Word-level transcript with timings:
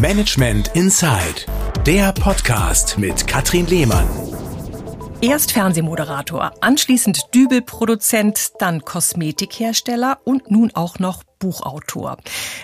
Management 0.00 0.70
Inside, 0.74 1.46
der 1.86 2.12
Podcast 2.12 2.98
mit 2.98 3.26
Katrin 3.26 3.66
Lehmann. 3.66 4.08
Erst 5.20 5.52
Fernsehmoderator, 5.52 6.52
anschließend 6.60 7.34
Dübelproduzent, 7.34 8.52
dann 8.58 8.80
Kosmetikhersteller 8.80 10.18
und 10.24 10.50
nun 10.50 10.72
auch 10.74 10.98
noch 10.98 11.22
Buchautor. 11.44 12.16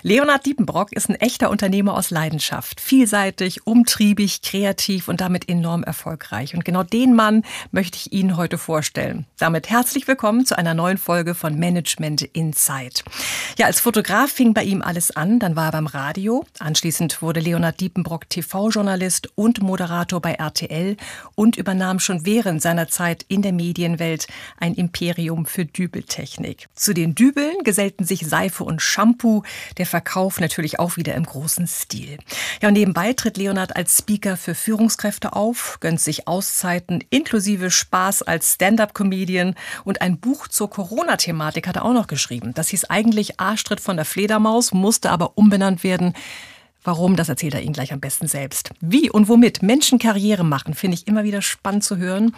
Leonhard 0.02 0.46
Diepenbrock 0.46 0.94
ist 0.94 1.10
ein 1.10 1.14
echter 1.16 1.50
Unternehmer 1.50 1.98
aus 1.98 2.10
Leidenschaft. 2.10 2.80
Vielseitig, 2.80 3.66
umtriebig, 3.66 4.40
kreativ 4.40 5.08
und 5.08 5.20
damit 5.20 5.50
enorm 5.50 5.82
erfolgreich. 5.82 6.54
Und 6.54 6.64
genau 6.64 6.82
den 6.82 7.14
Mann 7.14 7.42
möchte 7.72 7.98
ich 7.98 8.10
Ihnen 8.14 8.38
heute 8.38 8.56
vorstellen. 8.56 9.26
Damit 9.38 9.68
herzlich 9.68 10.08
willkommen 10.08 10.46
zu 10.46 10.56
einer 10.56 10.72
neuen 10.72 10.96
Folge 10.96 11.34
von 11.34 11.58
Management 11.58 12.22
Insight. 12.22 13.04
Ja, 13.58 13.66
als 13.66 13.80
Fotograf 13.80 14.30
fing 14.30 14.54
bei 14.54 14.62
ihm 14.62 14.80
alles 14.80 15.14
an. 15.14 15.40
Dann 15.40 15.56
war 15.56 15.66
er 15.66 15.72
beim 15.72 15.86
Radio. 15.86 16.46
Anschließend 16.58 17.20
wurde 17.20 17.40
Leonhard 17.40 17.80
Diepenbrock 17.80 18.30
TV-Journalist 18.30 19.28
und 19.34 19.60
Moderator 19.60 20.22
bei 20.22 20.32
RTL 20.32 20.96
und 21.34 21.56
übernahm 21.56 22.00
schon 22.00 22.24
während 22.24 22.62
seiner 22.62 22.88
Zeit 22.88 23.26
in 23.28 23.42
der 23.42 23.52
Medienwelt 23.52 24.26
ein 24.56 24.72
Imperium 24.72 25.44
für 25.44 25.66
Dübeltechnik. 25.66 26.68
Zu 26.74 26.94
den 26.94 27.14
Dübeln 27.14 27.62
gesellten 27.62 28.04
sich 28.04 28.26
Seife 28.26 28.69
und 28.70 28.80
Shampoo. 28.80 29.42
Der 29.76 29.86
Verkauf 29.86 30.40
natürlich 30.40 30.78
auch 30.78 30.96
wieder 30.96 31.14
im 31.14 31.24
großen 31.24 31.66
Stil. 31.66 32.16
Ja, 32.62 32.68
und 32.68 32.74
nebenbei 32.74 33.12
tritt 33.12 33.36
Leonard 33.36 33.76
als 33.76 33.98
Speaker 33.98 34.38
für 34.38 34.54
Führungskräfte 34.54 35.34
auf, 35.34 35.78
gönnt 35.80 36.00
sich 36.00 36.26
Auszeiten 36.26 37.04
inklusive 37.10 37.70
Spaß 37.70 38.22
als 38.22 38.54
Stand-up-Comedian 38.54 39.54
und 39.84 40.00
ein 40.00 40.18
Buch 40.18 40.48
zur 40.48 40.70
Corona-Thematik 40.70 41.66
hat 41.66 41.76
er 41.76 41.84
auch 41.84 41.92
noch 41.92 42.06
geschrieben. 42.06 42.54
Das 42.54 42.68
hieß 42.68 42.84
eigentlich 42.84 43.38
Arschtritt 43.40 43.80
von 43.80 43.96
der 43.96 44.06
Fledermaus, 44.06 44.72
musste 44.72 45.10
aber 45.10 45.36
umbenannt 45.36 45.84
werden 45.84 46.14
Warum, 46.82 47.14
das 47.14 47.28
erzählt 47.28 47.52
er 47.54 47.62
Ihnen 47.62 47.74
gleich 47.74 47.92
am 47.92 48.00
besten 48.00 48.26
selbst. 48.26 48.70
Wie 48.80 49.10
und 49.10 49.28
womit 49.28 49.62
Menschen 49.62 49.98
Karriere 49.98 50.44
machen, 50.44 50.72
finde 50.72 50.96
ich 50.96 51.06
immer 51.06 51.24
wieder 51.24 51.42
spannend 51.42 51.84
zu 51.84 51.98
hören. 51.98 52.34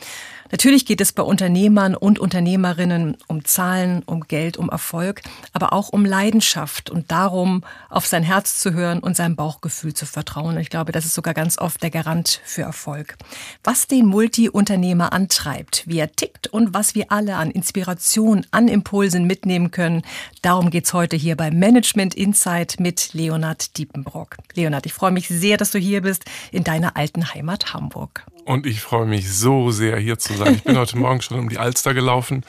Natürlich 0.51 0.85
geht 0.85 1.01
es 1.01 1.13
bei 1.13 1.23
Unternehmern 1.23 1.95
und 1.95 2.19
Unternehmerinnen 2.19 3.17
um 3.29 3.45
Zahlen, 3.45 4.03
um 4.05 4.23
Geld, 4.23 4.57
um 4.57 4.69
Erfolg, 4.69 5.23
aber 5.53 5.73
auch 5.73 5.91
um 5.91 6.05
Leidenschaft 6.05 6.91
und 6.91 7.11
darum, 7.11 7.63
auf 7.89 8.07
sein 8.07 8.23
Herz 8.25 8.59
zu 8.59 8.73
hören 8.73 8.99
und 8.99 9.17
seinem 9.17 9.37
Bauchgefühl 9.37 9.95
zu 9.95 10.07
vertrauen. 10.07 10.59
Ich 10.59 10.71
glaube, 10.71 10.93
das 10.93 11.07
ist 11.07 11.15
sogar 11.15 11.35
ganz 11.35 11.59
oft 11.59 11.83
der 11.83 11.91
Garant 11.91 12.41
für 12.45 12.63
Erfolg. 12.63 13.17
Was 13.63 13.87
den 13.87 14.07
Multi-Unternehmer 14.07 15.13
antreibt, 15.13 15.85
wie 15.87 15.99
er 15.99 16.11
tickt 16.11 16.49
und 16.49 16.75
was 16.75 16.95
wir 16.95 17.13
alle 17.13 17.37
an 17.37 17.51
Inspiration, 17.51 18.45
an 18.51 18.69
Impulsen 18.69 19.27
mitnehmen 19.27 19.71
können, 19.71 20.03
darum 20.43 20.71
geht's 20.71 20.93
heute 20.93 21.17
hier 21.17 21.37
bei 21.37 21.51
Management 21.51 22.15
Insight 22.15 22.77
mit 22.79 23.15
Leonard 23.15 23.79
Diepenbrock. 23.79 24.32
Leonard, 24.55 24.87
ich 24.87 24.93
freue 24.93 25.11
mich 25.11 25.29
sehr, 25.29 25.57
dass 25.57 25.71
du 25.71 25.79
hier 25.79 26.03
bist 26.03 26.25
in 26.51 26.65
deiner 26.65 26.97
alten 26.97 27.35
Heimat 27.35 27.75
Hamburg. 27.75 28.25
Und 28.45 28.67
ich 28.67 28.81
freue 28.81 29.07
mich 29.07 29.33
so 29.33 29.71
sehr, 29.71 29.97
hier 29.99 30.19
zu 30.19 30.35
sein. 30.35 30.55
Ich 30.55 30.65
bin 30.65 30.77
heute 30.77 30.97
Morgen 30.99 31.23
schon 31.23 31.39
um 31.39 31.49
die 31.49 31.59
Alster 31.59 31.95
gelaufen. 31.95 32.45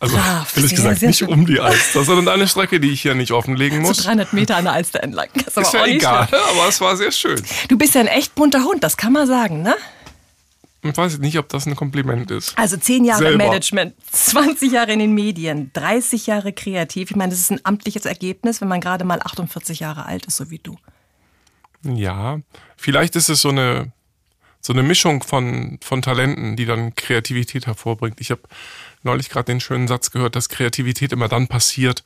Also, 0.00 0.16
Brav, 0.16 0.56
ehrlich 0.56 0.70
sehr, 0.70 0.76
gesagt, 0.76 1.02
nicht 1.02 1.18
schön. 1.18 1.28
um 1.28 1.46
die 1.46 1.60
Alster, 1.60 2.04
sondern 2.04 2.28
eine 2.28 2.48
Strecke, 2.48 2.80
die 2.80 2.90
ich 2.90 3.02
hier 3.02 3.14
nicht 3.14 3.32
offenlegen 3.32 3.80
muss. 3.80 3.98
So 3.98 4.02
300 4.04 4.32
Meter 4.32 4.56
an 4.56 4.64
der 4.64 4.72
Alster 4.74 5.02
entlang. 5.02 5.28
Das 5.34 5.56
ist, 5.56 5.56
ist 5.56 5.72
ja 5.72 5.86
egal, 5.86 6.28
schlimm. 6.28 6.40
aber 6.50 6.68
es 6.68 6.80
war 6.80 6.96
sehr 6.96 7.12
schön. 7.12 7.40
Du 7.68 7.78
bist 7.78 7.94
ja 7.94 8.00
ein 8.00 8.08
echt 8.08 8.34
bunter 8.34 8.64
Hund, 8.64 8.82
das 8.82 8.96
kann 8.96 9.12
man 9.12 9.26
sagen, 9.26 9.62
ne? 9.62 9.76
Ich 10.82 10.94
weiß 10.94 11.18
nicht, 11.18 11.38
ob 11.38 11.48
das 11.48 11.64
ein 11.64 11.76
Kompliment 11.76 12.30
ist. 12.30 12.58
Also 12.58 12.76
zehn 12.76 13.06
Jahre 13.06 13.22
Selber. 13.22 13.38
Management, 13.38 13.94
20 14.12 14.70
Jahre 14.72 14.92
in 14.92 14.98
den 14.98 15.14
Medien, 15.14 15.70
30 15.72 16.26
Jahre 16.26 16.52
kreativ. 16.52 17.10
Ich 17.10 17.16
meine, 17.16 17.30
das 17.30 17.40
ist 17.40 17.50
ein 17.50 17.60
amtliches 17.62 18.04
Ergebnis, 18.04 18.60
wenn 18.60 18.68
man 18.68 18.82
gerade 18.82 19.04
mal 19.04 19.20
48 19.20 19.80
Jahre 19.80 20.04
alt 20.04 20.26
ist, 20.26 20.36
so 20.36 20.50
wie 20.50 20.58
du. 20.58 20.76
Ja, 21.84 22.40
vielleicht 22.76 23.16
ist 23.16 23.28
es 23.28 23.40
so 23.40 23.50
eine, 23.50 23.92
so 24.60 24.72
eine 24.72 24.82
Mischung 24.82 25.22
von, 25.22 25.78
von 25.82 26.02
Talenten, 26.02 26.56
die 26.56 26.66
dann 26.66 26.94
Kreativität 26.94 27.66
hervorbringt. 27.66 28.20
Ich 28.20 28.30
habe 28.30 28.42
neulich 29.02 29.28
gerade 29.28 29.46
den 29.46 29.60
schönen 29.60 29.88
Satz 29.88 30.10
gehört, 30.10 30.36
dass 30.36 30.48
Kreativität 30.48 31.12
immer 31.12 31.28
dann 31.28 31.48
passiert 31.48 32.02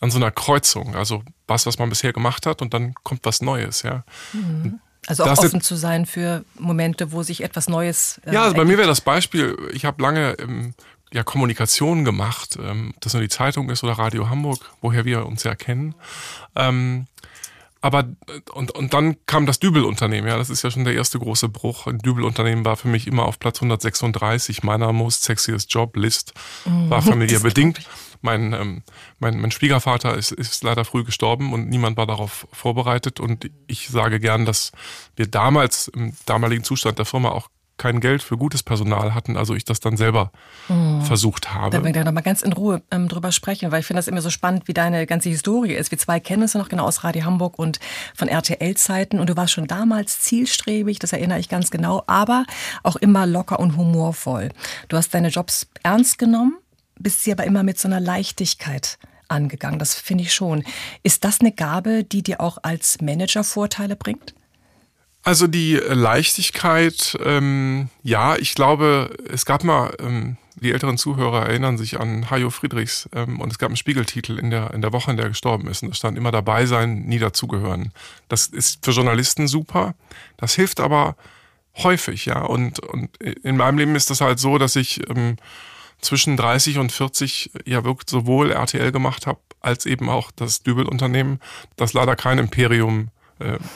an 0.00 0.10
so 0.10 0.18
einer 0.18 0.30
Kreuzung. 0.30 0.96
Also 0.96 1.22
was, 1.46 1.66
was 1.66 1.78
man 1.78 1.88
bisher 1.88 2.12
gemacht 2.12 2.46
hat 2.46 2.62
und 2.62 2.74
dann 2.74 2.94
kommt 3.02 3.20
was 3.24 3.40
Neues, 3.40 3.82
ja. 3.82 4.04
Mhm. 4.32 4.80
Also 5.06 5.24
auch 5.24 5.38
offen 5.38 5.60
zu 5.60 5.76
sein 5.76 6.06
für 6.06 6.44
Momente, 6.58 7.12
wo 7.12 7.22
sich 7.22 7.42
etwas 7.42 7.68
Neues. 7.68 8.20
Äh, 8.24 8.34
ja, 8.34 8.44
also 8.44 8.56
bei 8.56 8.64
mir 8.64 8.78
wäre 8.78 8.88
das 8.88 9.02
Beispiel, 9.02 9.56
ich 9.72 9.84
habe 9.84 10.02
lange 10.02 10.32
ähm, 10.38 10.74
ja, 11.12 11.22
Kommunikation 11.22 12.04
gemacht, 12.04 12.58
ähm, 12.58 12.92
ob 12.94 13.00
das 13.02 13.12
nur 13.12 13.22
die 13.22 13.28
Zeitung 13.28 13.70
ist 13.70 13.84
oder 13.84 13.92
Radio 13.94 14.28
Hamburg, 14.28 14.58
woher 14.80 15.04
wir 15.04 15.26
uns 15.26 15.44
ja 15.44 15.54
kennen. 15.54 15.94
Ähm, 16.56 17.06
aber 17.84 18.06
und, 18.54 18.70
und 18.70 18.94
dann 18.94 19.14
kam 19.26 19.44
das 19.44 19.58
Dübel-Unternehmen, 19.58 20.26
ja, 20.26 20.38
das 20.38 20.48
ist 20.48 20.62
ja 20.62 20.70
schon 20.70 20.86
der 20.86 20.94
erste 20.94 21.18
große 21.18 21.50
Bruch. 21.50 21.86
Ein 21.86 21.98
Dübel-Unternehmen 21.98 22.64
war 22.64 22.78
für 22.78 22.88
mich 22.88 23.06
immer 23.06 23.26
auf 23.26 23.38
Platz 23.38 23.58
136 23.58 24.62
meiner 24.62 24.90
Most 24.94 25.22
Sexiest 25.24 25.70
Job 25.70 25.94
List. 25.94 26.32
Mhm. 26.64 26.88
War 26.88 27.02
familiärbedingt. 27.02 27.80
Mein, 28.22 28.54
ähm, 28.54 28.82
mein, 29.18 29.38
mein 29.38 29.50
Schwiegervater 29.50 30.16
ist, 30.16 30.32
ist 30.32 30.64
leider 30.64 30.86
früh 30.86 31.04
gestorben 31.04 31.52
und 31.52 31.68
niemand 31.68 31.98
war 31.98 32.06
darauf 32.06 32.48
vorbereitet. 32.52 33.20
Und 33.20 33.50
ich 33.66 33.88
sage 33.88 34.18
gern, 34.18 34.46
dass 34.46 34.72
wir 35.14 35.26
damals 35.26 35.88
im 35.88 36.14
damaligen 36.24 36.64
Zustand 36.64 36.98
der 36.98 37.04
Firma 37.04 37.32
auch 37.32 37.50
kein 37.76 38.00
Geld 38.00 38.22
für 38.22 38.36
gutes 38.36 38.62
Personal 38.62 39.14
hatten, 39.14 39.36
also 39.36 39.54
ich 39.54 39.64
das 39.64 39.80
dann 39.80 39.96
selber 39.96 40.30
mhm. 40.68 41.02
versucht 41.02 41.52
habe. 41.52 41.70
Da 41.70 41.82
werden 41.82 41.94
wir 41.94 42.04
noch 42.04 42.12
mal 42.12 42.20
ganz 42.20 42.42
in 42.42 42.52
Ruhe 42.52 42.82
ähm, 42.90 43.08
drüber 43.08 43.32
sprechen, 43.32 43.72
weil 43.72 43.80
ich 43.80 43.86
finde 43.86 43.98
das 43.98 44.08
immer 44.08 44.20
so 44.20 44.30
spannend, 44.30 44.68
wie 44.68 44.74
deine 44.74 45.06
ganze 45.06 45.28
Historie 45.28 45.72
ist. 45.72 45.90
Wir 45.90 45.98
zwei 45.98 46.20
kennen 46.20 46.42
uns 46.42 46.52
ja 46.52 46.60
noch 46.60 46.68
genau 46.68 46.84
aus 46.84 47.02
Radio 47.02 47.24
Hamburg 47.24 47.58
und 47.58 47.80
von 48.14 48.28
RTL-Zeiten 48.28 49.18
und 49.18 49.28
du 49.28 49.36
warst 49.36 49.52
schon 49.52 49.66
damals 49.66 50.20
zielstrebig, 50.20 50.98
das 50.98 51.12
erinnere 51.12 51.40
ich 51.40 51.48
ganz 51.48 51.70
genau, 51.70 52.04
aber 52.06 52.44
auch 52.82 52.96
immer 52.96 53.26
locker 53.26 53.58
und 53.58 53.76
humorvoll. 53.76 54.50
Du 54.88 54.96
hast 54.96 55.12
deine 55.12 55.28
Jobs 55.28 55.66
ernst 55.82 56.18
genommen, 56.18 56.56
bist 56.98 57.24
sie 57.24 57.32
aber 57.32 57.44
immer 57.44 57.64
mit 57.64 57.78
so 57.78 57.88
einer 57.88 58.00
Leichtigkeit 58.00 58.98
angegangen. 59.28 59.78
Das 59.78 59.94
finde 59.94 60.22
ich 60.22 60.32
schon. 60.32 60.64
Ist 61.02 61.24
das 61.24 61.40
eine 61.40 61.50
Gabe, 61.50 62.04
die 62.04 62.22
dir 62.22 62.40
auch 62.40 62.58
als 62.62 63.00
Manager 63.00 63.42
Vorteile 63.42 63.96
bringt? 63.96 64.34
Also 65.24 65.46
die 65.46 65.76
Leichtigkeit, 65.76 67.16
ähm, 67.24 67.88
ja, 68.02 68.36
ich 68.36 68.54
glaube, 68.54 69.16
es 69.30 69.46
gab 69.46 69.64
mal, 69.64 69.94
ähm, 69.98 70.36
die 70.56 70.70
älteren 70.70 70.98
Zuhörer 70.98 71.46
erinnern 71.46 71.78
sich 71.78 71.98
an 71.98 72.30
Hajo 72.30 72.50
Friedrichs 72.50 73.08
ähm, 73.14 73.40
und 73.40 73.50
es 73.50 73.58
gab 73.58 73.70
einen 73.70 73.78
Spiegeltitel 73.78 74.38
in 74.38 74.50
der, 74.50 74.74
in 74.74 74.82
der 74.82 74.92
Woche, 74.92 75.10
in 75.10 75.16
der 75.16 75.26
er 75.26 75.30
gestorben 75.30 75.66
ist. 75.68 75.82
Und 75.82 75.88
da 75.88 75.94
stand 75.94 76.18
immer 76.18 76.30
dabei 76.30 76.66
sein, 76.66 77.04
nie 77.06 77.18
dazugehören. 77.18 77.92
Das 78.28 78.46
ist 78.48 78.84
für 78.84 78.90
Journalisten 78.90 79.48
super. 79.48 79.94
Das 80.36 80.54
hilft 80.54 80.78
aber 80.78 81.16
häufig, 81.78 82.26
ja. 82.26 82.42
Und, 82.42 82.80
und 82.80 83.16
in 83.16 83.56
meinem 83.56 83.78
Leben 83.78 83.96
ist 83.96 84.10
das 84.10 84.20
halt 84.20 84.38
so, 84.38 84.58
dass 84.58 84.76
ich 84.76 85.08
ähm, 85.08 85.36
zwischen 86.02 86.36
30 86.36 86.78
und 86.78 86.92
40 86.92 87.50
ja 87.64 87.82
wirklich 87.82 88.10
sowohl 88.10 88.52
RTL 88.52 88.92
gemacht 88.92 89.26
habe, 89.26 89.40
als 89.60 89.86
eben 89.86 90.10
auch 90.10 90.30
das 90.32 90.62
Dübel-Unternehmen, 90.62 91.40
das 91.76 91.94
leider 91.94 92.14
kein 92.14 92.36
Imperium 92.36 93.08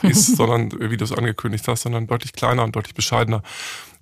ist, 0.01 0.25
sondern 0.37 0.71
wie 0.71 0.97
du 0.97 1.03
es 1.03 1.11
angekündigt 1.11 1.67
hast, 1.67 1.83
sondern 1.83 2.07
deutlich 2.07 2.33
kleiner 2.33 2.63
und 2.63 2.75
deutlich 2.75 2.95
bescheidener, 2.95 3.43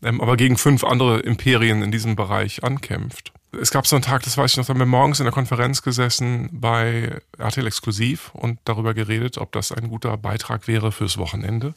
ähm, 0.03 0.21
aber 0.21 0.37
gegen 0.37 0.57
fünf 0.57 0.83
andere 0.83 1.19
Imperien 1.19 1.81
in 1.81 1.91
diesem 1.91 2.15
Bereich 2.15 2.63
ankämpft. 2.63 3.33
Es 3.59 3.71
gab 3.71 3.87
so 3.87 3.95
einen 3.95 4.03
Tag, 4.03 4.23
das 4.23 4.37
weiß 4.37 4.51
ich 4.51 4.57
noch, 4.57 4.65
da 4.65 4.73
haben 4.73 4.79
wir 4.79 4.85
morgens 4.85 5.19
in 5.19 5.25
der 5.25 5.33
Konferenz 5.33 5.81
gesessen 5.81 6.49
bei 6.51 7.19
RTL 7.37 7.65
Exklusiv 7.65 8.31
und 8.33 8.59
darüber 8.65 8.93
geredet, 8.93 9.37
ob 9.37 9.51
das 9.53 9.71
ein 9.71 9.89
guter 9.89 10.17
Beitrag 10.17 10.67
wäre 10.67 10.91
fürs 10.91 11.17
Wochenende. 11.17 11.73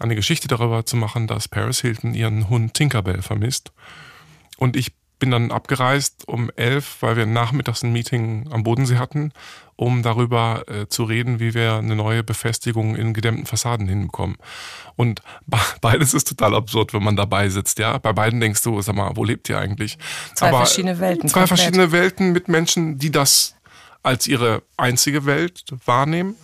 Eine 0.00 0.14
Geschichte 0.14 0.48
darüber 0.48 0.84
zu 0.84 0.96
machen, 0.96 1.26
dass 1.26 1.48
Paris 1.48 1.80
Hilton 1.80 2.14
ihren 2.14 2.48
Hund 2.48 2.74
Tinkerbell 2.74 3.22
vermisst. 3.22 3.72
Und 4.56 4.76
ich 4.76 4.92
bin 5.18 5.30
dann 5.30 5.50
abgereist 5.50 6.26
um 6.26 6.50
elf, 6.56 6.98
weil 7.00 7.16
wir 7.16 7.26
nachmittags 7.26 7.82
ein 7.82 7.92
Meeting 7.92 8.48
am 8.50 8.62
Bodensee 8.62 8.96
hatten, 8.96 9.32
um 9.76 10.02
darüber 10.02 10.64
äh, 10.68 10.88
zu 10.88 11.04
reden, 11.04 11.40
wie 11.40 11.54
wir 11.54 11.74
eine 11.74 11.96
neue 11.96 12.22
Befestigung 12.22 12.96
in 12.96 13.14
gedämmten 13.14 13.46
Fassaden 13.46 13.88
hinbekommen. 13.88 14.36
Und 14.96 15.22
beides 15.80 16.14
ist 16.14 16.28
total 16.28 16.54
absurd, 16.54 16.94
wenn 16.94 17.02
man 17.02 17.16
dabei 17.16 17.48
sitzt. 17.48 17.78
Ja, 17.78 17.98
bei 17.98 18.12
beiden 18.12 18.40
denkst 18.40 18.62
du, 18.62 18.80
sag 18.80 18.94
mal, 18.94 19.12
wo 19.14 19.24
lebt 19.24 19.48
ihr 19.48 19.58
eigentlich? 19.58 19.98
Zwei 20.34 20.48
Aber 20.48 20.58
verschiedene 20.58 20.98
Welten. 20.98 21.28
Zwei 21.28 21.40
komplett. 21.40 21.58
verschiedene 21.58 21.92
Welten 21.92 22.32
mit 22.32 22.48
Menschen, 22.48 22.98
die 22.98 23.10
das 23.10 23.54
als 24.02 24.26
ihre 24.26 24.62
einzige 24.76 25.26
Welt 25.26 25.64
wahrnehmen. 25.84 26.36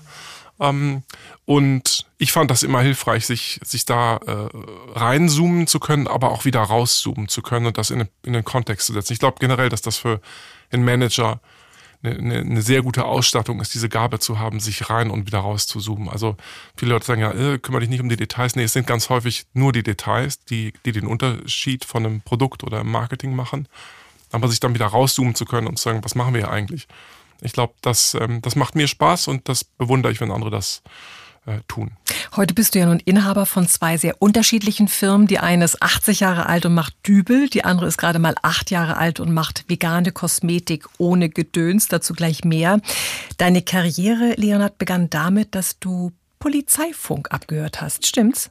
Ähm, 0.60 1.02
und 1.44 2.06
ich 2.18 2.32
fand 2.32 2.50
das 2.50 2.62
immer 2.62 2.80
hilfreich, 2.80 3.26
sich, 3.26 3.60
sich 3.64 3.84
da 3.84 4.16
äh, 4.16 4.48
reinzoomen 4.94 5.66
zu 5.66 5.80
können, 5.80 6.06
aber 6.06 6.30
auch 6.30 6.44
wieder 6.44 6.60
rauszoomen 6.60 7.28
zu 7.28 7.42
können 7.42 7.66
und 7.66 7.78
das 7.78 7.90
in, 7.90 8.08
in 8.22 8.32
den 8.32 8.44
Kontext 8.44 8.86
zu 8.86 8.92
setzen. 8.92 9.12
Ich 9.12 9.18
glaube 9.18 9.38
generell, 9.40 9.68
dass 9.68 9.82
das 9.82 9.96
für 9.96 10.20
einen 10.70 10.84
Manager 10.84 11.40
eine, 12.04 12.40
eine, 12.40 12.62
sehr 12.62 12.82
gute 12.82 13.04
Ausstattung 13.04 13.60
ist, 13.60 13.72
diese 13.74 13.88
Gabe 13.88 14.18
zu 14.18 14.38
haben, 14.38 14.60
sich 14.60 14.90
rein 14.90 15.10
und 15.10 15.26
wieder 15.26 15.38
raus 15.38 15.66
zu 15.66 15.80
zoomen. 15.80 16.08
Also 16.08 16.36
viele 16.76 16.92
Leute 16.92 17.06
sagen 17.06 17.22
ja, 17.22 17.32
äh, 17.32 17.58
kümmere 17.58 17.80
dich 17.80 17.88
nicht 17.88 18.00
um 18.00 18.08
die 18.08 18.16
Details. 18.16 18.56
Nee, 18.56 18.64
es 18.64 18.74
sind 18.74 18.86
ganz 18.86 19.08
häufig 19.08 19.46
nur 19.54 19.72
die 19.72 19.82
Details, 19.82 20.44
die, 20.44 20.74
die 20.84 20.92
den 20.92 21.06
Unterschied 21.06 21.84
von 21.84 22.04
einem 22.04 22.20
Produkt 22.20 22.62
oder 22.62 22.80
im 22.80 22.90
Marketing 22.90 23.34
machen. 23.34 23.68
Aber 24.32 24.48
sich 24.48 24.60
dann 24.60 24.74
wieder 24.74 24.86
rauszoomen 24.86 25.34
zu 25.34 25.44
können 25.44 25.66
und 25.66 25.78
zu 25.78 25.84
sagen, 25.84 26.04
was 26.04 26.14
machen 26.14 26.34
wir 26.34 26.42
hier 26.42 26.50
eigentlich? 26.50 26.88
Ich 27.44 27.52
glaube, 27.52 27.74
das, 27.82 28.16
ähm, 28.18 28.40
das 28.42 28.56
macht 28.56 28.74
mir 28.74 28.88
Spaß 28.88 29.28
und 29.28 29.48
das 29.48 29.64
bewundere 29.64 30.10
ich, 30.10 30.20
wenn 30.20 30.30
andere 30.30 30.50
das 30.50 30.82
äh, 31.46 31.58
tun. 31.68 31.92
Heute 32.36 32.54
bist 32.54 32.74
du 32.74 32.78
ja 32.78 32.86
nun 32.86 33.00
Inhaber 33.00 33.44
von 33.44 33.68
zwei 33.68 33.98
sehr 33.98 34.20
unterschiedlichen 34.22 34.88
Firmen. 34.88 35.26
Die 35.26 35.38
eine 35.38 35.66
ist 35.66 35.82
80 35.82 36.20
Jahre 36.20 36.46
alt 36.46 36.64
und 36.64 36.72
macht 36.72 36.94
Dübel, 37.06 37.50
die 37.50 37.64
andere 37.64 37.86
ist 37.86 37.98
gerade 37.98 38.18
mal 38.18 38.34
acht 38.42 38.70
Jahre 38.70 38.96
alt 38.96 39.20
und 39.20 39.32
macht 39.32 39.64
vegane 39.68 40.10
Kosmetik 40.10 40.86
ohne 40.96 41.28
Gedöns, 41.28 41.86
dazu 41.88 42.14
gleich 42.14 42.44
mehr. 42.44 42.80
Deine 43.36 43.60
Karriere, 43.60 44.34
Leonard, 44.36 44.78
begann 44.78 45.10
damit, 45.10 45.54
dass 45.54 45.78
du 45.78 46.12
Polizeifunk 46.38 47.30
abgehört 47.30 47.82
hast, 47.82 48.06
stimmt's? 48.06 48.50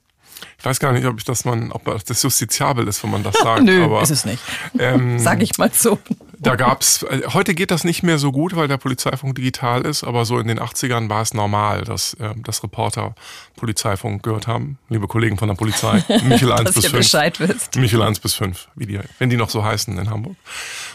Ich 0.60 0.66
weiß 0.66 0.80
gar 0.80 0.92
nicht, 0.92 1.06
ob 1.06 1.18
ich 1.18 1.24
das 1.24 1.46
man, 1.46 1.72
ob 1.72 2.06
das 2.06 2.22
justiziabel 2.22 2.88
ist, 2.88 3.04
wenn 3.04 3.12
man 3.12 3.24
das 3.24 3.36
sagt. 3.42 3.64
Nö, 3.64 3.86
aber, 3.86 4.02
ist 4.02 4.12
es 4.12 4.26
nicht. 4.26 4.42
Ähm, 4.78 5.18
Sag 5.20 5.42
ich 5.42 5.58
mal 5.58 5.72
so. 5.74 6.00
Da 6.44 6.58
gab's, 6.58 7.04
äh, 7.04 7.22
heute 7.34 7.56
geht 7.56 7.72
das 7.72 7.86
nicht 7.86 8.04
mehr 8.04 8.18
so 8.18 8.34
gut, 8.34 8.56
weil 8.56 8.68
der 8.68 8.78
Polizeifunk 8.78 9.36
digital 9.36 9.86
ist, 9.86 10.04
aber 10.04 10.26
so 10.26 10.40
in 10.40 10.48
den 10.48 10.60
80ern 10.60 11.10
war 11.10 11.22
es 11.22 11.34
normal, 11.34 11.84
dass, 11.86 12.16
äh, 12.16 12.34
dass 12.36 12.62
Reporter 12.64 13.16
Polizeifunk 13.56 14.24
gehört 14.24 14.46
haben. 14.46 14.78
Liebe 14.90 15.08
Kollegen 15.08 15.38
von 15.38 15.48
der 15.48 15.56
Polizei, 15.56 16.04
Michel 16.26 16.52
1 16.52 16.74
bis 16.74 16.86
5. 16.86 16.98
Bescheid 16.98 17.40
wisst. 17.40 17.78
Michel 17.78 18.02
1 18.02 18.20
bis 18.20 18.34
5, 18.34 18.68
wie 18.76 18.86
die, 18.86 19.00
wenn 19.20 19.30
die 19.30 19.38
noch 19.38 19.50
so 19.50 19.64
heißen 19.64 19.98
in 19.98 20.10
Hamburg. 20.10 20.36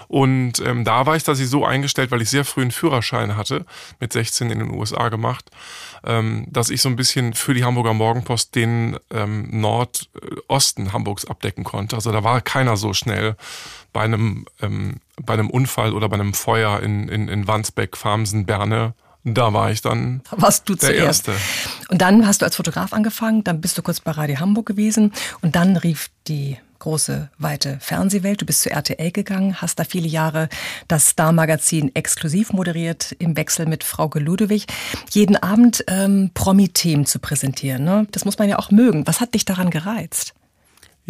Und 0.09 0.61
ähm, 0.61 0.85
da 0.85 1.07
war 1.07 1.17
ich 1.17 1.23
dass 1.23 1.41
ich 1.41 1.49
so 1.49 1.65
eingestellt, 1.65 2.11
weil 2.11 2.21
ich 2.21 2.31
sehr 2.31 2.45
früh 2.45 2.63
einen 2.63 2.71
Führerschein 2.71 3.37
hatte, 3.37 3.65
mit 4.01 4.13
16 4.13 4.51
in 4.51 4.59
den 4.59 4.71
USA 4.71 5.09
gemacht, 5.09 5.51
ähm, 6.05 6.47
dass 6.51 6.69
ich 6.69 6.83
so 6.83 6.91
ein 6.91 6.97
bisschen 6.97 7.33
für 7.33 7.55
die 7.55 7.65
Hamburger 7.65 7.95
Morgenpost 7.95 8.55
den 8.55 8.99
ähm, 9.11 9.49
Nordosten 9.51 10.93
Hamburgs 10.93 11.25
abdecken 11.25 11.65
konnte. 11.65 11.97
Also 11.97 12.13
da 12.13 12.23
war 12.23 12.41
keiner 12.43 12.77
so 12.77 12.93
schnell 12.93 13.37
bei 13.93 14.03
einem, 14.03 14.47
ähm, 14.61 14.97
bei 15.21 15.35
einem 15.35 15.51
Unfall 15.51 15.93
oder 15.93 16.09
bei 16.09 16.15
einem 16.15 16.35
Feuer 16.35 16.81
in, 16.81 17.09
in, 17.09 17.29
in 17.29 17.47
Wandsbeck, 17.47 17.97
Farmsen, 17.97 18.47
Berne 18.47 18.95
da 19.25 19.53
war 19.53 19.71
ich 19.71 19.83
dann 19.83 20.23
da 20.31 20.41
warst 20.41 20.69
du 20.69 20.75
der 20.75 20.91
zuerst. 20.91 21.29
Erste. 21.29 21.45
Und 21.89 22.01
dann 22.01 22.27
hast 22.27 22.41
du 22.41 22.47
als 22.47 22.57
Fotograf 22.57 22.93
angefangen, 22.93 23.45
dann 23.45 23.61
bist 23.61 23.77
du 23.77 23.83
kurz 23.83 24.01
bei 24.01 24.13
Radio 24.13 24.41
Hamburg 24.41 24.67
gewesen 24.67 25.13
und 25.43 25.57
dann 25.57 25.77
rief 25.77 26.09
die 26.29 26.57
große, 26.79 27.29
weite 27.39 27.79
Fernsehwelt. 27.81 28.41
Du 28.41 28.47
bist 28.47 28.63
zu 28.63 28.71
RTL 28.71 29.11
gegangen, 29.11 29.61
hast 29.61 29.81
da 29.81 29.85
viele 29.85 30.07
Jahre 30.07 30.49
das 30.87 31.09
Star-Magazin 31.09 31.95
exklusiv 31.95 32.53
moderiert, 32.53 33.17
im 33.19 33.37
Wechsel 33.37 33.67
mit 33.67 33.83
Frau 33.83 34.09
Ludewig. 34.15 34.67
Jeden 35.11 35.37
Abend 35.37 35.85
ähm, 35.89 36.31
Promi-Themen 36.35 37.05
zu 37.05 37.19
präsentieren, 37.19 37.85
ne? 37.85 38.07
das 38.13 38.25
muss 38.25 38.39
man 38.39 38.49
ja 38.49 38.59
auch 38.59 38.71
mögen. 38.71 39.07
Was 39.07 39.21
hat 39.21 39.35
dich 39.35 39.45
daran 39.45 39.71
gereizt? 39.71 40.35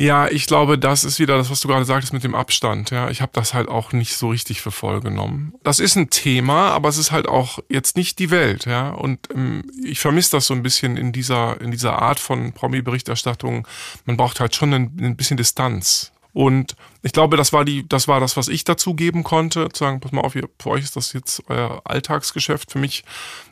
Ja, 0.00 0.29
ich 0.29 0.47
glaube, 0.47 0.79
das 0.79 1.03
ist 1.03 1.19
wieder 1.19 1.37
das, 1.37 1.50
was 1.50 1.59
du 1.59 1.67
gerade 1.67 1.85
sagtest 1.85 2.12
mit 2.12 2.23
dem 2.23 2.37
Abstand. 2.37 2.91
Ja, 2.91 3.11
ich 3.11 3.21
habe 3.21 3.33
das 3.35 3.53
halt 3.53 3.69
auch 3.69 3.93
nicht 3.93 4.15
so 4.15 4.29
richtig 4.29 4.61
für 4.61 4.71
voll 4.71 5.00
genommen. 5.00 5.55
Das 5.65 5.81
ist 5.81 5.97
ein 5.97 6.09
Thema, 6.09 6.71
aber 6.71 6.89
es 6.89 6.99
ist 6.99 7.11
halt 7.11 7.27
auch 7.27 7.59
jetzt 7.69 7.97
nicht 7.97 8.21
die 8.21 8.31
Welt. 8.31 8.65
Ja, 8.65 8.91
und 8.91 9.19
ähm, 9.35 9.65
ich 9.83 9.99
vermisse 9.99 10.31
das 10.31 10.47
so 10.47 10.55
ein 10.55 10.62
bisschen 10.62 10.97
in 10.97 11.11
dieser 11.11 11.61
in 11.61 11.73
dieser 11.73 12.00
Art 12.00 12.21
von 12.21 12.53
Promi-Berichterstattung. 12.53 13.67
Man 14.05 14.17
braucht 14.17 14.39
halt 14.39 14.55
schon 14.55 14.73
ein, 14.73 14.97
ein 15.00 15.17
bisschen 15.17 15.37
Distanz. 15.37 16.12
Und 16.33 16.77
ich 17.03 17.13
glaube, 17.13 17.37
das 17.37 17.53
war 17.53 17.65
die, 17.65 17.89
das 17.89 18.07
war 18.07 18.21
das, 18.21 18.37
was 18.37 18.49
ich 18.49 18.65
dazu 18.65 18.95
geben 18.95 19.25
konnte. 19.25 19.69
Zu 19.71 19.85
sagen, 19.85 20.01
pass 20.01 20.13
mal 20.13 20.21
auf, 20.21 20.33
für 20.33 20.71
euch 20.71 20.85
ist 20.85 20.97
das 20.97 21.13
jetzt 21.13 21.43
euer 21.49 21.81
Alltagsgeschäft. 21.85 22.71
Für 22.71 22.79
mich 22.79 23.05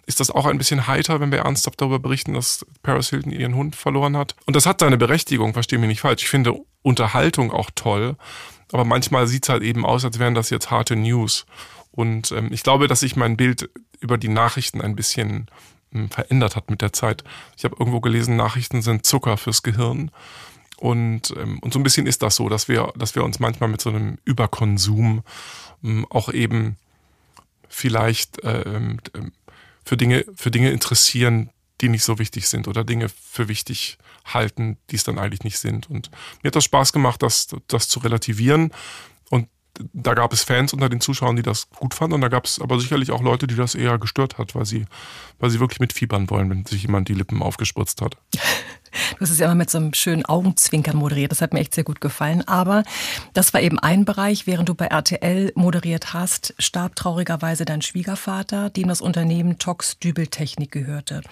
ist 0.07 0.21
das 0.21 0.31
auch 0.31 0.47
ein 0.47 0.59
bisschen 0.59 0.87
heiter, 0.87 1.21
wenn 1.21 1.33
wir 1.33 1.41
ernsthaft 1.41 1.81
darüber 1.81 1.99
berichten, 1.99 2.35
dass 2.35 2.65
Paris 2.83 3.11
Hilton 3.11 3.33
ihren 3.33 3.55
Hund 3.55 3.77
verloren 3.77 4.17
hat. 4.17 4.37
Und 4.47 4.57
das 4.57 4.67
hat 4.67 4.81
seine 4.81 4.99
Berechtigung, 4.99 5.53
verstehe 5.53 5.79
mich 5.79 5.89
nicht 5.89 6.01
falsch. 6.01 6.23
Ich 6.23 6.29
finde 6.29 6.55
Unterhaltung 6.83 7.51
auch 7.51 7.71
toll. 7.75 8.17
Aber 8.73 8.85
manchmal 8.85 9.27
sieht 9.27 9.45
es 9.45 9.49
halt 9.49 9.63
eben 9.63 9.85
aus, 9.85 10.05
als 10.05 10.19
wären 10.19 10.35
das 10.35 10.51
jetzt 10.51 10.71
harte 10.71 10.97
News. 10.97 11.47
Und 11.93 12.31
ähm, 12.33 12.53
ich 12.53 12.63
glaube, 12.63 12.89
dass 12.89 13.01
sich 13.01 13.17
mein 13.17 13.37
Bild 13.37 13.71
über 14.01 14.19
die 14.19 14.29
Nachrichten 14.29 14.81
ein 14.81 14.97
bisschen 14.97 15.47
ähm, 15.95 16.11
verändert 16.11 16.57
hat 16.57 16.71
mit 16.71 16.83
der 16.83 16.93
Zeit. 16.93 17.25
Ich 17.57 17.65
habe 17.65 17.77
irgendwo 17.79 18.01
gelesen, 18.01 18.37
Nachrichten 18.37 18.83
sind 18.83 19.07
Zucker 19.07 19.37
fürs 19.37 19.63
Gehirn. 19.63 20.11
Und, 20.79 21.35
ähm, 21.37 21.59
und 21.61 21.73
so 21.73 21.79
ein 21.79 21.83
bisschen 21.83 22.07
ist 22.07 22.23
das 22.23 22.37
so, 22.37 22.49
dass 22.49 22.69
wir, 22.69 22.93
dass 22.97 23.15
wir 23.15 23.25
uns 23.25 23.39
manchmal 23.39 23.71
mit 23.71 23.81
so 23.81 23.91
einem 23.91 24.19
Überkonsum 24.25 25.23
ähm, 25.83 26.07
auch 26.11 26.33
eben 26.33 26.77
vielleicht 27.69 28.39
ähm, 28.45 28.99
ähm, 29.15 29.33
für 29.85 29.97
Dinge, 29.97 30.25
für 30.35 30.51
Dinge 30.51 30.71
interessieren, 30.71 31.51
die 31.81 31.89
nicht 31.89 32.05
so 32.05 32.19
wichtig 32.19 32.49
sind 32.49 32.69
oder 32.69 32.85
Dinge 32.85 33.09
für 33.09 33.49
wichtig 33.49 33.99
halten, 34.25 34.79
die 34.91 34.97
es 34.97 35.05
dann 35.05 35.19
eigentlich 35.19 35.45
nicht 35.45 35.59
sind. 35.59 35.89
Und 35.89 36.11
mir 36.43 36.49
hat 36.49 36.57
das 36.57 36.65
Spaß 36.65 36.93
gemacht, 36.93 37.23
das, 37.23 37.49
das 37.69 37.89
zu 37.89 38.01
relativieren. 38.01 38.73
Und 39.31 39.49
da 39.93 40.15
gab 40.15 40.33
es 40.33 40.43
Fans 40.43 40.73
unter 40.73 40.89
den 40.89 41.01
Zuschauern, 41.01 41.37
die 41.37 41.43
das 41.43 41.69
gut 41.71 41.95
fanden. 41.95 42.15
Und 42.15 42.23
da 42.23 42.29
gab 42.29 42.47
es 42.47 42.61
aber 42.61 42.81
sicherlich 42.81 43.11
auch 43.11 43.23
Leute, 43.23 43.47
die 43.47 43.57
das 43.57 43.75
eher 43.75 43.99
gestört 43.99 44.39
hat, 44.39 44.55
weil 44.55 44.65
sie, 44.65 44.87
weil 45.39 45.51
sie 45.51 45.61
wirklich 45.61 45.81
mitfiebern 45.81 46.31
wollen, 46.31 46.51
wenn 46.51 46.65
sich 46.65 46.83
jemand 46.83 47.09
die 47.09 47.15
Lippen 47.15 47.43
aufgespritzt 47.43 48.01
hat. 48.03 48.17
Du 49.15 49.21
hast 49.21 49.31
es 49.31 49.39
ja 49.39 49.47
immer 49.47 49.55
mit 49.55 49.71
so 49.71 49.79
einem 49.79 49.95
schönen 49.95 50.25
Augenzwinkern 50.25 50.97
moderiert. 50.97 51.33
Das 51.33 51.41
hat 51.41 51.53
mir 51.53 51.61
echt 51.61 51.75
sehr 51.75 51.85
gut 51.85 52.01
gefallen. 52.01 52.47
Aber 52.47 52.83
das 53.33 53.55
war 53.55 53.61
eben 53.61 53.79
ein 53.79 54.05
Bereich. 54.05 54.47
Während 54.47 54.69
du 54.69 54.75
bei 54.75 54.87
RTL 54.87 55.53
moderiert 55.55 56.13
hast, 56.13 56.55
starb 56.59 56.97
traurigerweise 56.97 57.65
dein 57.65 57.83
Schwiegervater, 57.83 58.71
dem 58.71 58.89
das 58.89 59.01
Unternehmen 59.01 59.59
Tox 59.59 59.99
Dübeltechnik 59.99 60.71
gehörte. 60.71 61.23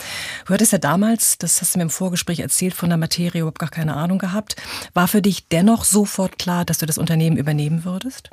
Du 0.47 0.55
hattest 0.55 0.73
ja 0.73 0.79
damals, 0.79 1.39
das 1.39 1.61
hast 1.61 1.75
du 1.75 1.79
mir 1.79 1.85
im 1.85 1.91
Vorgespräch 1.91 2.41
erzählt, 2.41 2.75
von 2.75 2.89
der 2.89 2.99
Materie 2.99 3.41
überhaupt 3.41 3.59
gar 3.59 3.71
keine 3.71 3.95
Ahnung 3.95 4.19
gehabt. 4.19 4.57
War 4.93 5.09
für 5.09 5.23
dich 5.23 5.49
dennoch 5.49 5.85
sofort 5.85 6.39
klar, 6.39 6.65
dass 6.65 6.79
du 6.79 6.87
das 6.87 6.99
Unternehmen 6.99 7.37
übernehmen 7.37 7.85
würdest? 7.85 8.31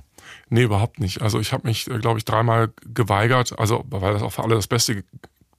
Nee, 0.50 0.64
überhaupt 0.64 1.00
nicht. 1.00 1.22
Also 1.22 1.40
ich 1.40 1.54
habe 1.54 1.68
mich, 1.68 1.90
äh, 1.90 1.98
glaube 2.00 2.20
ich, 2.20 2.26
dreimal 2.26 2.70
geweigert, 2.94 3.58
also 3.58 3.86
weil 3.90 4.14
das 4.14 4.22
auch 4.22 4.32
für 4.32 4.44
alle 4.44 4.56
das 4.56 4.68
Beste 4.68 5.04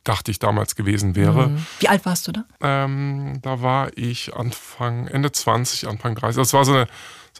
dachte 0.05 0.31
ich 0.31 0.39
damals 0.39 0.75
gewesen 0.75 1.15
wäre. 1.15 1.49
Mhm. 1.49 1.67
Wie 1.81 1.89
alt 1.89 2.05
warst 2.05 2.27
du 2.29 2.33
da? 2.33 2.45
Ähm, 2.61 3.39
da 3.43 3.63
war 3.63 3.97
ich 3.97 4.35
Anfang, 4.35 5.07
Ende 5.07 5.33
20, 5.33 5.89
Anfang 5.89 6.15
30. 6.15 6.37
Das 6.37 6.53
war 6.53 6.65
so 6.65 6.73
eine, 6.73 6.87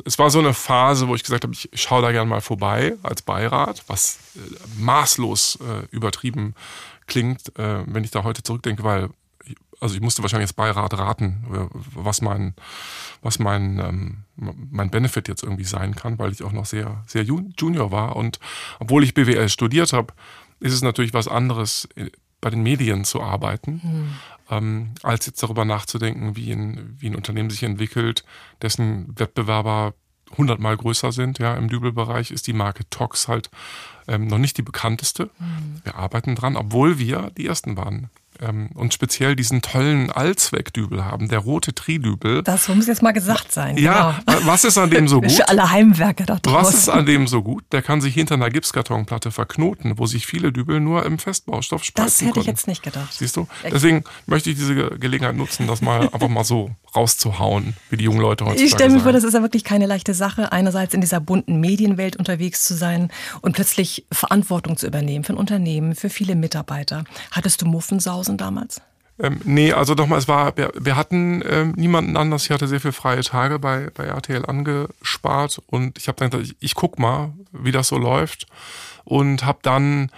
es 0.05 0.19
war 0.19 0.31
so 0.31 0.39
eine 0.39 0.55
Phase, 0.55 1.09
wo 1.09 1.15
ich 1.15 1.23
gesagt 1.23 1.45
habe, 1.45 1.55
ich 1.55 1.69
schaue 1.75 2.03
da 2.03 2.13
gerne 2.13 2.29
mal 2.29 2.41
vorbei 2.41 2.95
als 3.03 3.23
Beirat, 3.23 3.83
was 3.89 4.19
äh, 4.37 4.41
maßlos 4.79 5.59
äh, 5.61 5.87
übertrieben 5.95 6.55
klingt, 7.07 7.59
äh, 7.59 7.85
wenn 7.87 8.05
ich 8.05 8.11
da 8.11 8.25
heute 8.25 8.43
zurückdenke, 8.43 8.85
weil 8.85 9.11
also 9.83 9.97
ich 9.97 10.01
musste 10.01 10.23
wahrscheinlich 10.23 10.45
als 10.45 10.53
Beirat 10.53 10.97
raten, 10.97 11.45
was 11.75 12.23
mein, 12.23 12.55
was 13.21 13.41
mein, 13.41 13.81
ähm, 13.81 14.25
mein 14.37 14.91
Benefit 14.91 15.27
jetzt 15.27 15.43
irgendwie 15.43 15.65
sein 15.65 15.97
kann, 15.97 16.21
weil 16.21 16.31
ich 16.31 16.45
auch 16.45 16.53
noch 16.53 16.67
sehr, 16.67 17.03
sehr 17.09 17.25
Junior 17.25 17.91
war. 17.91 18.15
Und 18.15 18.39
obwohl 18.79 19.03
ich 19.03 19.13
BWL 19.13 19.49
studiert 19.49 19.93
habe, 19.93 20.15
ist 20.61 20.73
es 20.73 20.83
natürlich 20.83 21.13
was 21.15 21.27
anderes, 21.27 21.89
äh, 21.97 22.11
bei 22.43 22.51
den 22.51 22.63
Medien 22.63 23.05
zu 23.05 23.23
arbeiten, 23.23 23.81
mhm. 23.83 24.15
ähm, 24.51 24.91
als 25.03 25.25
jetzt 25.25 25.43
darüber 25.43 25.65
nachzudenken, 25.65 26.37
wie 26.37 26.53
ein, 26.53 26.97
wie 26.99 27.09
ein 27.09 27.17
Unternehmen 27.17 27.49
sich 27.49 27.63
entwickelt, 27.63 28.25
dessen 28.61 29.19
Wettbewerber 29.19 29.95
hundertmal 30.37 30.77
größer 30.77 31.13
sind. 31.13 31.39
Ja, 31.39 31.55
im 31.55 31.69
Dübelbereich 31.69 32.31
ist 32.31 32.47
die 32.47 32.53
Marke 32.53 32.89
Tox 32.91 33.29
halt 33.29 33.51
ähm, 34.09 34.27
noch 34.27 34.39
nicht 34.39 34.59
die 34.59 34.63
bekannteste. 34.63 35.31
Mhm. 35.39 35.81
Wir 35.85 35.95
arbeiten 35.95 36.35
dran, 36.35 36.57
obwohl 36.57 36.99
wir 36.99 37.31
die 37.37 37.47
ersten 37.47 37.77
waren 37.77 38.11
ähm, 38.43 38.71
und 38.75 38.93
speziell 38.93 39.37
diesen 39.37 39.63
tollen 39.63 40.11
Allzweckdübel 40.11 41.05
haben, 41.05 41.29
der 41.29 41.39
rote 41.39 41.75
Tridübel. 41.75 42.43
Das 42.43 42.69
muss 42.69 42.87
jetzt 42.87 43.03
mal 43.03 43.13
gesagt 43.13 43.53
sein. 43.53 43.77
Ja, 43.77 44.21
genau. 44.27 44.39
was 44.45 44.65
ist 44.65 44.79
an 44.79 44.91
dem 44.91 45.09
so 45.09 45.21
gut? 45.23 45.33
Für 45.33 45.49
alle 45.49 45.71
Heimwerker 45.71 46.25
da 46.27 46.39
draußen. 46.41 46.67
Was 46.67 46.75
ist 46.75 46.89
an 46.89 47.07
dem 47.07 47.27
so 47.27 47.43
gut? 47.43 47.65
Der 47.73 47.83
kann 47.83 48.01
sich 48.01 48.15
hinter 48.15 48.35
einer 48.35 48.51
Gipskartonplatte 48.51 49.31
verknoten, 49.31 49.99
wo 49.99 50.07
sich 50.07 50.27
viele 50.27 50.53
Dübel 50.53 50.81
nur 50.81 51.05
im 51.07 51.19
Festbaustoff 51.19 51.85
spalten 51.85 52.07
Das 52.07 52.21
hätte 52.21 52.31
konnten. 52.33 52.41
ich 52.41 52.47
jetzt 52.47 52.67
nicht 52.67 52.83
gedacht. 52.83 53.13
Siehst 53.13 53.37
du? 53.37 53.47
Deswegen 53.71 54.05
möchte 54.27 54.51
ich 54.51 54.57
diese 54.57 54.75
Gelegenheit 54.75 55.37
nutzen, 55.37 55.67
das 55.67 55.81
mal 55.83 56.09
einfach 56.13 56.29
mal 56.29 56.45
so 56.45 56.71
rauszuhauen, 56.95 57.75
wie 57.91 57.97
die 57.97 58.05
jungen 58.05 58.21
Leute 58.21 58.45
heutzutage 58.45 58.65
Ich 58.67 58.73
stelle 58.73 58.91
mir 58.91 59.01
vor, 59.01 59.13
das 59.13 59.25
ist 59.25 59.35
ja 59.35 59.43
wirklich 59.43 59.65
keine 59.65 59.87
leichte 59.87 60.15
Sache, 60.15 60.53
einerseits 60.53 60.95
in 60.95 61.01
dieser 61.01 61.21
bunten 61.21 61.59
Medienwelt 61.61 62.17
unterwegs 62.17 62.67
zu 62.67 62.75
sein 62.75 63.11
und 63.41 63.53
plötzlich 63.55 64.05
Verantwortung 64.13 64.77
zu 64.77 64.87
übernehmen 64.87 65.25
für 65.25 65.33
ein 65.33 65.39
Unternehmen, 65.39 65.95
für 65.95 66.11
viele 66.11 66.35
Mitarbeiter. 66.35 67.05
Hattest 67.31 67.63
du 67.63 67.67
Muffensausen 67.67 68.32
damals? 68.37 68.81
Ähm, 69.19 69.41
nee, 69.45 69.73
also 69.73 69.95
doch 69.95 70.07
mal, 70.07 70.19
es 70.19 70.29
war, 70.29 70.57
wir, 70.57 70.73
wir 70.79 70.97
hatten 70.97 71.43
ähm, 71.49 71.75
niemanden 71.77 72.17
anders. 72.17 72.45
Ich 72.45 72.51
hatte 72.51 72.67
sehr 72.67 72.81
viele 72.81 72.93
freie 72.93 73.23
Tage 73.23 73.59
bei, 73.59 73.91
bei 73.95 74.05
RTL 74.05 74.47
angespart 74.47 75.61
und 75.67 75.99
ich 75.99 76.09
habe 76.09 76.17
dann 76.19 76.31
gesagt, 76.31 76.49
ich, 76.49 76.57
ich 76.61 76.75
guck 76.75 76.99
mal, 76.99 77.33
wie 77.53 77.73
das 77.73 77.89
so 77.89 77.99
läuft 77.99 78.47
und 79.05 79.45
habe 79.45 79.59
dann 79.63 80.11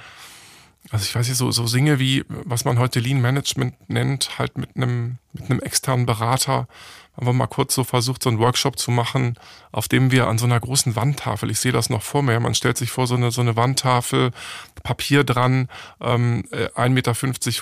also 0.90 1.04
ich 1.04 1.14
weiß 1.14 1.28
nicht, 1.28 1.38
so, 1.38 1.50
so 1.50 1.66
Dinge 1.66 1.98
wie, 1.98 2.24
was 2.28 2.64
man 2.64 2.78
heute 2.78 3.00
Lean 3.00 3.20
Management 3.20 3.74
nennt, 3.88 4.38
halt 4.38 4.58
mit 4.58 4.76
einem, 4.76 5.16
mit 5.32 5.50
einem 5.50 5.60
externen 5.60 6.06
Berater, 6.06 6.68
haben 7.16 7.26
wir 7.26 7.32
mal 7.32 7.46
kurz 7.46 7.74
so 7.74 7.84
versucht, 7.84 8.22
so 8.22 8.28
einen 8.28 8.38
Workshop 8.38 8.78
zu 8.78 8.90
machen, 8.90 9.38
auf 9.72 9.88
dem 9.88 10.10
wir 10.10 10.26
an 10.26 10.38
so 10.38 10.46
einer 10.46 10.58
großen 10.58 10.96
Wandtafel, 10.96 11.50
ich 11.50 11.60
sehe 11.60 11.72
das 11.72 11.90
noch 11.90 12.02
vor 12.02 12.22
mir, 12.22 12.38
man 12.40 12.54
stellt 12.54 12.76
sich 12.76 12.90
vor 12.90 13.06
so 13.06 13.14
eine, 13.14 13.30
so 13.30 13.40
eine 13.40 13.56
Wandtafel, 13.56 14.32
Papier 14.82 15.24
dran, 15.24 15.68
ähm, 16.00 16.44
1,50 16.50 16.88
Meter 16.90 17.14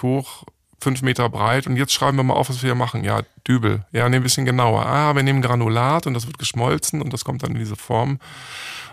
hoch, 0.03 0.45
5 0.81 1.03
Meter 1.03 1.29
breit 1.29 1.67
und 1.67 1.77
jetzt 1.77 1.93
schreiben 1.93 2.17
wir 2.17 2.25
mal 2.25 2.35
auf, 2.35 2.49
was 2.49 2.63
wir 2.63 2.69
hier 2.69 2.75
machen. 2.75 3.05
Ja, 3.05 3.23
Dübel. 3.47 3.85
Ja, 3.93 4.09
nee, 4.09 4.17
ein 4.17 4.23
bisschen 4.23 4.45
genauer. 4.45 4.85
Ah, 4.85 5.15
wir 5.15 5.23
nehmen 5.23 5.41
Granulat 5.41 6.07
und 6.09 6.15
das 6.15 6.27
wird 6.27 6.39
geschmolzen 6.39 7.01
und 7.01 7.13
das 7.13 7.25
kommt 7.25 7.45
dann 7.45 7.53
in 7.53 7.59
diese 7.59 7.77
Form. 7.77 8.19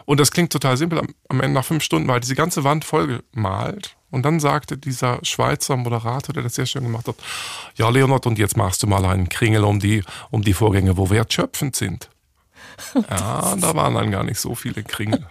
Und 0.06 0.20
das 0.20 0.32
klingt 0.32 0.52
total 0.52 0.78
simpel. 0.78 1.02
Am 1.30 1.42
Ende 1.42 1.56
nach 1.56 1.66
fünf 1.66 1.84
Stunden 1.84 2.08
war 2.08 2.20
diese 2.20 2.36
ganze 2.36 2.64
Wand 2.64 2.86
voll 2.86 3.24
gemalt 3.34 3.96
Und 4.12 4.24
dann 4.24 4.40
sagte 4.40 4.78
dieser 4.78 5.20
Schweizer 5.24 5.78
Moderator, 5.78 6.34
der 6.34 6.44
das 6.44 6.56
sehr 6.56 6.66
schön 6.66 6.84
gemacht 6.84 7.08
hat, 7.08 7.16
ja 7.76 7.90
Leonard, 7.90 8.26
und 8.26 8.40
jetzt 8.40 8.58
machst 8.58 8.82
du 8.84 8.88
mal 8.88 9.06
einen 9.06 9.30
Kringel 9.30 9.64
um 9.64 9.80
die, 9.80 10.04
um 10.32 10.42
die 10.42 10.54
Vorgänge, 10.54 10.98
wo 10.98 11.10
wertschöpfend 11.10 11.76
sind. 11.76 12.10
Ja, 13.10 13.56
da 13.58 13.76
waren 13.76 13.96
dann 13.96 14.10
gar 14.10 14.24
nicht 14.24 14.40
so 14.40 14.56
viele 14.56 14.84
Kringel. 14.84 15.26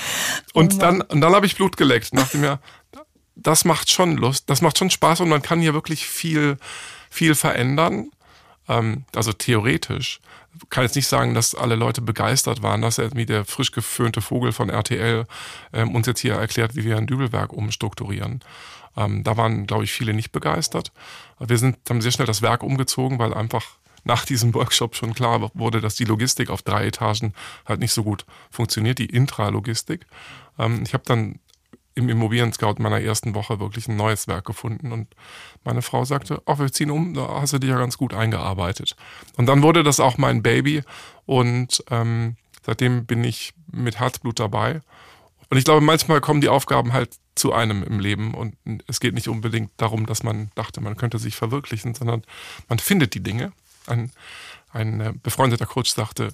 Und 0.52 0.82
dann, 0.82 1.00
und 1.00 1.20
dann 1.20 1.34
habe 1.34 1.46
ich 1.46 1.56
Blut 1.56 1.76
geleckt 1.76 2.12
und 2.12 2.18
dachte 2.18 2.36
mir, 2.36 2.58
das 3.36 3.64
macht 3.64 3.90
schon 3.90 4.16
Lust, 4.16 4.50
das 4.50 4.62
macht 4.62 4.78
schon 4.78 4.90
Spaß 4.90 5.20
und 5.20 5.28
man 5.28 5.42
kann 5.42 5.60
hier 5.60 5.74
wirklich 5.74 6.06
viel, 6.06 6.58
viel 7.08 7.34
verändern. 7.34 8.10
Ähm, 8.68 9.04
also 9.14 9.32
theoretisch. 9.32 10.20
Kann 10.68 10.84
jetzt 10.84 10.96
nicht 10.96 11.06
sagen, 11.06 11.34
dass 11.34 11.54
alle 11.54 11.76
Leute 11.76 12.00
begeistert 12.00 12.62
waren, 12.62 12.82
dass 12.82 12.98
er 12.98 13.12
wie 13.14 13.26
der 13.26 13.44
frisch 13.44 13.70
geföhnte 13.70 14.20
Vogel 14.20 14.52
von 14.52 14.68
RTL 14.68 15.26
ähm, 15.72 15.94
uns 15.94 16.06
jetzt 16.06 16.20
hier 16.20 16.34
erklärt, 16.34 16.74
wie 16.74 16.84
wir 16.84 16.96
ein 16.96 17.06
Dübelwerk 17.06 17.52
umstrukturieren. 17.52 18.40
Ähm, 18.96 19.22
da 19.22 19.36
waren, 19.36 19.66
glaube 19.66 19.84
ich, 19.84 19.92
viele 19.92 20.12
nicht 20.12 20.32
begeistert. 20.32 20.92
Wir 21.38 21.58
sind, 21.58 21.78
haben 21.88 22.02
sehr 22.02 22.12
schnell 22.12 22.26
das 22.26 22.42
Werk 22.42 22.62
umgezogen, 22.62 23.18
weil 23.18 23.32
einfach 23.32 23.64
nach 24.04 24.24
diesem 24.24 24.54
Workshop 24.54 24.96
schon 24.96 25.14
klar 25.14 25.50
wurde, 25.54 25.80
dass 25.80 25.94
die 25.94 26.04
Logistik 26.04 26.50
auf 26.50 26.62
drei 26.62 26.86
Etagen 26.86 27.34
halt 27.66 27.80
nicht 27.80 27.92
so 27.92 28.02
gut 28.02 28.24
funktioniert, 28.50 28.98
die 28.98 29.06
Intralogistik. 29.06 30.06
Ähm, 30.58 30.82
ich 30.84 30.94
habe 30.94 31.04
dann 31.06 31.38
im 31.94 32.08
Immobilien-Scout 32.08 32.76
meiner 32.78 33.00
ersten 33.00 33.34
Woche 33.34 33.60
wirklich 33.60 33.88
ein 33.88 33.96
neues 33.96 34.28
Werk 34.28 34.44
gefunden 34.44 34.92
und 34.92 35.08
meine 35.64 35.82
Frau 35.82 36.04
sagte, 36.04 36.40
ach, 36.46 36.58
wir 36.58 36.72
ziehen 36.72 36.90
um, 36.90 37.14
da 37.14 37.40
hast 37.40 37.52
du 37.52 37.58
dich 37.58 37.70
ja 37.70 37.78
ganz 37.78 37.98
gut 37.98 38.14
eingearbeitet. 38.14 38.96
Und 39.36 39.46
dann 39.46 39.62
wurde 39.62 39.82
das 39.82 40.00
auch 40.00 40.16
mein 40.16 40.42
Baby 40.42 40.82
und 41.26 41.84
ähm, 41.90 42.36
seitdem 42.64 43.06
bin 43.06 43.24
ich 43.24 43.54
mit 43.72 43.98
Herzblut 43.98 44.38
dabei. 44.40 44.80
Und 45.50 45.58
ich 45.58 45.64
glaube, 45.64 45.80
manchmal 45.80 46.20
kommen 46.20 46.40
die 46.40 46.48
Aufgaben 46.48 46.92
halt 46.92 47.16
zu 47.34 47.52
einem 47.52 47.82
im 47.82 47.98
Leben 47.98 48.34
und 48.34 48.56
es 48.86 49.00
geht 49.00 49.14
nicht 49.14 49.28
unbedingt 49.28 49.72
darum, 49.78 50.06
dass 50.06 50.22
man 50.22 50.50
dachte, 50.54 50.80
man 50.80 50.96
könnte 50.96 51.18
sich 51.18 51.34
verwirklichen, 51.34 51.94
sondern 51.94 52.22
man 52.68 52.78
findet 52.78 53.14
die 53.14 53.22
Dinge. 53.22 53.52
Ein, 53.86 54.12
ein 54.72 55.00
äh, 55.00 55.12
befreundeter 55.20 55.66
Coach 55.66 55.90
sagte, 55.90 56.32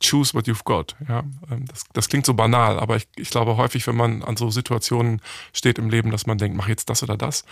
choose 0.00 0.34
what 0.34 0.46
you've 0.46 0.64
got. 0.64 0.96
Ja, 1.08 1.24
ähm, 1.50 1.66
das, 1.66 1.84
das 1.92 2.08
klingt 2.08 2.26
so 2.26 2.34
banal, 2.34 2.78
aber 2.78 2.96
ich, 2.96 3.08
ich 3.16 3.30
glaube 3.30 3.56
häufig, 3.56 3.86
wenn 3.86 3.96
man 3.96 4.22
an 4.22 4.36
so 4.36 4.50
Situationen 4.50 5.20
steht 5.52 5.78
im 5.78 5.90
Leben, 5.90 6.10
dass 6.10 6.26
man 6.26 6.38
denkt, 6.38 6.56
mach 6.56 6.68
jetzt 6.68 6.90
das 6.90 7.02
oder 7.02 7.16
das, 7.16 7.44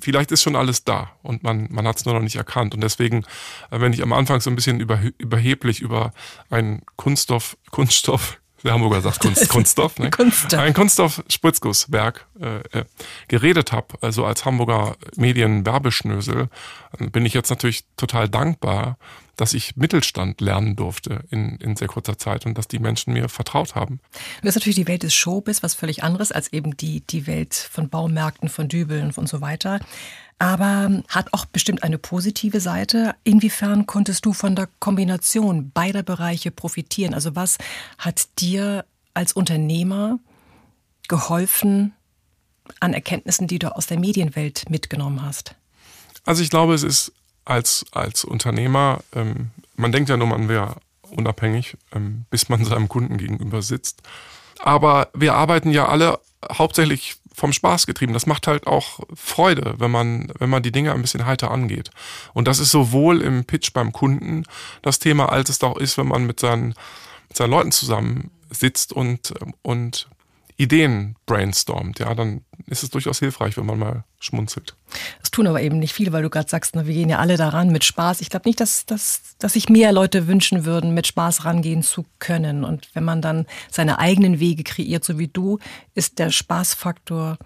vielleicht 0.00 0.32
ist 0.32 0.42
schon 0.42 0.56
alles 0.56 0.84
da 0.84 1.10
und 1.22 1.42
man, 1.42 1.68
man 1.70 1.86
hat 1.86 1.98
es 1.98 2.04
nur 2.04 2.14
noch 2.14 2.22
nicht 2.22 2.36
erkannt. 2.36 2.74
Und 2.74 2.80
deswegen, 2.80 3.24
äh, 3.70 3.80
wenn 3.80 3.92
ich 3.92 4.02
am 4.02 4.12
Anfang 4.12 4.40
so 4.40 4.50
ein 4.50 4.56
bisschen 4.56 4.80
überheblich 4.80 5.80
über 5.80 6.12
einen 6.48 6.82
Kunststoff, 6.96 7.56
Kunststoff 7.70 8.40
der 8.62 8.72
Hamburger 8.72 9.00
sagt 9.00 9.20
Kunst, 9.20 9.48
Kunststoff, 9.48 9.98
ne? 9.98 10.10
Kunststoff. 10.10 10.60
ein 10.60 10.74
Kunststoff-Spritzgusswerk 10.74 12.26
äh, 12.40 12.78
äh, 12.78 12.84
geredet 13.28 13.72
habe, 13.72 13.96
also 14.02 14.24
als 14.24 14.44
Hamburger 14.44 14.96
Medien-Werbeschnösel, 15.16 16.48
bin 16.98 17.24
ich 17.24 17.32
jetzt 17.32 17.50
natürlich 17.50 17.84
total 17.96 18.28
dankbar, 18.28 18.98
dass 19.40 19.54
ich 19.54 19.76
Mittelstand 19.76 20.40
lernen 20.40 20.76
durfte 20.76 21.24
in, 21.30 21.56
in 21.56 21.74
sehr 21.76 21.88
kurzer 21.88 22.18
Zeit 22.18 22.44
und 22.44 22.58
dass 22.58 22.68
die 22.68 22.78
Menschen 22.78 23.14
mir 23.14 23.28
vertraut 23.28 23.74
haben. 23.74 24.00
Du 24.42 24.48
hast 24.48 24.56
natürlich 24.56 24.76
die 24.76 24.86
Welt 24.86 25.02
des 25.02 25.14
Showbiz, 25.14 25.62
was 25.62 25.74
völlig 25.74 26.04
anderes 26.04 26.30
als 26.30 26.52
eben 26.52 26.76
die, 26.76 27.00
die 27.00 27.26
Welt 27.26 27.54
von 27.54 27.88
Baumärkten, 27.88 28.48
von 28.48 28.68
Dübeln 28.68 29.12
und 29.14 29.28
so 29.28 29.40
weiter 29.40 29.80
aber 30.40 31.02
hat 31.08 31.34
auch 31.34 31.44
bestimmt 31.44 31.82
eine 31.82 31.98
positive 31.98 32.60
Seite. 32.60 33.14
Inwiefern 33.24 33.84
konntest 33.84 34.24
du 34.24 34.32
von 34.32 34.56
der 34.56 34.70
Kombination 34.78 35.70
beider 35.70 36.02
Bereiche 36.02 36.50
profitieren? 36.50 37.12
Also 37.12 37.36
was 37.36 37.58
hat 37.98 38.26
dir 38.38 38.86
als 39.12 39.34
Unternehmer 39.34 40.18
geholfen 41.08 41.92
an 42.80 42.94
Erkenntnissen, 42.94 43.48
die 43.48 43.58
du 43.58 43.76
aus 43.76 43.86
der 43.86 44.00
Medienwelt 44.00 44.70
mitgenommen 44.70 45.20
hast? 45.20 45.54
Also 46.24 46.42
ich 46.42 46.48
glaube, 46.48 46.72
es 46.72 46.84
ist 46.84 47.12
als, 47.44 47.84
als 47.92 48.24
Unternehmer, 48.24 49.00
ähm, 49.14 49.50
man 49.76 49.92
denkt 49.92 50.10
ja 50.10 50.16
nur, 50.16 50.26
man 50.26 50.48
wäre 50.48 50.76
unabhängig, 51.10 51.76
ähm, 51.92 52.24
bis 52.30 52.48
man 52.48 52.64
seinem 52.64 52.88
Kunden 52.88 53.18
gegenüber 53.18 53.62
sitzt. 53.62 54.02
Aber 54.58 55.08
wir 55.14 55.34
arbeiten 55.34 55.70
ja 55.70 55.88
alle 55.88 56.20
hauptsächlich 56.52 57.16
vom 57.34 57.52
Spaß 57.52 57.86
getrieben. 57.86 58.12
Das 58.12 58.26
macht 58.26 58.46
halt 58.46 58.66
auch 58.66 59.00
Freude, 59.14 59.74
wenn 59.78 59.90
man, 59.90 60.32
wenn 60.38 60.50
man 60.50 60.62
die 60.62 60.72
Dinge 60.72 60.92
ein 60.92 61.00
bisschen 61.00 61.26
heiter 61.26 61.50
angeht. 61.50 61.90
Und 62.34 62.46
das 62.46 62.58
ist 62.58 62.70
sowohl 62.70 63.22
im 63.22 63.44
Pitch 63.44 63.72
beim 63.72 63.92
Kunden 63.92 64.44
das 64.82 64.98
Thema, 64.98 65.30
als 65.30 65.48
es 65.48 65.62
auch 65.62 65.78
ist, 65.78 65.96
wenn 65.96 66.08
man 66.08 66.26
mit 66.26 66.40
seinen, 66.40 66.74
mit 67.28 67.36
seinen 67.36 67.50
Leuten 67.50 67.72
zusammen 67.72 68.30
sitzt 68.50 68.92
und, 68.92 69.32
und 69.62 70.08
Ideen 70.60 71.16
brainstormt, 71.24 72.00
ja, 72.00 72.14
dann 72.14 72.42
ist 72.66 72.82
es 72.82 72.90
durchaus 72.90 73.18
hilfreich, 73.18 73.56
wenn 73.56 73.64
man 73.64 73.78
mal 73.78 74.04
schmunzelt. 74.18 74.76
Das 75.20 75.30
tun 75.30 75.46
aber 75.46 75.62
eben 75.62 75.78
nicht 75.78 75.94
viele, 75.94 76.12
weil 76.12 76.22
du 76.22 76.28
gerade 76.28 76.50
sagst, 76.50 76.76
na, 76.76 76.86
wir 76.86 76.92
gehen 76.92 77.08
ja 77.08 77.18
alle 77.18 77.38
daran 77.38 77.70
mit 77.70 77.82
Spaß. 77.82 78.20
Ich 78.20 78.28
glaube 78.28 78.46
nicht, 78.46 78.60
dass, 78.60 78.84
dass, 78.84 79.22
dass 79.38 79.54
sich 79.54 79.70
mehr 79.70 79.90
Leute 79.90 80.26
wünschen 80.26 80.66
würden, 80.66 80.92
mit 80.92 81.06
Spaß 81.06 81.46
rangehen 81.46 81.82
zu 81.82 82.04
können. 82.18 82.62
Und 82.62 82.90
wenn 82.92 83.04
man 83.04 83.22
dann 83.22 83.46
seine 83.70 83.98
eigenen 83.98 84.38
Wege 84.38 84.62
kreiert, 84.62 85.02
so 85.02 85.18
wie 85.18 85.28
du, 85.28 85.58
ist 85.94 86.18
der 86.18 86.30
Spaßfaktor, 86.30 87.38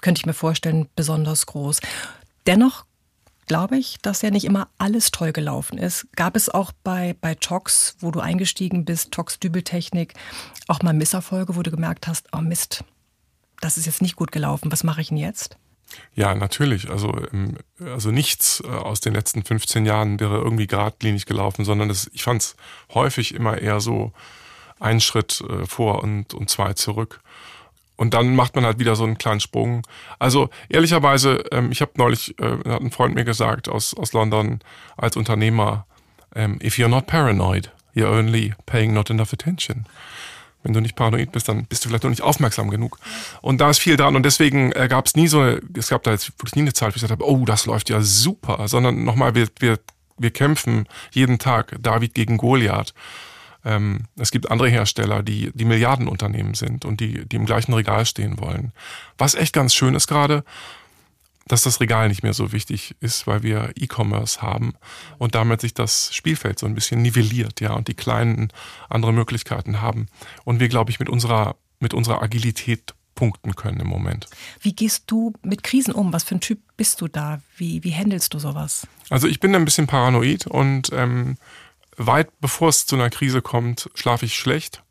könnte 0.00 0.20
ich 0.20 0.26
mir 0.26 0.32
vorstellen, 0.32 0.86
besonders 0.94 1.46
groß. 1.46 1.80
Dennoch 2.46 2.84
glaube 3.46 3.76
ich, 3.76 3.98
dass 4.02 4.22
ja 4.22 4.30
nicht 4.30 4.44
immer 4.44 4.68
alles 4.78 5.10
toll 5.10 5.32
gelaufen 5.32 5.78
ist. 5.78 6.06
Gab 6.16 6.36
es 6.36 6.48
auch 6.48 6.72
bei, 6.82 7.16
bei 7.20 7.34
Tox, 7.34 7.96
wo 8.00 8.10
du 8.10 8.20
eingestiegen 8.20 8.84
bist, 8.84 9.12
Tox-Dübeltechnik, 9.12 10.14
auch 10.68 10.82
mal 10.82 10.94
Misserfolge, 10.94 11.56
wo 11.56 11.62
du 11.62 11.70
gemerkt 11.70 12.06
hast, 12.06 12.28
oh 12.32 12.40
Mist, 12.40 12.84
das 13.60 13.76
ist 13.76 13.86
jetzt 13.86 14.02
nicht 14.02 14.16
gut 14.16 14.32
gelaufen, 14.32 14.70
was 14.72 14.84
mache 14.84 15.00
ich 15.00 15.08
denn 15.08 15.16
jetzt? 15.16 15.56
Ja, 16.14 16.34
natürlich. 16.34 16.90
Also, 16.90 17.16
ähm, 17.32 17.56
also 17.80 18.10
nichts 18.10 18.62
äh, 18.64 18.68
aus 18.68 19.00
den 19.00 19.14
letzten 19.14 19.44
15 19.44 19.86
Jahren 19.86 20.20
wäre 20.20 20.38
irgendwie 20.38 20.66
geradlinig 20.66 21.26
gelaufen, 21.26 21.64
sondern 21.64 21.88
das, 21.88 22.10
ich 22.12 22.22
fand 22.22 22.42
es 22.42 22.56
häufig 22.92 23.34
immer 23.34 23.58
eher 23.58 23.80
so 23.80 24.12
ein 24.80 25.00
Schritt 25.00 25.42
äh, 25.48 25.66
vor 25.66 26.02
und, 26.02 26.34
und 26.34 26.50
zwei 26.50 26.72
zurück. 26.74 27.20
Und 27.96 28.14
dann 28.14 28.34
macht 28.34 28.56
man 28.56 28.64
halt 28.64 28.78
wieder 28.78 28.96
so 28.96 29.04
einen 29.04 29.18
kleinen 29.18 29.40
Sprung. 29.40 29.82
Also 30.18 30.50
ehrlicherweise, 30.68 31.44
ähm, 31.52 31.70
ich 31.70 31.80
habe 31.80 31.92
neulich, 31.96 32.38
äh, 32.40 32.68
hat 32.68 32.80
ein 32.80 32.90
Freund 32.90 33.14
mir 33.14 33.24
gesagt 33.24 33.68
aus, 33.68 33.94
aus 33.94 34.12
London 34.12 34.60
als 34.96 35.16
Unternehmer, 35.16 35.86
ähm, 36.34 36.58
if 36.62 36.76
you're 36.76 36.88
not 36.88 37.06
paranoid, 37.06 37.70
you're 37.94 38.10
only 38.10 38.54
paying 38.66 38.92
not 38.92 39.10
enough 39.10 39.32
attention. 39.32 39.86
Wenn 40.64 40.72
du 40.72 40.80
nicht 40.80 40.96
paranoid 40.96 41.30
bist, 41.30 41.48
dann 41.48 41.66
bist 41.66 41.84
du 41.84 41.88
vielleicht 41.88 42.04
noch 42.04 42.10
nicht 42.10 42.22
aufmerksam 42.22 42.70
genug. 42.70 42.98
Und 43.42 43.60
da 43.60 43.68
ist 43.70 43.78
viel 43.78 43.98
dran. 43.98 44.16
Und 44.16 44.24
deswegen 44.24 44.72
äh, 44.72 44.88
gab 44.88 45.06
es 45.06 45.14
nie 45.14 45.28
so 45.28 45.40
eine, 45.40 45.60
es 45.76 45.88
gab 45.88 46.02
da 46.02 46.10
jetzt 46.10 46.32
wirklich 46.38 46.56
nie 46.56 46.62
eine 46.62 46.72
Zeit, 46.72 46.88
wo 46.88 46.90
ich 46.90 46.94
gesagt 46.94 47.12
habe, 47.12 47.28
oh, 47.28 47.44
das 47.44 47.66
läuft 47.66 47.90
ja 47.90 48.00
super. 48.00 48.66
Sondern 48.66 49.04
nochmal, 49.04 49.34
wir, 49.34 49.48
wir, 49.58 49.78
wir 50.16 50.30
kämpfen 50.30 50.88
jeden 51.12 51.38
Tag 51.38 51.76
David 51.80 52.14
gegen 52.14 52.38
Goliath. 52.38 52.94
Ähm, 53.64 54.04
es 54.16 54.30
gibt 54.30 54.50
andere 54.50 54.68
Hersteller, 54.68 55.22
die, 55.22 55.50
die 55.54 55.64
Milliardenunternehmen 55.64 56.54
sind 56.54 56.84
und 56.84 57.00
die, 57.00 57.26
die 57.26 57.36
im 57.36 57.46
gleichen 57.46 57.72
Regal 57.72 58.06
stehen 58.06 58.38
wollen. 58.38 58.72
Was 59.18 59.34
echt 59.34 59.52
ganz 59.52 59.74
schön 59.74 59.94
ist 59.94 60.06
gerade, 60.06 60.44
dass 61.46 61.62
das 61.62 61.80
Regal 61.80 62.08
nicht 62.08 62.22
mehr 62.22 62.32
so 62.32 62.52
wichtig 62.52 62.94
ist, 63.00 63.26
weil 63.26 63.42
wir 63.42 63.72
E-Commerce 63.76 64.40
haben 64.40 64.74
und 65.18 65.34
damit 65.34 65.60
sich 65.60 65.74
das 65.74 66.14
Spielfeld 66.14 66.58
so 66.58 66.66
ein 66.66 66.74
bisschen 66.74 67.02
nivelliert, 67.02 67.60
ja, 67.60 67.74
und 67.74 67.88
die 67.88 67.94
Kleinen 67.94 68.50
andere 68.88 69.12
Möglichkeiten 69.12 69.80
haben. 69.80 70.06
Und 70.44 70.60
wir, 70.60 70.68
glaube 70.68 70.90
ich, 70.90 70.98
mit 70.98 71.08
unserer, 71.08 71.56
mit 71.80 71.92
unserer 71.92 72.22
Agilität 72.22 72.94
punkten 73.14 73.54
können 73.54 73.80
im 73.80 73.86
Moment. 73.86 74.26
Wie 74.60 74.74
gehst 74.74 75.04
du 75.06 75.32
mit 75.42 75.62
Krisen 75.62 75.94
um? 75.94 76.12
Was 76.12 76.24
für 76.24 76.34
ein 76.34 76.40
Typ 76.40 76.58
bist 76.76 77.00
du 77.00 77.08
da? 77.08 77.40
Wie, 77.56 77.84
wie 77.84 77.94
handelst 77.94 78.34
du 78.34 78.38
sowas? 78.38 78.86
Also 79.10 79.28
ich 79.28 79.38
bin 79.38 79.54
ein 79.54 79.64
bisschen 79.64 79.86
paranoid 79.86 80.46
und 80.46 80.90
ähm, 80.92 81.36
weit 81.96 82.28
bevor 82.40 82.68
es 82.68 82.86
zu 82.86 82.96
einer 82.96 83.10
Krise 83.10 83.42
kommt, 83.42 83.90
schlafe 83.94 84.26
ich 84.26 84.36
schlecht 84.36 84.82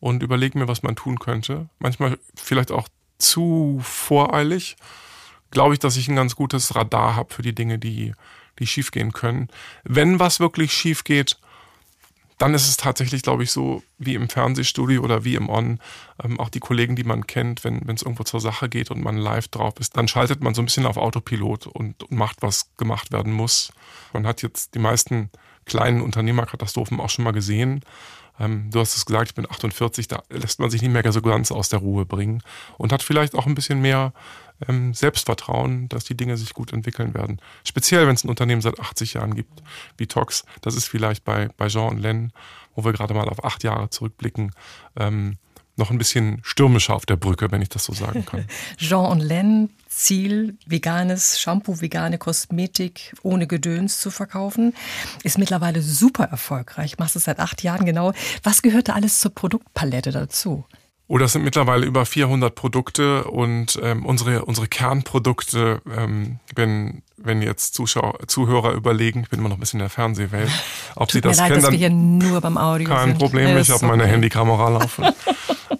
und 0.00 0.22
überlege 0.22 0.58
mir, 0.58 0.68
was 0.68 0.82
man 0.82 0.96
tun 0.96 1.18
könnte. 1.18 1.68
Manchmal 1.78 2.18
vielleicht 2.34 2.70
auch 2.70 2.88
zu 3.18 3.80
voreilig. 3.82 4.76
Glaube 5.50 5.74
ich, 5.74 5.80
dass 5.80 5.96
ich 5.96 6.08
ein 6.08 6.16
ganz 6.16 6.36
gutes 6.36 6.74
Radar 6.74 7.16
habe 7.16 7.34
für 7.34 7.42
die 7.42 7.54
Dinge, 7.54 7.78
die, 7.78 8.14
die 8.58 8.66
schiefgehen 8.66 9.12
können. 9.12 9.48
Wenn 9.84 10.18
was 10.20 10.40
wirklich 10.40 10.72
schief 10.72 11.04
geht, 11.04 11.36
dann 12.40 12.54
ist 12.54 12.66
es 12.66 12.78
tatsächlich, 12.78 13.22
glaube 13.22 13.42
ich, 13.42 13.52
so 13.52 13.82
wie 13.98 14.14
im 14.14 14.30
Fernsehstudio 14.30 15.02
oder 15.02 15.24
wie 15.24 15.34
im 15.34 15.50
On, 15.50 15.78
ähm, 16.24 16.40
auch 16.40 16.48
die 16.48 16.60
Kollegen, 16.60 16.96
die 16.96 17.04
man 17.04 17.26
kennt, 17.26 17.64
wenn 17.64 17.86
es 17.86 18.00
irgendwo 18.00 18.24
zur 18.24 18.40
Sache 18.40 18.70
geht 18.70 18.90
und 18.90 19.02
man 19.02 19.18
live 19.18 19.48
drauf 19.48 19.74
ist, 19.78 19.94
dann 19.98 20.08
schaltet 20.08 20.42
man 20.42 20.54
so 20.54 20.62
ein 20.62 20.64
bisschen 20.64 20.86
auf 20.86 20.96
Autopilot 20.96 21.66
und, 21.66 22.02
und 22.02 22.12
macht, 22.12 22.40
was 22.40 22.74
gemacht 22.78 23.12
werden 23.12 23.34
muss. 23.34 23.72
Man 24.14 24.26
hat 24.26 24.40
jetzt 24.40 24.74
die 24.74 24.78
meisten 24.78 25.30
kleinen 25.66 26.00
Unternehmerkatastrophen 26.00 27.00
auch 27.00 27.10
schon 27.10 27.24
mal 27.24 27.32
gesehen. 27.32 27.84
Ähm, 28.38 28.70
du 28.70 28.80
hast 28.80 28.96
es 28.96 29.04
gesagt, 29.04 29.28
ich 29.28 29.34
bin 29.34 29.48
48, 29.48 30.08
da 30.08 30.22
lässt 30.30 30.58
man 30.60 30.70
sich 30.70 30.82
nicht 30.82 30.92
mehr 30.92 31.12
so 31.12 31.22
ganz 31.22 31.52
aus 31.52 31.68
der 31.68 31.80
Ruhe 31.80 32.06
bringen 32.06 32.42
und 32.78 32.92
hat 32.92 33.02
vielleicht 33.02 33.34
auch 33.34 33.46
ein 33.46 33.54
bisschen 33.54 33.80
mehr 33.80 34.12
ähm, 34.66 34.94
Selbstvertrauen, 34.94 35.88
dass 35.88 36.04
die 36.04 36.16
Dinge 36.16 36.36
sich 36.36 36.54
gut 36.54 36.72
entwickeln 36.72 37.14
werden. 37.14 37.40
Speziell, 37.64 38.06
wenn 38.06 38.14
es 38.14 38.24
ein 38.24 38.30
Unternehmen 38.30 38.62
seit 38.62 38.80
80 38.80 39.14
Jahren 39.14 39.34
gibt, 39.34 39.62
wie 39.96 40.06
Tox. 40.06 40.44
Das 40.62 40.74
ist 40.74 40.88
vielleicht 40.88 41.24
bei, 41.24 41.48
bei 41.56 41.68
Jean 41.68 41.90
und 41.90 41.98
Len, 41.98 42.32
wo 42.74 42.84
wir 42.84 42.92
gerade 42.92 43.14
mal 43.14 43.28
auf 43.28 43.44
acht 43.44 43.62
Jahre 43.62 43.90
zurückblicken, 43.90 44.52
ähm, 44.96 45.38
noch 45.80 45.90
ein 45.90 45.98
bisschen 45.98 46.40
stürmischer 46.44 46.94
auf 46.94 47.06
der 47.06 47.16
Brücke, 47.16 47.50
wenn 47.50 47.62
ich 47.62 47.68
das 47.68 47.84
so 47.84 47.92
sagen 47.92 48.24
kann. 48.24 48.44
Jean 48.76 49.06
und 49.06 49.20
Len, 49.20 49.70
Ziel, 49.88 50.56
veganes 50.66 51.40
Shampoo, 51.40 51.80
vegane 51.80 52.18
Kosmetik 52.18 53.14
ohne 53.22 53.48
Gedöns 53.48 53.98
zu 54.00 54.10
verkaufen, 54.10 54.74
ist 55.24 55.38
mittlerweile 55.38 55.82
super 55.82 56.24
erfolgreich. 56.24 56.98
Machst 56.98 57.16
es 57.16 57.24
seit 57.24 57.40
acht 57.40 57.62
Jahren 57.62 57.84
genau. 57.84 58.12
Was 58.44 58.62
gehört 58.62 58.88
da 58.88 58.92
alles 58.92 59.18
zur 59.18 59.34
Produktpalette 59.34 60.12
dazu? 60.12 60.64
Oh, 61.12 61.18
das 61.18 61.32
sind 61.32 61.42
mittlerweile 61.42 61.86
über 61.86 62.06
400 62.06 62.54
Produkte 62.54 63.24
und 63.24 63.76
ähm, 63.82 64.06
unsere, 64.06 64.44
unsere 64.44 64.68
Kernprodukte, 64.68 65.82
ähm, 65.92 66.38
wenn, 66.54 67.02
wenn 67.16 67.42
jetzt 67.42 67.74
Zuschauer, 67.74 68.20
Zuhörer 68.28 68.74
überlegen, 68.74 69.22
ich 69.24 69.28
bin 69.28 69.40
immer 69.40 69.48
noch 69.48 69.56
ein 69.56 69.58
bisschen 69.58 69.80
in 69.80 69.82
der 69.86 69.90
Fernsehwelt, 69.90 70.48
ob 70.94 71.08
Tut 71.08 71.10
sie 71.10 71.20
das 71.20 71.38
mir 71.38 71.42
leid, 71.42 71.48
kennen, 71.48 71.62
dass 71.62 71.64
dann 71.64 71.72
wir 71.72 71.78
hier 71.80 71.90
nur 71.90 72.40
beim 72.40 72.56
Audio 72.56 72.86
kein 72.88 73.08
sind. 73.08 73.18
Problem, 73.18 73.48
Ja, 73.48 73.58
ich 73.58 73.70
habe 73.70 73.86
meine 73.86 74.04
okay. 74.04 74.12
Handykamera 74.12 74.68
laufen. 74.78 75.04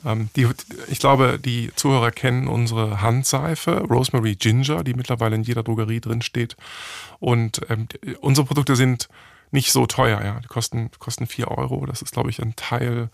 ähm, 0.04 0.30
die, 0.34 0.48
ich 0.88 0.98
glaube, 0.98 1.38
die 1.38 1.70
Zuhörer 1.76 2.10
kennen 2.10 2.48
unsere 2.48 3.00
Handseife, 3.00 3.84
Rosemary 3.88 4.34
Ginger, 4.34 4.82
die 4.82 4.94
mittlerweile 4.94 5.36
in 5.36 5.44
jeder 5.44 5.62
Drogerie 5.62 6.00
drin 6.00 6.22
steht. 6.22 6.56
Und 7.20 7.60
ähm, 7.68 7.86
unsere 8.20 8.48
Produkte 8.48 8.74
sind 8.74 9.08
nicht 9.52 9.70
so 9.70 9.86
teuer, 9.86 10.22
ja. 10.24 10.40
Die 10.40 10.48
kosten, 10.48 10.90
kosten 10.98 11.28
vier 11.28 11.48
Euro. 11.48 11.86
Das 11.86 12.02
ist, 12.02 12.12
glaube 12.12 12.30
ich, 12.30 12.42
ein 12.42 12.56
Teil 12.56 13.10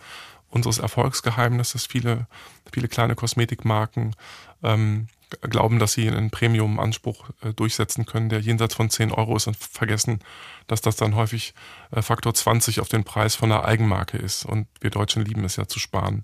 unseres 0.57 0.79
Erfolgsgeheimnisses. 0.79 1.87
Viele, 1.87 2.27
viele 2.73 2.89
kleine 2.89 3.15
Kosmetikmarken 3.15 4.17
ähm, 4.63 5.07
glauben, 5.43 5.79
dass 5.79 5.93
sie 5.93 6.09
einen 6.09 6.31
Premium-Anspruch 6.31 7.31
äh, 7.43 7.53
durchsetzen 7.53 8.07
können, 8.07 8.29
der 8.29 8.41
jenseits 8.41 8.75
von 8.75 8.91
10 8.91 9.13
Euro 9.13 9.37
ist 9.37 9.47
und 9.47 9.57
vergessen, 9.57 10.21
dass 10.67 10.81
das 10.81 10.97
dann 10.97 11.15
häufig 11.15 11.55
äh, 11.91 12.03
Faktor 12.03 12.35
20 12.35 12.81
auf 12.81 12.89
den 12.89 13.05
Preis 13.05 13.35
von 13.35 13.51
einer 13.51 13.65
Eigenmarke 13.65 14.19
ist. 14.19 14.45
Und 14.45 14.67
wir 14.81 14.91
Deutschen 14.91 15.25
lieben 15.25 15.45
es 15.45 15.57
ja 15.57 15.67
zu 15.67 15.79
sparen. 15.79 16.23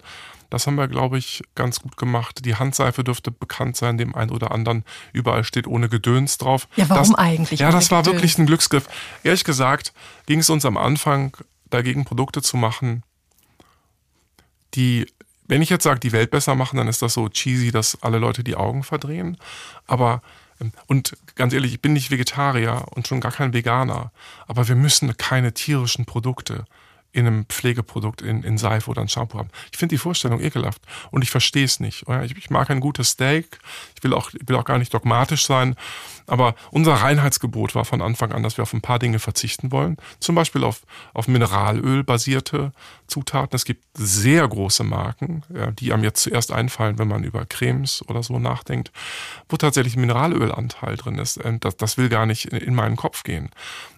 Das 0.50 0.66
haben 0.66 0.74
wir, 0.76 0.86
glaube 0.86 1.16
ich, 1.18 1.42
ganz 1.54 1.80
gut 1.80 1.96
gemacht. 1.96 2.44
Die 2.44 2.56
Handseife 2.56 3.02
dürfte 3.02 3.30
bekannt 3.30 3.76
sein, 3.76 3.96
dem 3.96 4.14
einen 4.14 4.30
oder 4.30 4.52
anderen. 4.52 4.84
Überall 5.12 5.44
steht 5.44 5.66
ohne 5.66 5.88
Gedöns 5.88 6.36
drauf. 6.36 6.68
Ja, 6.76 6.88
warum 6.90 7.10
das, 7.10 7.18
eigentlich 7.18 7.60
Ja, 7.60 7.70
das 7.70 7.90
war 7.90 8.02
Gedöns? 8.02 8.16
wirklich 8.16 8.38
ein 8.38 8.46
Glücksgriff. 8.46 8.86
Ehrlich 9.24 9.44
gesagt 9.44 9.92
ging 10.26 10.40
es 10.40 10.50
uns 10.50 10.64
am 10.66 10.76
Anfang 10.76 11.36
dagegen, 11.70 12.04
Produkte 12.04 12.42
zu 12.42 12.58
machen, 12.58 13.02
die, 14.74 15.06
wenn 15.46 15.62
ich 15.62 15.70
jetzt 15.70 15.84
sage, 15.84 16.00
die 16.00 16.12
Welt 16.12 16.30
besser 16.30 16.54
machen, 16.54 16.76
dann 16.76 16.88
ist 16.88 17.02
das 17.02 17.14
so 17.14 17.28
cheesy, 17.28 17.70
dass 17.70 18.02
alle 18.02 18.18
Leute 18.18 18.44
die 18.44 18.56
Augen 18.56 18.82
verdrehen. 18.82 19.36
Aber, 19.86 20.22
ähm, 20.60 20.72
und 20.86 21.16
ganz 21.34 21.52
ehrlich, 21.52 21.72
ich 21.72 21.82
bin 21.82 21.92
nicht 21.92 22.10
Vegetarier 22.10 22.86
und 22.90 23.06
schon 23.06 23.20
gar 23.20 23.32
kein 23.32 23.52
Veganer. 23.52 24.12
Aber 24.46 24.68
wir 24.68 24.76
müssen 24.76 25.16
keine 25.16 25.52
tierischen 25.52 26.04
Produkte 26.04 26.64
in 27.12 27.26
einem 27.26 27.44
Pflegeprodukt, 27.46 28.22
in, 28.22 28.42
in 28.42 28.58
Seife 28.58 28.90
oder 28.90 29.02
ein 29.02 29.08
Shampoo 29.08 29.38
haben. 29.38 29.50
Ich 29.70 29.78
finde 29.78 29.94
die 29.94 29.98
Vorstellung 29.98 30.40
ekelhaft 30.40 30.82
und 31.10 31.22
ich 31.22 31.30
verstehe 31.30 31.64
es 31.64 31.78
nicht. 31.78 32.04
Ich, 32.24 32.36
ich 32.36 32.50
mag 32.50 32.70
ein 32.70 32.80
gutes 32.80 33.10
Steak, 33.10 33.58
ich 33.96 34.02
will 34.02 34.12
auch, 34.14 34.30
ich 34.32 34.48
will 34.48 34.56
auch 34.56 34.64
gar 34.64 34.78
nicht 34.78 34.92
dogmatisch 34.92 35.46
sein, 35.46 35.76
aber 36.26 36.54
unser 36.70 36.94
Reinheitsgebot 36.94 37.74
war 37.74 37.84
von 37.84 38.00
Anfang 38.02 38.32
an, 38.32 38.42
dass 38.42 38.56
wir 38.56 38.62
auf 38.62 38.72
ein 38.72 38.80
paar 38.80 38.98
Dinge 38.98 39.18
verzichten 39.18 39.72
wollen. 39.72 39.96
Zum 40.20 40.34
Beispiel 40.34 40.64
auf, 40.64 40.82
auf 41.14 41.28
Mineralöl 41.28 42.04
basierte 42.04 42.72
Zutaten. 43.06 43.54
Es 43.54 43.64
gibt 43.64 43.84
sehr 43.94 44.46
große 44.48 44.84
Marken, 44.84 45.42
die 45.78 45.92
einem 45.92 46.04
jetzt 46.04 46.22
zuerst 46.22 46.50
einfallen, 46.52 46.98
wenn 46.98 47.08
man 47.08 47.24
über 47.24 47.44
Cremes 47.44 48.02
oder 48.08 48.22
so 48.22 48.38
nachdenkt, 48.38 48.90
wo 49.48 49.56
tatsächlich 49.56 49.96
Mineralölanteil 49.96 50.96
drin 50.96 51.18
ist. 51.18 51.38
Ähm, 51.44 51.60
Das, 51.60 51.76
das 51.76 51.98
will 51.98 52.08
gar 52.08 52.26
nicht 52.26 52.46
in, 52.46 52.58
in 52.58 52.74
meinen 52.74 52.96
Kopf 52.96 53.22
gehen. 53.22 53.50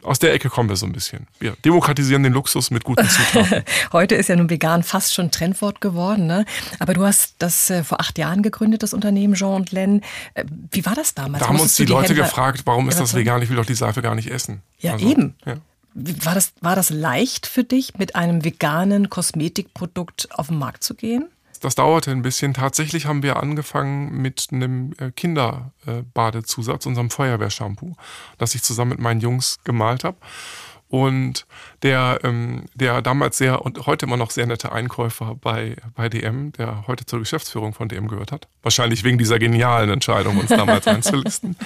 Aus 0.02 0.18
der 0.18 0.34
Ecke 0.34 0.50
kommen 0.50 0.68
wir 0.68 0.76
so 0.76 0.86
ein 0.86 0.92
bisschen. 0.92 1.28
Wir 1.38 1.56
demokratisieren 1.64 2.22
den 2.22 2.32
Luxus 2.32 2.70
mit 2.70 2.84
guten 2.84 3.03
Zutaten. 3.08 3.62
Heute 3.92 4.14
ist 4.14 4.28
ja 4.28 4.36
nun 4.36 4.50
vegan 4.50 4.82
fast 4.82 5.14
schon 5.14 5.30
Trendwort 5.30 5.80
geworden, 5.80 6.26
ne? 6.26 6.44
Aber 6.78 6.94
du 6.94 7.04
hast 7.04 7.34
das 7.38 7.70
äh, 7.70 7.84
vor 7.84 8.00
acht 8.00 8.18
Jahren 8.18 8.42
gegründet, 8.42 8.82
das 8.82 8.94
Unternehmen 8.94 9.34
Jean 9.34 9.54
und 9.54 9.72
Len. 9.72 10.02
Äh, 10.34 10.44
wie 10.70 10.84
war 10.86 10.94
das 10.94 11.14
damals? 11.14 11.42
Da 11.42 11.48
haben 11.48 11.60
uns 11.60 11.76
die 11.76 11.84
du 11.84 11.92
Leute 11.92 12.08
Händler- 12.14 12.24
gefragt, 12.24 12.62
warum 12.64 12.88
ist 12.88 13.00
das 13.00 13.14
vegan? 13.14 13.42
Ich 13.42 13.48
will 13.50 13.56
doch 13.56 13.66
die 13.66 13.74
Seife 13.74 14.02
gar 14.02 14.14
nicht 14.14 14.30
essen. 14.30 14.62
Ja, 14.78 14.98
eben. 14.98 15.34
Ja. 15.44 15.56
War 15.94 16.34
das, 16.34 16.52
war 16.60 16.74
das 16.74 16.90
leicht 16.90 17.46
für 17.46 17.62
dich, 17.62 17.96
mit 17.98 18.16
einem 18.16 18.44
veganen 18.44 19.10
Kosmetikprodukt 19.10 20.28
auf 20.32 20.48
den 20.48 20.58
Markt 20.58 20.82
zu 20.82 20.94
gehen? 20.94 21.28
Das 21.60 21.76
dauerte 21.76 22.10
ein 22.10 22.20
bisschen. 22.20 22.52
Tatsächlich 22.52 23.06
haben 23.06 23.22
wir 23.22 23.36
angefangen 23.36 24.20
mit 24.20 24.48
einem 24.52 24.92
äh, 24.98 25.10
Kinderbadezusatz, 25.12 26.84
unserem 26.84 27.10
Feuerwehrshampoo, 27.10 27.94
das 28.38 28.54
ich 28.54 28.62
zusammen 28.62 28.90
mit 28.90 28.98
meinen 28.98 29.20
Jungs 29.20 29.58
gemalt 29.64 30.04
habe. 30.04 30.16
Und 30.94 31.44
der, 31.82 32.20
ähm, 32.22 32.66
der 32.72 33.02
damals 33.02 33.36
sehr 33.36 33.62
und 33.62 33.84
heute 33.84 34.06
immer 34.06 34.16
noch 34.16 34.30
sehr 34.30 34.46
nette 34.46 34.70
Einkäufer 34.70 35.34
bei, 35.34 35.74
bei 35.96 36.08
DM, 36.08 36.52
der 36.52 36.86
heute 36.86 37.04
zur 37.04 37.18
Geschäftsführung 37.18 37.74
von 37.74 37.88
DM 37.88 38.06
gehört 38.06 38.30
hat, 38.30 38.46
wahrscheinlich 38.62 39.02
wegen 39.02 39.18
dieser 39.18 39.40
genialen 39.40 39.90
Entscheidung, 39.90 40.38
uns 40.38 40.50
damals 40.50 40.86
einzulisten, 40.86 41.56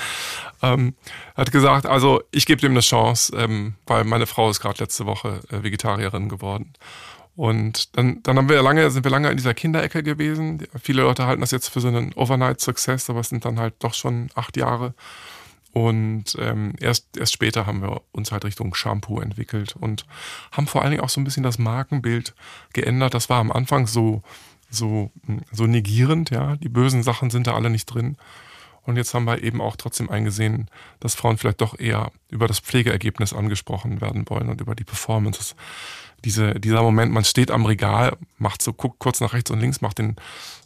ähm, 0.63 0.95
hat 1.37 1.53
gesagt, 1.53 1.85
also 1.85 2.23
ich 2.31 2.47
gebe 2.47 2.63
dem 2.63 2.73
eine 2.73 2.81
Chance, 2.81 3.37
ähm, 3.37 3.75
weil 3.87 4.05
meine 4.05 4.27
Frau 4.27 4.49
ist 4.49 4.61
gerade 4.61 4.83
letzte 4.83 5.05
Woche 5.05 5.41
äh, 5.51 5.63
Vegetarierin 5.63 6.31
geworden. 6.31 6.73
Und 7.37 7.99
dann, 7.99 8.23
dann 8.23 8.39
haben 8.39 8.49
wir 8.49 8.63
lange, 8.63 8.91
sind 8.91 9.05
wir 9.05 9.11
lange 9.11 9.29
in 9.29 9.37
dieser 9.37 9.53
Kinderecke 9.53 10.03
gewesen. 10.03 10.67
Viele 10.83 11.03
Leute 11.03 11.27
halten 11.27 11.43
das 11.43 11.51
jetzt 11.51 11.69
für 11.69 11.81
so 11.81 11.89
einen 11.89 12.15
Overnight-Success, 12.15 13.11
aber 13.11 13.21
es 13.21 13.29
sind 13.29 13.45
dann 13.45 13.61
halt 13.61 13.75
doch 13.81 13.93
schon 13.93 14.31
acht 14.37 14.57
Jahre. 14.57 14.95
Und 15.79 16.37
ähm, 16.41 16.75
erst, 16.81 17.17
erst 17.17 17.33
später 17.33 17.65
haben 17.65 17.83
wir 17.83 18.03
uns 18.11 18.33
halt 18.33 18.45
Richtung 18.45 18.75
Shampoo 18.75 19.21
entwickelt 19.21 19.77
und 19.79 20.07
haben 20.51 20.67
vor 20.67 20.83
allen 20.83 20.91
Dingen 20.91 21.05
auch 21.05 21.09
so 21.09 21.21
ein 21.21 21.25
bisschen 21.25 21.45
das 21.45 21.57
Markenbild 21.57 22.35
geändert. 22.73 23.15
Das 23.15 23.31
war 23.31 23.39
am 23.39 23.53
Anfang 23.53 23.87
so, 23.87 24.23
so, 24.71 25.13
so 25.53 25.67
negierend, 25.67 26.31
ja. 26.31 26.57
Die 26.57 26.69
bösen 26.69 27.05
Sachen 27.05 27.31
sind 27.31 27.47
da 27.47 27.55
alle 27.55 27.71
nicht 27.71 27.87
drin. 27.87 28.17
Und 28.83 28.97
jetzt 28.97 29.15
haben 29.15 29.25
wir 29.27 29.45
eben 29.45 29.61
auch 29.61 29.77
trotzdem 29.77 30.11
eingesehen, 30.11 30.69
dass 30.99 31.15
Frauen 31.15 31.39
vielleicht 31.39 31.61
doch 31.61 31.79
eher 31.79 32.11
über 32.29 32.49
das 32.49 32.59
Pflegeergebnis 32.59 33.33
angesprochen 33.33 34.01
werden 34.01 34.29
wollen 34.29 34.49
und 34.49 34.61
über 34.61 34.75
die 34.75 34.85
Performance. 34.85 35.55
Diese, 36.25 36.59
dieser 36.59 36.83
Moment, 36.83 37.13
man 37.13 37.25
steht 37.25 37.53
am 37.53 37.67
Regal, 37.67 38.17
macht 38.39 38.63
so, 38.63 38.73
guckt 38.73 38.99
kurz 38.99 39.21
nach 39.21 39.33
rechts 39.33 39.53
und 39.53 39.61
links, 39.61 39.81
macht 39.81 39.99
den, 39.99 40.17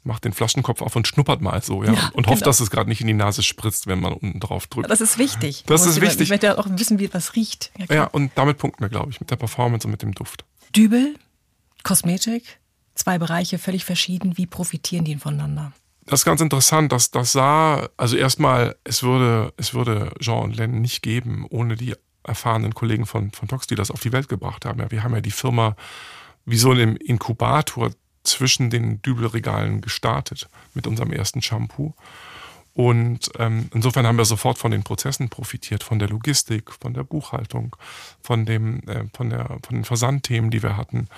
macht 0.04 0.24
den 0.24 0.32
Flaschenkopf 0.32 0.82
auf 0.82 0.96
und 0.96 1.06
schnuppert 1.06 1.40
mal 1.40 1.62
so, 1.62 1.84
ja. 1.84 1.92
Ja, 1.92 2.10
und 2.14 2.26
hofft, 2.26 2.38
genau. 2.40 2.46
dass 2.46 2.60
es 2.60 2.70
gerade 2.70 2.88
nicht 2.88 3.00
in 3.00 3.06
die 3.06 3.14
Nase 3.14 3.42
spritzt, 3.42 3.86
wenn 3.86 4.00
man 4.00 4.12
unten 4.12 4.40
drauf 4.40 4.66
drückt. 4.66 4.90
Das 4.90 5.00
ist 5.00 5.18
wichtig. 5.18 5.64
Das 5.66 5.86
ist 5.86 6.00
wichtig. 6.00 6.22
Ich 6.22 6.30
möchte 6.30 6.46
ja 6.46 6.58
auch 6.58 6.66
wissen, 6.68 6.98
wie 6.98 7.04
etwas 7.04 7.36
riecht. 7.36 7.72
Ja. 7.78 7.94
Ja, 7.94 8.04
und 8.06 8.32
damit 8.34 8.58
punkten 8.58 8.82
wir, 8.82 8.88
glaube 8.88 9.10
ich, 9.10 9.20
mit 9.20 9.30
der 9.30 9.36
Performance 9.36 9.86
und 9.86 9.92
mit 9.92 10.02
dem 10.02 10.12
Duft. 10.12 10.44
Dübel, 10.74 11.14
Kosmetik, 11.82 12.58
zwei 12.94 13.18
Bereiche 13.18 13.58
völlig 13.58 13.84
verschieden. 13.84 14.36
Wie 14.36 14.46
profitieren 14.46 15.04
die 15.04 15.16
voneinander? 15.16 15.72
Das 16.06 16.20
ist 16.20 16.24
ganz 16.24 16.40
interessant, 16.40 16.90
dass 16.90 17.10
das 17.10 17.32
sah, 17.32 17.88
also 17.96 18.16
erstmal, 18.16 18.76
es 18.84 19.02
würde, 19.02 19.52
es 19.56 19.72
würde 19.72 20.12
Jean 20.18 20.42
und 20.42 20.56
Len 20.56 20.80
nicht 20.80 21.02
geben, 21.02 21.46
ohne 21.48 21.76
die 21.76 21.94
erfahrenen 22.24 22.74
Kollegen 22.74 23.06
von, 23.06 23.30
von 23.30 23.48
Tox, 23.48 23.66
die 23.66 23.74
das 23.74 23.90
auf 23.90 24.00
die 24.00 24.12
Welt 24.12 24.28
gebracht 24.28 24.64
haben. 24.64 24.80
Ja, 24.80 24.90
wir 24.90 25.02
haben 25.02 25.14
ja 25.14 25.20
die 25.20 25.30
Firma 25.30 25.76
wie 26.44 26.56
so 26.56 26.70
einem 26.72 26.96
Inkubator 26.96 27.92
zwischen 28.24 28.70
den 28.70 29.02
Dübelregalen 29.02 29.80
gestartet 29.80 30.48
mit 30.74 30.86
unserem 30.86 31.12
ersten 31.12 31.42
Shampoo. 31.42 31.94
Und 32.74 33.30
ähm, 33.38 33.68
insofern 33.74 34.06
haben 34.06 34.16
wir 34.16 34.24
sofort 34.24 34.58
von 34.58 34.70
den 34.70 34.82
Prozessen 34.82 35.28
profitiert, 35.28 35.82
von 35.82 35.98
der 35.98 36.08
Logistik, 36.08 36.72
von 36.72 36.94
der 36.94 37.04
Buchhaltung, 37.04 37.76
von, 38.22 38.46
dem, 38.46 38.80
äh, 38.88 39.04
von, 39.14 39.28
der, 39.28 39.58
von 39.62 39.76
den 39.76 39.84
Versandthemen, 39.84 40.50
die 40.50 40.62
wir 40.62 40.76
hatten. 40.76 41.08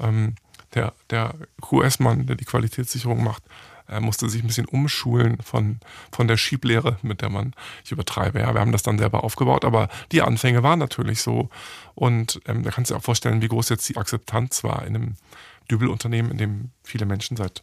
Ähm, 0.00 0.34
der 0.74 0.92
der 1.08 1.34
QS-Mann, 1.62 2.26
der 2.26 2.36
die 2.36 2.44
Qualitätssicherung 2.44 3.24
macht, 3.24 3.42
er 3.86 4.00
musste 4.00 4.28
sich 4.28 4.42
ein 4.42 4.46
bisschen 4.46 4.66
umschulen 4.66 5.38
von, 5.42 5.80
von 6.12 6.28
der 6.28 6.36
Schieblehre, 6.36 6.98
mit 7.00 7.22
der 7.22 7.30
man, 7.30 7.54
ich 7.84 7.90
übertreibe, 7.90 8.40
ja, 8.40 8.52
wir 8.52 8.60
haben 8.60 8.72
das 8.72 8.82
dann 8.82 8.98
selber 8.98 9.24
aufgebaut, 9.24 9.64
aber 9.64 9.88
die 10.12 10.20
Anfänge 10.20 10.62
waren 10.62 10.78
natürlich 10.78 11.22
so. 11.22 11.48
Und 11.94 12.40
ähm, 12.44 12.62
da 12.64 12.70
kannst 12.70 12.90
du 12.90 12.94
dir 12.94 12.98
auch 12.98 13.04
vorstellen, 13.04 13.40
wie 13.40 13.48
groß 13.48 13.70
jetzt 13.70 13.88
die 13.88 13.96
Akzeptanz 13.96 14.62
war 14.62 14.86
in 14.86 14.94
einem 14.94 15.16
Dübelunternehmen, 15.70 16.30
in 16.30 16.38
dem 16.38 16.70
viele 16.82 17.06
Menschen 17.06 17.36
seit 17.36 17.62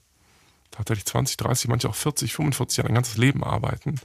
tatsächlich 0.71 1.05
20, 1.05 1.37
30, 1.37 1.67
manche 1.69 1.89
auch 1.89 1.95
40, 1.95 2.33
45 2.33 2.77
Jahre 2.77 2.89
ein 2.89 2.95
ganzes 2.95 3.17
Leben 3.17 3.43
arbeiten. 3.43 3.99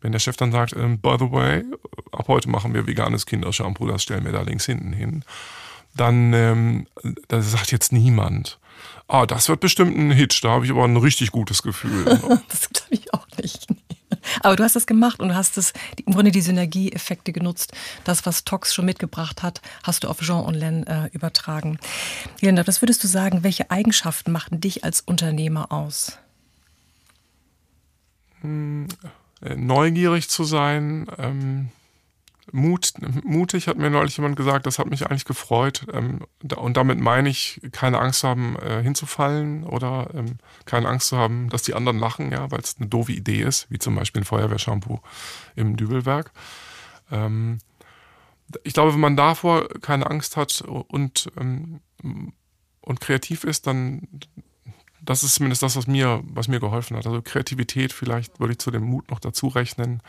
Wenn 0.00 0.12
der 0.12 0.18
Chef 0.18 0.36
dann 0.36 0.52
sagt, 0.52 0.74
ähm, 0.74 0.98
by 0.98 1.16
the 1.18 1.30
way, 1.30 1.64
ab 2.12 2.28
heute 2.28 2.48
machen 2.48 2.74
wir 2.74 2.86
veganes 2.86 3.26
Kindershampoo, 3.26 3.86
das 3.86 4.02
stellen 4.02 4.24
wir 4.24 4.32
da 4.32 4.42
links 4.42 4.66
hinten 4.66 4.92
hin, 4.92 5.24
dann 5.94 6.32
ähm, 6.32 6.86
da 7.28 7.42
sagt 7.42 7.72
jetzt 7.72 7.92
niemand, 7.92 8.58
ah, 9.08 9.26
das 9.26 9.48
wird 9.48 9.60
bestimmt 9.60 9.96
ein 9.96 10.10
Hit, 10.10 10.42
da 10.44 10.50
habe 10.50 10.64
ich 10.64 10.70
aber 10.70 10.84
ein 10.84 10.96
richtig 10.96 11.30
gutes 11.30 11.62
Gefühl. 11.62 12.04
Das 12.48 12.68
glaube 12.70 12.90
ich 12.90 13.14
auch 13.14 13.26
nicht. 13.40 13.66
Aber 14.42 14.56
du 14.56 14.64
hast 14.64 14.76
das 14.76 14.86
gemacht 14.86 15.20
und 15.20 15.28
du 15.28 15.34
hast 15.34 15.58
es, 15.58 15.72
im 16.04 16.14
Grunde 16.14 16.30
die 16.30 16.40
Synergieeffekte 16.40 17.32
genutzt. 17.32 17.72
Das, 18.04 18.26
was 18.26 18.44
Tox 18.44 18.74
schon 18.74 18.84
mitgebracht 18.84 19.42
hat, 19.42 19.60
hast 19.82 20.04
du 20.04 20.08
auf 20.08 20.20
Jean 20.20 20.44
und 20.44 20.54
Len 20.54 20.86
äh, 20.86 21.08
übertragen. 21.12 21.78
Linda, 22.40 22.66
was 22.66 22.82
würdest 22.82 23.02
du 23.04 23.08
sagen, 23.08 23.42
welche 23.42 23.70
Eigenschaften 23.70 24.32
machten 24.32 24.60
dich 24.60 24.84
als 24.84 25.00
Unternehmer 25.00 25.72
aus? 25.72 26.18
Äh, 28.42 28.86
neugierig 29.56 30.28
zu 30.28 30.44
sein, 30.44 31.06
ähm, 31.18 31.68
Mut, 32.52 32.92
mutig 33.24 33.68
hat 33.68 33.78
mir 33.78 33.90
neulich 33.90 34.16
jemand 34.16 34.36
gesagt, 34.36 34.66
das 34.66 34.78
hat 34.78 34.88
mich 34.88 35.06
eigentlich 35.06 35.24
gefreut. 35.24 35.86
Ähm, 35.92 36.20
und 36.56 36.76
damit 36.76 36.98
meine 36.98 37.28
ich, 37.28 37.60
keine 37.72 37.98
Angst 37.98 38.24
haben, 38.24 38.56
äh, 38.56 38.82
hinzufallen 38.82 39.64
oder 39.64 40.10
ähm, 40.14 40.38
keine 40.64 40.88
Angst 40.88 41.08
zu 41.08 41.16
haben, 41.16 41.48
dass 41.48 41.62
die 41.62 41.74
anderen 41.74 41.98
lachen, 41.98 42.32
ja, 42.32 42.50
weil 42.50 42.60
es 42.60 42.76
eine 42.78 42.88
doofe 42.88 43.12
Idee 43.12 43.42
ist, 43.42 43.70
wie 43.70 43.78
zum 43.78 43.94
Beispiel 43.94 44.22
ein 44.22 44.26
Feuerwehrshampoo 44.26 45.00
im 45.56 45.76
Dübelwerk. 45.76 46.32
Ähm, 47.10 47.58
ich 48.64 48.72
glaube, 48.72 48.92
wenn 48.92 49.00
man 49.00 49.16
davor 49.16 49.68
keine 49.80 50.10
Angst 50.10 50.36
hat 50.36 50.60
und, 50.62 51.30
und 52.80 53.00
kreativ 53.00 53.44
ist, 53.44 53.68
dann, 53.68 54.08
das 55.00 55.22
ist 55.22 55.36
zumindest 55.36 55.62
das, 55.62 55.76
was 55.76 55.86
mir, 55.86 56.20
was 56.24 56.48
mir 56.48 56.58
geholfen 56.58 56.96
hat. 56.96 57.06
Also 57.06 57.22
Kreativität 57.22 57.92
vielleicht 57.92 58.40
würde 58.40 58.52
ich 58.52 58.58
zu 58.58 58.72
dem 58.72 58.82
Mut 58.82 59.08
noch 59.10 59.20
dazu 59.20 59.46
rechnen. 59.46 60.02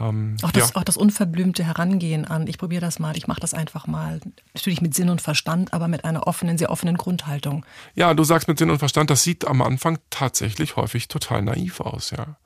Ähm, 0.00 0.36
auch, 0.42 0.50
das, 0.50 0.70
ja. 0.70 0.76
auch 0.76 0.84
das 0.84 0.96
unverblümte 0.96 1.64
Herangehen 1.64 2.24
an, 2.24 2.46
ich 2.46 2.58
probiere 2.58 2.80
das 2.80 2.98
mal, 2.98 3.16
ich 3.16 3.26
mache 3.26 3.40
das 3.40 3.54
einfach 3.54 3.86
mal. 3.86 4.20
Natürlich 4.54 4.80
mit 4.80 4.94
Sinn 4.94 5.08
und 5.08 5.20
Verstand, 5.20 5.72
aber 5.72 5.88
mit 5.88 6.04
einer 6.04 6.26
offenen, 6.26 6.58
sehr 6.58 6.70
offenen 6.70 6.96
Grundhaltung. 6.96 7.64
Ja, 7.94 8.14
du 8.14 8.24
sagst 8.24 8.48
mit 8.48 8.58
Sinn 8.58 8.70
und 8.70 8.78
Verstand, 8.78 9.10
das 9.10 9.22
sieht 9.22 9.46
am 9.46 9.62
Anfang 9.62 9.98
tatsächlich 10.10 10.76
häufig 10.76 11.08
total 11.08 11.42
naiv 11.42 11.80
aus, 11.80 12.10
ja. 12.10 12.36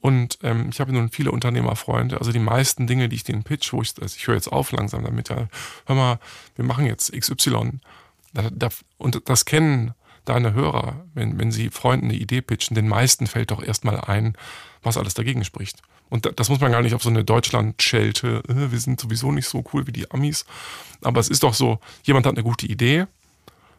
Und 0.00 0.38
ähm, 0.42 0.68
ich 0.70 0.80
habe 0.80 0.92
nun 0.92 1.10
viele 1.10 1.32
Unternehmerfreunde, 1.32 2.18
also 2.18 2.30
die 2.30 2.38
meisten 2.38 2.86
Dinge, 2.86 3.08
die 3.08 3.16
ich 3.16 3.24
denen 3.24 3.42
pitch, 3.42 3.72
wo 3.72 3.80
ich, 3.80 3.94
also 4.00 4.14
ich 4.14 4.26
höre 4.26 4.34
jetzt 4.34 4.52
auf 4.52 4.70
langsam 4.70 5.02
damit, 5.02 5.30
ja, 5.30 5.48
hör 5.86 5.96
mal, 5.96 6.18
wir 6.56 6.64
machen 6.64 6.84
jetzt 6.84 7.10
XY. 7.10 7.80
Da, 8.34 8.50
da, 8.50 8.68
und 8.98 9.22
das 9.26 9.46
kennen 9.46 9.94
deine 10.24 10.54
Hörer, 10.54 11.04
wenn, 11.14 11.38
wenn 11.38 11.52
sie 11.52 11.70
Freunden 11.70 12.06
eine 12.06 12.18
Idee 12.18 12.40
pitchen, 12.40 12.74
den 12.74 12.88
meisten 12.88 13.26
fällt 13.26 13.50
doch 13.50 13.62
erstmal 13.62 14.00
ein, 14.00 14.36
was 14.82 14.96
alles 14.96 15.14
dagegen 15.14 15.44
spricht. 15.44 15.82
Und 16.10 16.38
das 16.38 16.48
muss 16.48 16.60
man 16.60 16.72
gar 16.72 16.82
nicht 16.82 16.94
auf 16.94 17.02
so 17.02 17.10
eine 17.10 17.24
Deutschland-Schelte, 17.24 18.42
äh, 18.48 18.70
wir 18.70 18.78
sind 18.78 19.00
sowieso 19.00 19.32
nicht 19.32 19.48
so 19.48 19.64
cool 19.72 19.86
wie 19.86 19.92
die 19.92 20.10
Amis. 20.10 20.44
Aber 21.02 21.20
es 21.20 21.28
ist 21.28 21.42
doch 21.42 21.54
so, 21.54 21.80
jemand 22.04 22.26
hat 22.26 22.34
eine 22.34 22.44
gute 22.44 22.66
Idee, 22.66 23.06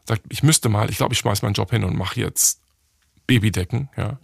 sagt, 0.05 0.21
ich 0.29 0.43
müsste 0.43 0.69
mal, 0.69 0.89
ich 0.89 0.97
glaube, 0.97 1.13
ich 1.13 1.19
schmeiß 1.19 1.41
meinen 1.41 1.53
Job 1.53 1.71
hin 1.71 1.84
und 1.84 1.97
mache 1.97 2.19
jetzt 2.19 2.60
Babydecken, 3.27 3.89
ja. 3.97 4.19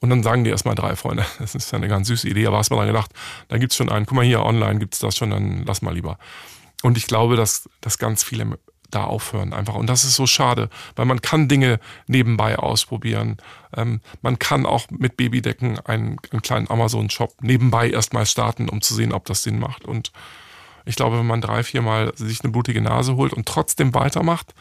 Und 0.00 0.08
dann 0.08 0.22
sagen 0.22 0.44
die 0.44 0.50
erstmal 0.50 0.74
drei 0.74 0.96
Freunde, 0.96 1.26
das 1.38 1.54
ist 1.54 1.70
ja 1.72 1.76
eine 1.76 1.88
ganz 1.88 2.08
süße 2.08 2.28
Idee, 2.28 2.46
aber 2.46 2.58
hast 2.58 2.70
mal 2.70 2.76
dran 2.76 2.86
gedacht, 2.86 3.12
da 3.48 3.58
gibt's 3.58 3.76
schon 3.76 3.90
einen, 3.90 4.06
guck 4.06 4.16
mal 4.16 4.24
hier, 4.24 4.42
online 4.42 4.78
gibt's 4.78 4.98
das 4.98 5.16
schon, 5.16 5.30
dann 5.30 5.64
lass 5.66 5.82
mal 5.82 5.94
lieber. 5.94 6.18
Und 6.82 6.96
ich 6.96 7.06
glaube, 7.06 7.36
dass, 7.36 7.68
dass 7.82 7.98
ganz 7.98 8.24
viele 8.24 8.46
da 8.90 9.04
aufhören 9.04 9.52
einfach. 9.52 9.74
Und 9.74 9.86
das 9.86 10.04
ist 10.04 10.16
so 10.16 10.26
schade, 10.26 10.68
weil 10.96 11.06
man 11.06 11.20
kann 11.22 11.48
Dinge 11.48 11.80
nebenbei 12.06 12.58
ausprobieren. 12.58 13.38
Ähm, 13.76 14.00
man 14.22 14.38
kann 14.38 14.66
auch 14.66 14.86
mit 14.90 15.16
Babydecken 15.16 15.78
einen, 15.80 16.18
einen 16.30 16.42
kleinen 16.42 16.70
Amazon-Shop 16.70 17.34
nebenbei 17.40 17.90
erstmal 17.90 18.26
starten, 18.26 18.68
um 18.68 18.80
zu 18.80 18.94
sehen, 18.94 19.12
ob 19.12 19.24
das 19.26 19.42
Sinn 19.42 19.58
macht. 19.58 19.84
Und 19.84 20.12
ich 20.84 20.96
glaube, 20.96 21.18
wenn 21.18 21.26
man 21.26 21.40
drei, 21.40 21.62
viermal 21.62 22.12
sich 22.16 22.42
eine 22.42 22.52
blutige 22.52 22.80
Nase 22.80 23.16
holt 23.16 23.32
und 23.32 23.46
trotzdem 23.46 23.94
weitermacht, 23.94 24.54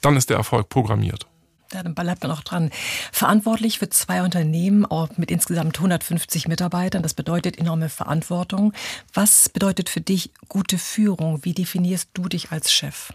dann 0.00 0.16
ist 0.16 0.30
der 0.30 0.36
Erfolg 0.36 0.68
programmiert. 0.68 1.26
Ja, 1.72 1.82
dann 1.82 1.94
bleibt 1.94 2.22
man 2.22 2.30
auch 2.30 2.42
dran. 2.42 2.70
Verantwortlich 3.10 3.80
für 3.80 3.88
zwei 3.88 4.22
Unternehmen 4.22 4.86
mit 5.16 5.30
insgesamt 5.30 5.76
150 5.76 6.46
Mitarbeitern. 6.46 7.02
Das 7.02 7.14
bedeutet 7.14 7.58
enorme 7.58 7.88
Verantwortung. 7.88 8.72
Was 9.12 9.48
bedeutet 9.48 9.88
für 9.88 10.00
dich 10.00 10.30
gute 10.48 10.78
Führung? 10.78 11.44
Wie 11.44 11.52
definierst 11.52 12.10
du 12.14 12.28
dich 12.28 12.52
als 12.52 12.72
Chef? 12.72 13.12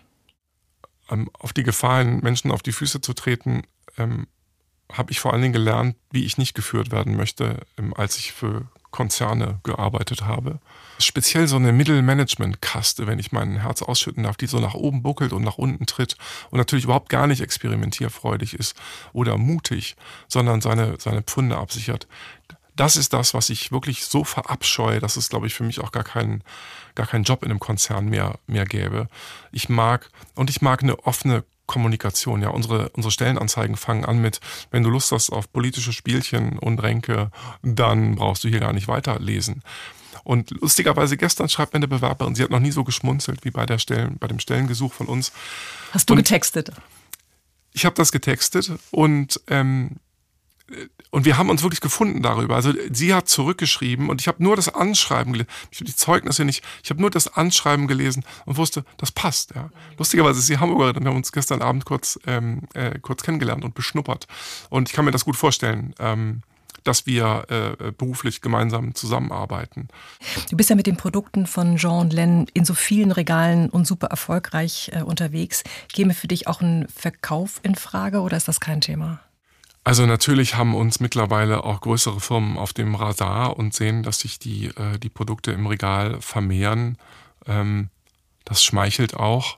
Ähm, 1.09 1.29
auf 1.33 1.53
die 1.53 1.63
Gefahr 1.63 1.99
hin, 1.99 2.19
Menschen 2.21 2.51
auf 2.51 2.61
die 2.61 2.71
Füße 2.71 3.01
zu 3.01 3.13
treten, 3.13 3.63
ähm, 3.97 4.27
habe 4.91 5.11
ich 5.11 5.19
vor 5.19 5.33
allen 5.33 5.41
Dingen 5.41 5.53
gelernt, 5.53 5.95
wie 6.11 6.25
ich 6.25 6.37
nicht 6.37 6.55
geführt 6.55 6.91
werden 6.91 7.15
möchte, 7.15 7.59
ähm, 7.77 7.93
als 7.93 8.17
ich 8.17 8.31
für 8.31 8.67
Konzerne 8.91 9.59
gearbeitet 9.63 10.23
habe. 10.23 10.59
Speziell 10.99 11.47
so 11.47 11.57
eine 11.57 11.71
Mittelmanagement-Kaste, 11.71 13.05
wenn 13.05 13.19
ich 13.19 13.31
mein 13.31 13.57
Herz 13.57 13.83
ausschütten 13.83 14.23
darf, 14.23 14.35
die 14.35 14.47
so 14.47 14.59
nach 14.59 14.73
oben 14.73 15.03
buckelt 15.03 15.31
und 15.31 15.43
nach 15.43 15.59
unten 15.59 15.85
tritt 15.85 16.17
und 16.49 16.57
natürlich 16.57 16.85
überhaupt 16.85 17.09
gar 17.09 17.27
nicht 17.27 17.41
experimentierfreudig 17.41 18.55
ist 18.55 18.75
oder 19.13 19.37
mutig, 19.37 19.95
sondern 20.27 20.61
seine, 20.61 20.95
seine 20.99 21.21
Pfunde 21.21 21.57
absichert 21.57 22.07
das 22.79 22.95
ist 22.95 23.11
das, 23.11 23.33
was 23.33 23.49
ich 23.49 23.71
wirklich 23.71 24.05
so 24.05 24.23
verabscheue, 24.23 24.99
dass 24.99 25.17
es, 25.17 25.29
glaube 25.29 25.47
ich, 25.47 25.53
für 25.53 25.63
mich 25.63 25.81
auch 25.81 25.91
gar 25.91 26.05
keinen, 26.05 26.43
gar 26.95 27.07
keinen 27.07 27.25
Job 27.25 27.43
in 27.43 27.51
einem 27.51 27.59
Konzern 27.59 28.07
mehr, 28.07 28.39
mehr 28.47 28.65
gäbe. 28.65 29.09
Ich 29.51 29.67
mag, 29.67 30.09
und 30.35 30.49
ich 30.49 30.61
mag 30.61 30.81
eine 30.81 30.97
offene 31.05 31.43
Kommunikation. 31.65 32.41
Ja, 32.41 32.49
unsere, 32.49 32.89
unsere 32.89 33.11
Stellenanzeigen 33.11 33.75
fangen 33.75 34.05
an 34.05 34.19
mit, 34.19 34.39
wenn 34.71 34.83
du 34.83 34.89
Lust 34.89 35.11
hast 35.11 35.29
auf 35.29 35.51
politische 35.51 35.91
Spielchen 35.91 36.57
und 36.57 36.81
Ränke, 36.81 37.31
dann 37.61 38.15
brauchst 38.15 38.45
du 38.45 38.47
hier 38.47 38.61
gar 38.61 38.73
nicht 38.73 38.87
weiterlesen. 38.87 39.61
Und 40.23 40.51
lustigerweise 40.51 41.17
gestern 41.17 41.49
schreibt 41.49 41.73
mir 41.73 41.79
eine 41.79 41.87
Bewerberin, 41.87 42.35
sie 42.35 42.43
hat 42.43 42.49
noch 42.49 42.59
nie 42.59 42.71
so 42.71 42.85
geschmunzelt 42.85 43.43
wie 43.43 43.51
bei 43.51 43.65
der 43.65 43.77
Stellen, 43.77 44.17
bei 44.19 44.27
dem 44.27 44.39
Stellengesuch 44.39 44.93
von 44.93 45.07
uns. 45.07 45.33
Hast 45.91 46.09
du 46.09 46.13
und 46.13 46.19
getextet? 46.19 46.71
Ich 47.73 47.85
habe 47.85 47.95
das 47.95 48.11
getextet 48.11 48.71
und 48.91 49.39
ähm, 49.47 49.97
und 51.11 51.25
wir 51.25 51.37
haben 51.37 51.49
uns 51.49 51.63
wirklich 51.63 51.81
gefunden 51.81 52.21
darüber. 52.21 52.55
Also 52.55 52.73
sie 52.91 53.13
hat 53.13 53.27
zurückgeschrieben 53.27 54.09
und 54.09 54.21
ich 54.21 54.27
habe 54.27 54.43
nur 54.43 54.55
das 54.55 54.73
Anschreiben 54.73 55.33
gelesen. 55.33 55.49
Ich 55.71 55.79
habe 55.79 55.85
die 55.85 55.95
Zeugnisse 55.95 56.45
nicht. 56.45 56.63
Ich 56.83 56.89
habe 56.89 57.01
nur 57.01 57.09
das 57.09 57.35
Anschreiben 57.35 57.87
gelesen 57.87 58.23
und 58.45 58.57
wusste, 58.57 58.85
das 58.97 59.11
passt. 59.11 59.55
Ja. 59.55 59.69
Lustigerweise 59.97 60.39
ist 60.39 60.47
sie 60.47 60.59
Hamburgerin. 60.59 61.03
Wir 61.03 61.09
haben 61.09 61.17
uns 61.17 61.31
gestern 61.31 61.61
Abend 61.61 61.85
kurz 61.85 62.19
ähm, 62.27 62.63
äh, 62.73 62.99
kurz 62.99 63.23
kennengelernt 63.23 63.63
und 63.63 63.73
beschnuppert. 63.73 64.27
Und 64.69 64.89
ich 64.89 64.95
kann 64.95 65.05
mir 65.05 65.11
das 65.11 65.25
gut 65.25 65.35
vorstellen. 65.35 65.93
Ähm, 65.99 66.43
dass 66.83 67.05
wir 67.05 67.45
äh, 67.49 67.91
beruflich 67.91 68.41
gemeinsam 68.41 68.95
zusammenarbeiten. 68.95 69.89
Du 70.49 70.57
bist 70.57 70.69
ja 70.69 70.75
mit 70.75 70.87
den 70.87 70.97
Produkten 70.97 71.45
von 71.45 71.75
Jean 71.75 72.09
Len 72.09 72.47
in 72.53 72.63
so 72.63 72.73
vielen 72.73 73.11
Regalen 73.11 73.69
und 73.69 73.85
super 73.85 74.07
erfolgreich 74.07 74.89
äh, 74.93 75.01
unterwegs. 75.01 75.63
Käme 75.91 76.13
für 76.13 76.27
dich 76.27 76.47
auch 76.47 76.61
ein 76.61 76.87
Verkauf 76.87 77.59
in 77.63 77.75
Frage 77.75 78.21
oder 78.21 78.37
ist 78.37 78.47
das 78.47 78.59
kein 78.59 78.81
Thema? 78.81 79.19
Also 79.83 80.05
natürlich 80.05 80.55
haben 80.55 80.75
uns 80.75 80.99
mittlerweile 80.99 81.63
auch 81.63 81.81
größere 81.81 82.19
Firmen 82.19 82.57
auf 82.57 82.73
dem 82.73 82.95
Radar 82.95 83.57
und 83.57 83.73
sehen, 83.73 84.03
dass 84.03 84.19
sich 84.19 84.39
die, 84.39 84.67
äh, 84.67 84.99
die 84.99 85.09
Produkte 85.09 85.51
im 85.51 85.65
Regal 85.67 86.21
vermehren. 86.21 86.97
Ähm, 87.47 87.89
das 88.45 88.63
schmeichelt 88.63 89.15
auch. 89.15 89.57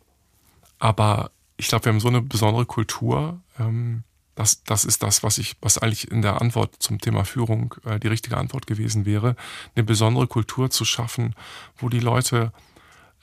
Aber 0.79 1.31
ich 1.57 1.67
glaube, 1.67 1.85
wir 1.85 1.93
haben 1.93 1.99
so 1.99 2.07
eine 2.07 2.21
besondere 2.21 2.65
Kultur. 2.65 3.39
Ähm, 3.59 4.03
das, 4.35 4.63
das 4.63 4.85
ist 4.85 5.03
das, 5.03 5.23
was 5.23 5.37
ich, 5.37 5.55
was 5.61 5.77
eigentlich 5.77 6.09
in 6.09 6.21
der 6.21 6.41
Antwort 6.41 6.75
zum 6.79 6.99
Thema 6.99 7.25
Führung 7.25 7.75
äh, 7.85 7.99
die 7.99 8.07
richtige 8.07 8.37
Antwort 8.37 8.67
gewesen 8.67 9.05
wäre. 9.05 9.35
Eine 9.75 9.83
besondere 9.83 10.27
Kultur 10.27 10.69
zu 10.69 10.85
schaffen, 10.85 11.35
wo 11.77 11.89
die 11.89 11.99
Leute 11.99 12.51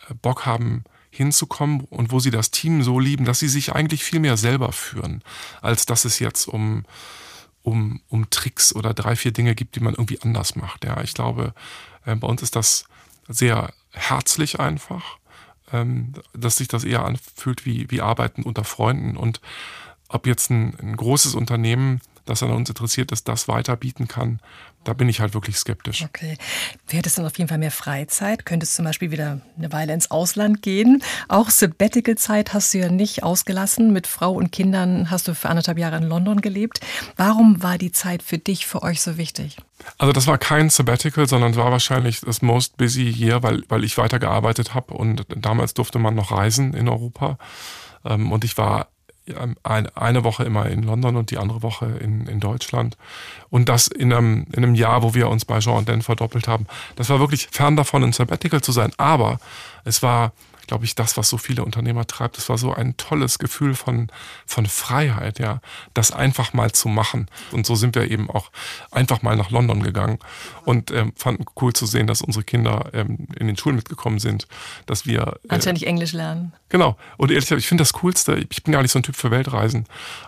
äh, 0.08 0.14
Bock 0.14 0.46
haben, 0.46 0.84
hinzukommen 1.10 1.80
und 1.82 2.12
wo 2.12 2.20
sie 2.20 2.30
das 2.30 2.50
Team 2.50 2.82
so 2.82 3.00
lieben, 3.00 3.24
dass 3.24 3.40
sie 3.40 3.48
sich 3.48 3.74
eigentlich 3.74 4.04
viel 4.04 4.20
mehr 4.20 4.36
selber 4.36 4.72
führen, 4.72 5.22
als 5.60 5.86
dass 5.86 6.04
es 6.04 6.18
jetzt 6.18 6.46
um, 6.46 6.84
um, 7.62 8.00
um 8.08 8.30
Tricks 8.30 8.74
oder 8.74 8.94
drei, 8.94 9.16
vier 9.16 9.32
Dinge 9.32 9.54
gibt, 9.54 9.76
die 9.76 9.80
man 9.80 9.94
irgendwie 9.94 10.20
anders 10.20 10.56
macht. 10.56 10.84
Ja, 10.84 11.00
ich 11.02 11.14
glaube, 11.14 11.54
äh, 12.04 12.14
bei 12.14 12.28
uns 12.28 12.42
ist 12.42 12.56
das 12.56 12.84
sehr 13.28 13.72
herzlich 13.92 14.60
einfach, 14.60 15.18
ähm, 15.72 16.12
dass 16.34 16.56
sich 16.56 16.68
das 16.68 16.84
eher 16.84 17.04
anfühlt 17.04 17.66
wie, 17.66 17.90
wie 17.90 18.00
Arbeiten 18.00 18.42
unter 18.42 18.64
Freunden 18.64 19.16
und 19.16 19.40
ob 20.08 20.26
jetzt 20.26 20.50
ein, 20.50 20.74
ein 20.80 20.96
großes 20.96 21.34
Unternehmen 21.34 22.00
das 22.28 22.42
an 22.42 22.50
uns 22.50 22.68
interessiert 22.68 23.12
ist, 23.12 23.28
das 23.28 23.48
weiter 23.48 23.76
bieten 23.76 24.08
kann, 24.08 24.40
da 24.84 24.92
bin 24.92 25.08
ich 25.08 25.20
halt 25.20 25.34
wirklich 25.34 25.56
skeptisch. 25.56 26.04
Okay. 26.04 26.36
Du 26.88 26.96
hättest 26.96 27.18
dann 27.18 27.26
auf 27.26 27.36
jeden 27.36 27.48
Fall 27.48 27.58
mehr 27.58 27.70
Freizeit, 27.70 28.46
könntest 28.46 28.74
zum 28.74 28.84
Beispiel 28.84 29.10
wieder 29.10 29.40
eine 29.56 29.72
Weile 29.72 29.92
ins 29.92 30.10
Ausland 30.10 30.62
gehen. 30.62 31.02
Auch 31.28 31.50
Sabbatical-Zeit 31.50 32.54
hast 32.54 32.72
du 32.72 32.78
ja 32.78 32.88
nicht 32.88 33.22
ausgelassen. 33.22 33.92
Mit 33.92 34.06
Frau 34.06 34.32
und 34.32 34.52
Kindern 34.52 35.10
hast 35.10 35.28
du 35.28 35.34
für 35.34 35.48
anderthalb 35.48 35.78
Jahre 35.78 35.96
in 35.96 36.04
London 36.04 36.40
gelebt. 36.40 36.80
Warum 37.16 37.62
war 37.62 37.76
die 37.76 37.92
Zeit 37.92 38.22
für 38.22 38.38
dich, 38.38 38.66
für 38.66 38.82
euch 38.82 39.00
so 39.00 39.16
wichtig? 39.18 39.56
Also 39.98 40.12
das 40.12 40.26
war 40.26 40.38
kein 40.38 40.70
Sabbatical, 40.70 41.28
sondern 41.28 41.56
war 41.56 41.70
wahrscheinlich 41.70 42.20
das 42.20 42.42
most 42.42 42.76
busy 42.76 43.08
year, 43.10 43.42
weil, 43.42 43.62
weil 43.68 43.84
ich 43.84 43.98
weitergearbeitet 43.98 44.74
habe 44.74 44.94
und 44.94 45.26
damals 45.36 45.74
durfte 45.74 45.98
man 45.98 46.14
noch 46.14 46.32
reisen 46.32 46.74
in 46.74 46.88
Europa. 46.88 47.38
Ähm, 48.04 48.32
und 48.32 48.44
ich 48.44 48.56
war 48.58 48.88
eine 49.62 50.24
Woche 50.24 50.44
immer 50.44 50.66
in 50.66 50.82
London 50.82 51.16
und 51.16 51.30
die 51.30 51.38
andere 51.38 51.62
Woche 51.62 51.86
in, 52.00 52.26
in 52.26 52.40
Deutschland. 52.40 52.96
Und 53.50 53.68
das 53.68 53.88
in 53.88 54.12
einem, 54.12 54.46
in 54.52 54.64
einem 54.64 54.74
Jahr, 54.74 55.02
wo 55.02 55.14
wir 55.14 55.28
uns 55.28 55.44
bei 55.44 55.58
Jean 55.60 55.84
Dan 55.84 56.02
verdoppelt 56.02 56.48
haben. 56.48 56.66
Das 56.96 57.08
war 57.10 57.20
wirklich 57.20 57.48
fern 57.50 57.76
davon, 57.76 58.04
ein 58.04 58.12
Sabbatical 58.12 58.60
zu 58.60 58.72
sein. 58.72 58.92
Aber 58.96 59.38
es 59.84 60.02
war 60.02 60.32
glaube 60.68 60.84
ich, 60.84 60.94
das, 60.94 61.16
was 61.16 61.28
so 61.28 61.38
viele 61.38 61.64
Unternehmer 61.64 62.06
treibt. 62.06 62.36
Das 62.36 62.48
war 62.48 62.58
so 62.58 62.72
ein 62.72 62.96
tolles 62.96 63.38
Gefühl 63.38 63.74
von, 63.74 64.08
von 64.46 64.66
Freiheit, 64.66 65.40
ja, 65.40 65.60
das 65.94 66.12
einfach 66.12 66.52
mal 66.52 66.70
zu 66.70 66.88
machen. 66.88 67.26
Und 67.50 67.66
so 67.66 67.74
sind 67.74 67.94
wir 67.96 68.10
eben 68.10 68.30
auch 68.30 68.50
einfach 68.92 69.22
mal 69.22 69.34
nach 69.34 69.50
London 69.50 69.82
gegangen 69.82 70.18
und 70.64 70.90
ähm, 70.92 71.12
fanden 71.16 71.44
cool 71.60 71.72
zu 71.72 71.86
sehen, 71.86 72.06
dass 72.06 72.22
unsere 72.22 72.44
Kinder 72.44 72.90
ähm, 72.92 73.26
in 73.36 73.46
den 73.48 73.56
Schulen 73.56 73.76
mitgekommen 73.76 74.20
sind, 74.20 74.46
dass 74.86 75.06
wir 75.06 75.38
äh, 75.48 75.54
anständig 75.54 75.86
Englisch 75.86 76.12
lernen. 76.12 76.52
Genau. 76.68 76.96
Und 77.16 77.30
ehrlich 77.30 77.46
gesagt, 77.46 77.60
ich 77.60 77.68
finde 77.68 77.82
das 77.82 77.94
Coolste, 77.94 78.46
ich 78.50 78.62
bin 78.62 78.72
gar 78.72 78.82
nicht 78.82 78.92
so 78.92 78.98
ein 78.98 79.02
Typ 79.02 79.16
für 79.16 79.30
Weltreisen, 79.30 79.86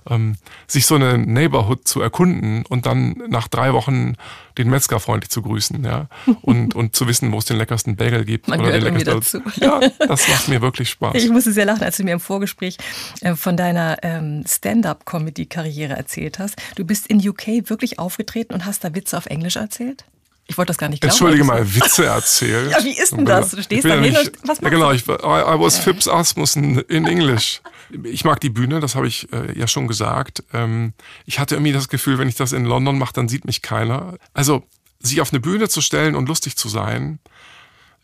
ähm, 0.08 0.36
sich 0.66 0.86
so 0.86 0.94
eine 0.94 1.18
Neighborhood 1.18 1.86
zu 1.86 2.00
erkunden 2.00 2.64
und 2.66 2.86
dann 2.86 3.22
nach 3.28 3.46
drei 3.46 3.74
Wochen 3.74 4.16
den 4.56 4.70
Metzger 4.70 5.00
freundlich 5.00 5.30
zu 5.30 5.42
grüßen, 5.42 5.84
ja. 5.84 6.08
Und, 6.42 6.74
und 6.74 6.96
zu 6.96 7.06
wissen, 7.06 7.32
wo 7.32 7.38
es 7.38 7.44
den 7.44 7.56
leckersten 7.56 7.96
Bagel 7.96 8.24
gibt. 8.24 8.48
Man 8.48 8.60
oder 8.60 8.72
den 8.72 8.94
leckersten. 8.94 9.42
Dazu. 9.44 9.60
Ja, 9.60 9.80
das 9.98 10.28
macht 10.30 10.48
mir 10.48 10.60
wirklich 10.60 10.90
Spaß. 10.90 11.14
Ich 11.14 11.28
musste 11.28 11.52
sehr 11.52 11.64
lachen, 11.66 11.82
als 11.82 11.96
du 11.96 12.04
mir 12.04 12.12
im 12.12 12.20
Vorgespräch 12.20 12.76
äh, 13.20 13.34
von 13.34 13.56
deiner 13.56 13.98
ähm, 14.02 14.44
Stand-up-Comedy-Karriere 14.46 15.94
erzählt 15.94 16.38
hast. 16.38 16.56
Du 16.76 16.84
bist 16.84 17.06
in 17.06 17.26
UK 17.26 17.68
wirklich 17.68 17.98
aufgetreten 17.98 18.54
und 18.54 18.64
hast 18.64 18.84
da 18.84 18.94
Witze 18.94 19.16
auf 19.16 19.26
Englisch 19.26 19.56
erzählt? 19.56 20.04
Ich 20.50 20.58
wollte 20.58 20.70
das 20.70 20.78
gar 20.78 20.88
nicht 20.88 21.00
glauben. 21.00 21.12
Entschuldige 21.12 21.44
mal, 21.44 21.74
Witze 21.76 22.06
erzählt. 22.06 22.72
ja, 22.72 22.82
wie 22.82 22.98
ist 22.98 23.12
denn 23.12 23.24
das? 23.24 23.50
Du 23.50 23.62
stehst 23.62 23.84
da 23.84 23.94
hin 24.00 24.16
und 24.16 24.32
was 24.42 24.60
machst 24.60 24.62
ja, 24.62 24.68
genau, 24.68 24.90
ich, 24.90 25.06
I, 25.06 25.12
I 25.12 25.60
was 25.60 25.78
Phipps 25.78 26.08
Asmussen 26.08 26.80
in 26.80 27.06
English. 27.06 27.60
Ich 28.02 28.24
mag 28.24 28.40
die 28.40 28.50
Bühne, 28.50 28.80
das 28.80 28.96
habe 28.96 29.06
ich 29.06 29.32
äh, 29.32 29.56
ja 29.56 29.68
schon 29.68 29.86
gesagt. 29.86 30.42
Ähm, 30.52 30.92
ich 31.24 31.38
hatte 31.38 31.54
irgendwie 31.54 31.72
das 31.72 31.88
Gefühl, 31.88 32.18
wenn 32.18 32.28
ich 32.28 32.34
das 32.34 32.52
in 32.52 32.64
London 32.64 32.98
mache, 32.98 33.12
dann 33.12 33.28
sieht 33.28 33.44
mich 33.44 33.62
keiner. 33.62 34.14
Also, 34.34 34.64
sich 34.98 35.20
auf 35.20 35.32
eine 35.32 35.38
Bühne 35.38 35.68
zu 35.68 35.80
stellen 35.80 36.16
und 36.16 36.28
lustig 36.28 36.56
zu 36.56 36.68
sein, 36.68 37.20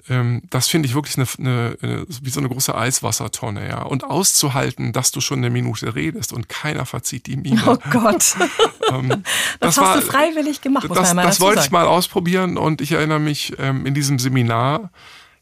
ähm, 0.09 0.43
das 0.51 0.69
finde 0.69 0.89
ich 0.89 0.95
wirklich 0.95 1.17
eine, 1.17 1.27
eine, 1.39 1.79
eine, 1.83 2.07
wie 2.23 2.31
so 2.31 2.41
eine 2.41 2.49
große 2.49 2.75
Eiswassertonne, 2.75 3.69
ja. 3.69 3.83
Und 3.83 4.05
auszuhalten, 4.05 4.93
dass 4.93 5.11
du 5.11 5.21
schon 5.21 5.39
eine 5.39 5.51
Minute 5.51 5.95
redest 5.95 6.33
und 6.33 6.49
keiner 6.49 6.87
verzieht 6.87 7.27
die 7.27 7.37
Miene. 7.37 7.63
Oh 7.67 7.77
Gott. 7.91 8.37
ähm, 8.91 9.09
das, 9.09 9.25
das, 9.61 9.79
hast 9.79 9.79
war, 9.79 9.97
du 9.97 10.03
freiwillig 10.03 10.61
gemacht, 10.61 10.89
das, 10.89 11.15
Das 11.15 11.41
wollte 11.41 11.57
sagen. 11.57 11.67
ich 11.67 11.73
mal 11.73 11.87
ausprobieren 11.87 12.57
und 12.57 12.81
ich 12.81 12.93
erinnere 12.93 13.21
mich 13.21 13.55
ähm, 13.59 13.87
in 13.87 13.95
diesem 13.95 14.19
Seminar, 14.19 14.91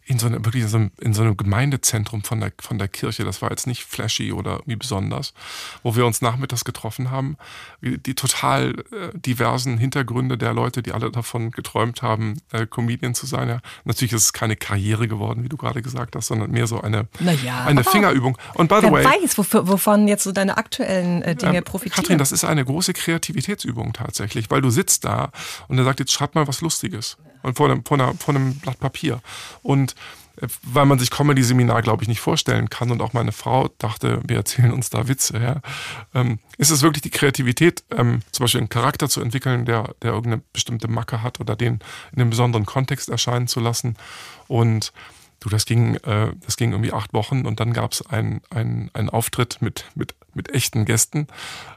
in 0.06 0.18
so, 0.18 0.26
einem, 0.26 0.44
wirklich 0.44 0.62
in 0.64 0.68
so, 0.68 0.76
einem, 0.76 0.90
in 1.00 1.14
so 1.14 1.22
einem 1.22 1.36
Gemeindezentrum 1.36 2.22
von 2.22 2.40
der, 2.40 2.52
von 2.60 2.78
der 2.78 2.88
Kirche. 2.88 3.24
Das 3.24 3.40
war 3.40 3.50
jetzt 3.50 3.66
nicht 3.66 3.84
flashy 3.84 4.32
oder 4.32 4.60
wie 4.66 4.76
besonders, 4.76 5.32
wo 5.82 5.96
wir 5.96 6.04
uns 6.04 6.20
nachmittags 6.20 6.64
getroffen 6.64 7.10
haben. 7.10 7.36
Die 7.80 8.14
total 8.14 8.74
äh, 8.92 9.18
diversen 9.18 9.78
Hintergründe 9.78 10.36
der 10.36 10.52
Leute, 10.52 10.82
die 10.82 10.92
alle 10.92 11.10
davon 11.10 11.52
geträumt 11.52 12.02
haben, 12.02 12.38
äh, 12.52 12.66
Comedian 12.66 13.14
zu 13.14 13.24
sein. 13.24 13.48
Ja, 13.48 13.60
natürlich 13.84 14.12
ist 14.12 14.24
es 14.24 14.32
keine 14.34 14.56
Karriere 14.56 15.08
geworden, 15.08 15.42
wie 15.42 15.48
du 15.48 15.56
gerade 15.56 15.80
gesagt 15.80 16.16
hast, 16.16 16.26
sondern 16.26 16.50
mehr 16.50 16.66
so 16.66 16.82
eine, 16.82 17.08
naja, 17.20 17.64
eine 17.64 17.82
Fingerübung. 17.82 18.36
Und 18.54 18.68
by 18.68 18.80
the 18.82 18.90
way. 18.90 19.04
weiß, 19.04 19.38
wofür, 19.38 19.66
wovon 19.68 20.06
jetzt 20.06 20.24
so 20.24 20.32
deine 20.32 20.58
aktuellen 20.58 21.22
äh, 21.22 21.34
Dinge 21.34 21.58
ähm, 21.58 21.64
profitieren. 21.64 22.02
Katrin, 22.02 22.18
das 22.18 22.30
ist 22.30 22.44
eine 22.44 22.64
große 22.64 22.92
Kreativitätsübung 22.92 23.94
tatsächlich, 23.94 24.50
weil 24.50 24.60
du 24.60 24.68
sitzt 24.68 25.06
da 25.06 25.30
und 25.68 25.78
er 25.78 25.84
sagt, 25.84 26.00
jetzt 26.00 26.12
schreib 26.12 26.34
mal 26.34 26.46
was 26.46 26.60
Lustiges 26.60 27.16
und 27.44 27.56
vor 27.56 27.70
einem, 27.70 27.84
vor, 27.84 28.00
einer, 28.00 28.14
vor 28.14 28.34
einem 28.34 28.54
Blatt 28.56 28.80
Papier. 28.80 29.20
Und 29.62 29.93
äh, 30.40 30.46
weil 30.62 30.86
man 30.86 30.98
sich 30.98 31.10
Comedy-Seminar, 31.10 31.82
glaube 31.82 32.02
ich, 32.02 32.08
nicht 32.08 32.20
vorstellen 32.20 32.70
kann 32.70 32.90
und 32.90 33.00
auch 33.02 33.12
meine 33.12 33.32
Frau 33.32 33.68
dachte, 33.78 34.20
wir 34.26 34.36
erzählen 34.36 34.72
uns 34.72 34.90
da 34.90 35.08
Witze, 35.08 35.38
ja, 35.38 35.60
ähm, 36.14 36.38
ist 36.58 36.70
es 36.70 36.82
wirklich 36.82 37.02
die 37.02 37.10
Kreativität, 37.10 37.84
ähm, 37.90 38.20
zum 38.32 38.44
Beispiel 38.44 38.60
einen 38.60 38.68
Charakter 38.68 39.08
zu 39.08 39.20
entwickeln, 39.20 39.64
der, 39.64 39.94
der 40.02 40.12
irgendeine 40.12 40.42
bestimmte 40.52 40.88
Macke 40.88 41.22
hat 41.22 41.40
oder 41.40 41.56
den 41.56 41.80
in 42.12 42.20
einem 42.20 42.30
besonderen 42.30 42.66
Kontext 42.66 43.08
erscheinen 43.08 43.46
zu 43.46 43.60
lassen. 43.60 43.96
Und 44.48 44.92
du, 45.40 45.48
das 45.48 45.66
ging, 45.66 45.96
äh, 45.96 46.32
das 46.44 46.56
ging 46.56 46.72
irgendwie 46.72 46.92
acht 46.92 47.12
Wochen 47.12 47.46
und 47.46 47.60
dann 47.60 47.72
gab 47.72 47.92
es 47.92 48.06
einen 48.06 48.40
ein 48.50 49.10
Auftritt 49.10 49.58
mit, 49.60 49.86
mit, 49.94 50.14
mit 50.34 50.52
echten 50.52 50.84
Gästen. 50.84 51.26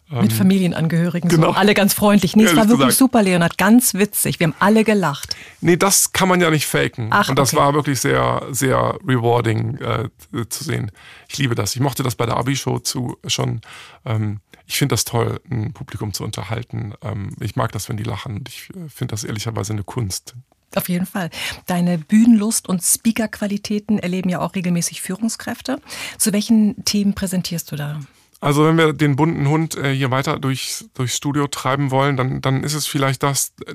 Mit 0.09 0.31
ähm, 0.31 0.37
Familienangehörigen, 0.37 1.29
genau. 1.29 1.47
so. 1.47 1.53
alle 1.53 1.73
ganz 1.73 1.93
freundlich. 1.93 2.35
Nee, 2.35 2.45
es 2.45 2.55
war 2.55 2.69
wirklich 2.69 2.87
gesagt. 2.87 2.97
super, 2.97 3.23
Leonard, 3.23 3.57
ganz 3.57 3.93
witzig. 3.93 4.39
Wir 4.39 4.47
haben 4.47 4.55
alle 4.59 4.85
gelacht. 4.85 5.35
Nee, 5.59 5.75
das 5.75 6.13
kann 6.13 6.29
man 6.29 6.39
ja 6.39 6.49
nicht 6.49 6.65
faken. 6.65 7.09
Ach, 7.11 7.27
und 7.27 7.37
das 7.37 7.53
okay. 7.53 7.61
war 7.61 7.73
wirklich 7.73 7.99
sehr, 7.99 8.41
sehr 8.51 8.97
rewarding 9.05 9.77
äh, 9.79 10.09
zu 10.47 10.63
sehen. 10.63 10.91
Ich 11.27 11.37
liebe 11.37 11.55
das. 11.55 11.75
Ich 11.75 11.81
mochte 11.81 12.03
das 12.03 12.15
bei 12.15 12.25
der 12.25 12.37
Abi-Show 12.37 12.79
zu 12.79 13.17
schon. 13.27 13.59
Ähm, 14.05 14.39
ich 14.65 14.77
finde 14.77 14.93
das 14.93 15.03
toll, 15.05 15.41
ein 15.49 15.73
Publikum 15.73 16.13
zu 16.13 16.23
unterhalten. 16.23 16.93
Ähm, 17.01 17.35
ich 17.41 17.55
mag 17.55 17.73
das, 17.73 17.89
wenn 17.89 17.97
die 17.97 18.03
lachen. 18.03 18.37
Und 18.37 18.49
ich 18.49 18.69
äh, 18.69 18.87
finde 18.89 19.11
das 19.11 19.25
ehrlicherweise 19.25 19.73
eine 19.73 19.83
Kunst. 19.83 20.35
Auf 20.75 20.89
jeden 20.89 21.05
Fall. 21.05 21.29
Deine 21.65 21.97
Bühnenlust 21.97 22.69
und 22.69 22.83
Speaker-Qualitäten 22.83 23.99
erleben 23.99 24.29
ja 24.29 24.39
auch 24.39 24.55
regelmäßig 24.55 25.01
Führungskräfte. 25.01 25.81
Zu 26.17 26.33
welchen 26.33 26.83
Themen 26.85 27.13
präsentierst 27.13 27.71
du 27.71 27.75
da? 27.75 27.99
Also 28.39 28.65
wenn 28.65 28.77
wir 28.77 28.93
den 28.93 29.15
bunten 29.15 29.47
Hund 29.47 29.75
äh, 29.75 29.93
hier 29.93 30.11
weiter 30.11 30.39
durchs, 30.39 30.89
durchs 30.93 31.17
Studio 31.17 31.47
treiben 31.47 31.89
wollen, 31.89 32.17
dann, 32.17 32.41
dann 32.41 32.63
ist 32.63 32.75
es 32.75 32.85
vielleicht 32.85 33.23
das, 33.23 33.53
äh, 33.65 33.73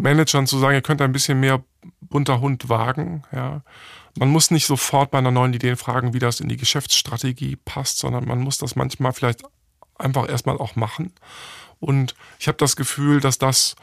Managern 0.00 0.46
zu 0.46 0.58
sagen, 0.58 0.74
ihr 0.74 0.82
könnt 0.82 1.02
ein 1.02 1.12
bisschen 1.12 1.40
mehr 1.40 1.62
bunter 2.00 2.40
Hund 2.40 2.68
wagen. 2.68 3.24
Ja. 3.32 3.62
Man 4.18 4.30
muss 4.30 4.50
nicht 4.50 4.66
sofort 4.66 5.10
bei 5.10 5.18
einer 5.18 5.30
neuen 5.30 5.54
Idee 5.54 5.76
fragen, 5.76 6.12
wie 6.12 6.18
das 6.18 6.40
in 6.40 6.48
die 6.48 6.56
Geschäftsstrategie 6.56 7.56
passt, 7.56 7.98
sondern 7.98 8.26
man 8.26 8.40
muss 8.40 8.58
das 8.58 8.76
manchmal 8.76 9.12
vielleicht 9.12 9.42
einfach 9.96 10.28
erstmal 10.28 10.58
auch 10.58 10.76
machen. 10.76 11.12
Und 11.78 12.14
ich 12.38 12.48
habe 12.48 12.58
das 12.58 12.76
Gefühl, 12.76 13.20
dass 13.20 13.38
das 13.38 13.76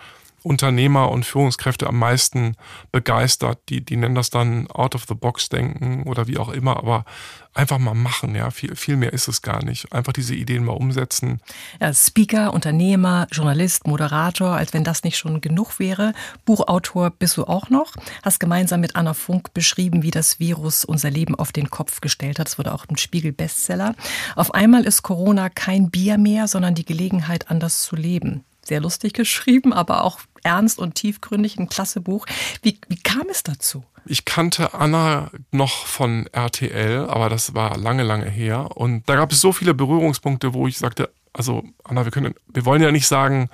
Unternehmer 0.43 1.11
und 1.11 1.25
Führungskräfte 1.25 1.87
am 1.87 1.97
meisten 1.97 2.55
begeistert. 2.91 3.59
Die, 3.69 3.83
die 3.83 3.97
nennen 3.97 4.15
das 4.15 4.29
dann 4.29 4.67
Out-of-the-Box-Denken 4.69 6.03
oder 6.03 6.27
wie 6.27 6.37
auch 6.37 6.49
immer, 6.49 6.77
aber 6.77 7.05
einfach 7.53 7.79
mal 7.79 7.95
machen, 7.95 8.35
ja. 8.35 8.51
Viel, 8.51 8.75
viel 8.75 8.95
mehr 8.97 9.13
ist 9.13 9.27
es 9.27 9.41
gar 9.41 9.63
nicht. 9.63 9.91
Einfach 9.91 10.13
diese 10.13 10.35
Ideen 10.35 10.63
mal 10.63 10.73
umsetzen. 10.73 11.41
Ja, 11.81 11.93
Speaker, 11.93 12.53
Unternehmer, 12.53 13.27
Journalist, 13.31 13.87
Moderator, 13.87 14.55
als 14.55 14.73
wenn 14.73 14.83
das 14.83 15.03
nicht 15.03 15.17
schon 15.17 15.41
genug 15.41 15.79
wäre. 15.79 16.13
Buchautor 16.45 17.09
bist 17.09 17.35
du 17.37 17.45
auch 17.45 17.69
noch. 17.69 17.93
Hast 18.23 18.39
gemeinsam 18.39 18.79
mit 18.79 18.95
Anna 18.95 19.13
Funk 19.13 19.53
beschrieben, 19.53 20.03
wie 20.03 20.11
das 20.11 20.39
Virus 20.39 20.85
unser 20.85 21.09
Leben 21.09 21.35
auf 21.35 21.51
den 21.51 21.69
Kopf 21.69 21.99
gestellt 21.99 22.39
hat. 22.39 22.47
Es 22.47 22.57
wurde 22.57 22.73
auch 22.73 22.85
ein 22.87 22.97
Spiegel-Bestseller. 22.97 23.95
Auf 24.35 24.53
einmal 24.53 24.85
ist 24.85 25.01
Corona 25.01 25.49
kein 25.49 25.89
Bier 25.89 26.17
mehr, 26.17 26.47
sondern 26.47 26.75
die 26.75 26.85
Gelegenheit, 26.85 27.49
anders 27.49 27.81
zu 27.81 27.95
leben 27.95 28.43
sehr 28.67 28.81
lustig 28.81 29.13
geschrieben, 29.13 29.73
aber 29.73 30.03
auch 30.03 30.19
ernst 30.43 30.79
und 30.79 30.95
tiefgründig, 30.95 31.57
ein 31.57 31.69
klasse 31.69 32.01
Buch. 32.01 32.25
Wie, 32.61 32.79
wie 32.87 32.99
kam 32.99 33.27
es 33.29 33.43
dazu? 33.43 33.83
Ich 34.05 34.25
kannte 34.25 34.73
Anna 34.73 35.31
noch 35.51 35.85
von 35.85 36.27
RTL, 36.27 37.09
aber 37.09 37.29
das 37.29 37.53
war 37.53 37.77
lange, 37.77 38.03
lange 38.03 38.29
her. 38.29 38.77
Und 38.77 39.07
da 39.09 39.15
gab 39.15 39.31
es 39.31 39.41
so 39.41 39.51
viele 39.51 39.73
Berührungspunkte, 39.73 40.53
wo 40.53 40.67
ich 40.67 40.77
sagte, 40.77 41.11
also 41.33 41.63
Anna, 41.83 42.05
wir 42.05 42.11
können, 42.11 42.33
wir 42.47 42.65
wollen 42.65 42.81
ja 42.81 42.91
nicht 42.91 43.07
sagen, 43.07 43.49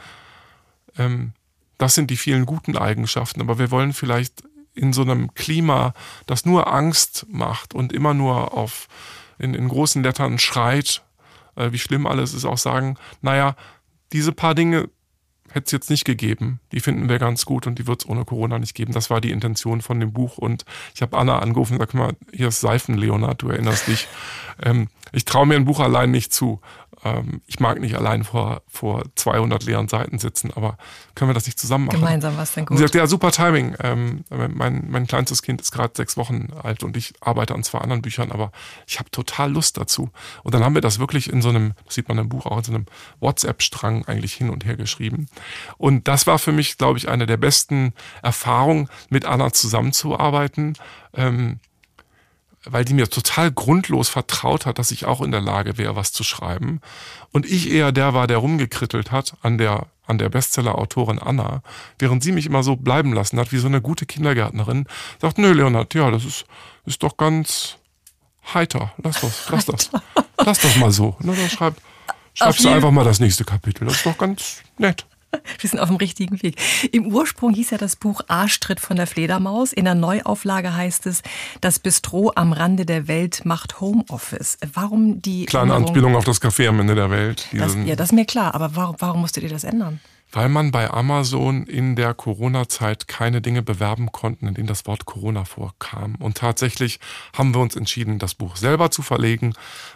ähm, 0.97 1.33
das 1.77 1.95
sind 1.95 2.11
die 2.11 2.17
vielen 2.17 2.45
guten 2.45 2.77
Eigenschaften, 2.77 3.41
aber 3.41 3.57
wir 3.57 3.71
wollen 3.71 3.93
vielleicht 3.93 4.43
in 4.75 4.93
so 4.93 5.01
einem 5.01 5.33
Klima, 5.33 5.93
das 6.25 6.45
nur 6.45 6.71
Angst 6.71 7.25
macht 7.29 7.73
und 7.73 7.93
immer 7.93 8.13
nur 8.13 8.53
auf 8.53 8.87
in, 9.37 9.53
in 9.53 9.67
großen 9.67 10.03
Lettern 10.03 10.39
schreit, 10.39 11.03
äh, 11.55 11.71
wie 11.71 11.79
schlimm 11.79 12.07
alles 12.07 12.33
ist, 12.33 12.45
auch 12.45 12.57
sagen, 12.57 12.97
naja, 13.21 13.55
diese 14.11 14.31
paar 14.31 14.55
Dinge 14.55 14.89
hätte 15.53 15.65
es 15.67 15.71
jetzt 15.71 15.89
nicht 15.89 16.03
gegeben. 16.03 16.59
Die 16.71 16.79
finden 16.79 17.07
wir 17.09 17.19
ganz 17.19 17.45
gut 17.45 17.67
und 17.67 17.77
die 17.77 17.87
wird 17.87 18.03
es 18.03 18.09
ohne 18.09 18.25
Corona 18.25 18.57
nicht 18.59 18.73
geben. 18.73 18.91
Das 18.91 19.09
war 19.09 19.21
die 19.21 19.31
Intention 19.31 19.81
von 19.81 19.99
dem 19.99 20.11
Buch. 20.11 20.37
Und 20.37 20.65
ich 20.95 21.01
habe 21.01 21.17
Anna 21.17 21.39
angerufen 21.39 21.73
und 21.73 21.79
gesagt, 21.79 21.93
mal, 21.93 22.15
hier 22.33 22.47
ist 22.47 22.59
Seifen, 22.59 22.97
Leonard, 22.97 23.41
du 23.41 23.49
erinnerst 23.49 23.87
dich. 23.87 24.07
Ähm, 24.61 24.89
ich 25.11 25.25
traue 25.25 25.45
mir 25.45 25.55
ein 25.55 25.65
Buch 25.65 25.79
allein 25.79 26.11
nicht 26.11 26.33
zu 26.33 26.61
ähm, 27.03 27.41
ich 27.47 27.59
mag 27.59 27.79
nicht 27.79 27.95
allein 27.95 28.23
vor, 28.23 28.61
vor 28.67 29.03
200 29.15 29.63
leeren 29.63 29.87
Seiten 29.87 30.19
sitzen, 30.19 30.51
aber 30.55 30.77
können 31.15 31.29
wir 31.29 31.33
das 31.33 31.45
nicht 31.45 31.59
zusammen 31.59 31.85
machen? 31.85 31.99
Gemeinsam 31.99 32.37
was 32.37 32.53
denn 32.53 32.65
gut. 32.65 32.71
Und 32.71 32.77
sie 32.77 32.83
sagt, 32.83 32.95
ja, 32.95 33.07
super 33.07 33.31
Timing. 33.31 33.75
Ähm, 33.79 34.23
mein, 34.29 34.85
mein 34.89 35.07
kleinstes 35.07 35.41
Kind 35.41 35.61
ist 35.61 35.71
gerade 35.71 35.93
sechs 35.95 36.17
Wochen 36.17 36.49
alt 36.61 36.83
und 36.83 36.95
ich 36.95 37.13
arbeite 37.19 37.53
an 37.53 37.63
zwei 37.63 37.79
anderen 37.79 38.01
Büchern, 38.01 38.31
aber 38.31 38.51
ich 38.87 38.99
habe 38.99 39.11
total 39.11 39.51
Lust 39.51 39.77
dazu. 39.77 40.09
Und 40.43 40.53
dann 40.53 40.63
haben 40.63 40.75
wir 40.75 40.81
das 40.81 40.99
wirklich 40.99 41.31
in 41.31 41.41
so 41.41 41.49
einem, 41.49 41.73
das 41.85 41.95
sieht 41.95 42.07
man 42.07 42.17
im 42.17 42.29
Buch 42.29 42.45
auch, 42.45 42.57
in 42.57 42.63
so 42.63 42.73
einem 42.73 42.85
WhatsApp-Strang 43.19 44.05
eigentlich 44.05 44.33
hin 44.33 44.49
und 44.49 44.65
her 44.65 44.77
geschrieben. 44.77 45.27
Und 45.77 46.07
das 46.07 46.25
war 46.25 46.39
für 46.39 46.51
mich, 46.51 46.77
glaube 46.77 46.97
ich, 46.97 47.09
eine 47.09 47.25
der 47.25 47.37
besten 47.37 47.93
Erfahrungen, 48.21 48.87
mit 49.09 49.25
Anna 49.25 49.51
zusammenzuarbeiten. 49.51 50.77
Ähm, 51.13 51.59
weil 52.65 52.85
die 52.85 52.93
mir 52.93 53.09
total 53.09 53.51
grundlos 53.51 54.09
vertraut 54.09 54.65
hat, 54.65 54.79
dass 54.79 54.91
ich 54.91 55.05
auch 55.05 55.21
in 55.21 55.31
der 55.31 55.41
Lage 55.41 55.77
wäre, 55.77 55.95
was 55.95 56.11
zu 56.11 56.23
schreiben. 56.23 56.81
Und 57.31 57.45
ich 57.45 57.71
eher 57.71 57.91
der 57.91 58.13
war, 58.13 58.27
der 58.27 58.37
rumgekrittelt 58.37 59.11
hat 59.11 59.33
an 59.41 59.57
der, 59.57 59.87
an 60.05 60.17
der 60.17 60.29
Bestseller-Autorin 60.29 61.19
Anna, 61.19 61.61
während 61.99 62.23
sie 62.23 62.31
mich 62.31 62.45
immer 62.45 62.63
so 62.63 62.75
bleiben 62.75 63.13
lassen 63.13 63.39
hat, 63.39 63.51
wie 63.51 63.57
so 63.57 63.67
eine 63.67 63.81
gute 63.81 64.05
Kindergärtnerin. 64.05 64.85
Sagt, 65.21 65.37
nö, 65.37 65.51
Leonard, 65.51 65.93
ja, 65.93 66.09
das 66.11 66.25
ist, 66.25 66.45
ist 66.85 67.03
doch 67.03 67.17
ganz 67.17 67.77
heiter. 68.53 68.93
Lass 68.97 69.21
das, 69.21 69.49
lass 69.49 69.65
das. 69.65 69.91
Lass 70.37 70.59
das 70.59 70.75
mal 70.77 70.91
so. 70.91 71.15
Ne, 71.19 71.35
dann 71.35 71.49
schreib, 71.49 71.75
schreibst 72.33 72.63
du 72.63 72.69
einfach 72.69 72.91
mal 72.91 73.05
das 73.05 73.19
nächste 73.19 73.45
Kapitel. 73.45 73.85
Das 73.85 73.95
ist 73.95 74.05
doch 74.05 74.17
ganz 74.17 74.61
nett. 74.77 75.05
Wir 75.59 75.69
sind 75.69 75.79
auf 75.79 75.89
dem 75.89 75.97
richtigen 75.97 76.41
Weg. 76.41 76.55
Im 76.91 77.07
Ursprung 77.07 77.53
hieß 77.53 77.71
ja 77.71 77.77
das 77.77 77.95
Buch 77.95 78.21
Arschtritt 78.27 78.79
von 78.79 78.97
der 78.97 79.07
Fledermaus. 79.07 79.73
In 79.73 79.85
der 79.85 79.95
Neuauflage 79.95 80.75
heißt 80.75 81.05
es, 81.07 81.21
das 81.61 81.79
Bistro 81.79 82.31
am 82.35 82.53
Rande 82.53 82.85
der 82.85 83.07
Welt 83.07 83.45
macht 83.45 83.81
Homeoffice. 83.81 84.57
Warum 84.73 85.21
die. 85.21 85.45
Kleine 85.45 85.73
Anspielung 85.73 86.15
auf 86.15 86.25
das 86.25 86.41
Café 86.41 86.67
am 86.67 86.79
Ende 86.79 86.95
der 86.95 87.09
Welt. 87.09 87.47
Das, 87.53 87.75
ja, 87.85 87.95
das 87.95 88.09
ist 88.09 88.15
mir 88.15 88.25
klar. 88.25 88.55
Aber 88.55 88.75
warum, 88.75 88.95
warum 88.99 89.21
musstet 89.21 89.43
ihr 89.43 89.49
das 89.49 89.63
ändern? 89.63 89.99
Weil 90.31 90.49
man 90.49 90.71
bei 90.71 90.89
Amazon 90.89 91.67
in 91.67 91.95
der 91.95 92.15
Corona-Zeit 92.15 93.07
keine 93.07 93.39
Dinge 93.39 93.61
bewerben 93.61 94.11
konnten, 94.11 94.47
in 94.47 94.55
denen 94.55 94.67
das 94.67 94.87
Wort 94.87 95.05
Corona 95.05 95.45
vorkam. 95.45 96.15
Und 96.15 96.37
tatsächlich 96.37 96.99
haben 97.37 97.53
wir 97.53 97.61
uns 97.61 97.75
entschieden, 97.75 98.17
das 98.17 98.33
Buch 98.33 98.55
selber 98.55 98.89
zu 98.89 99.03
verlegen, 99.03 99.53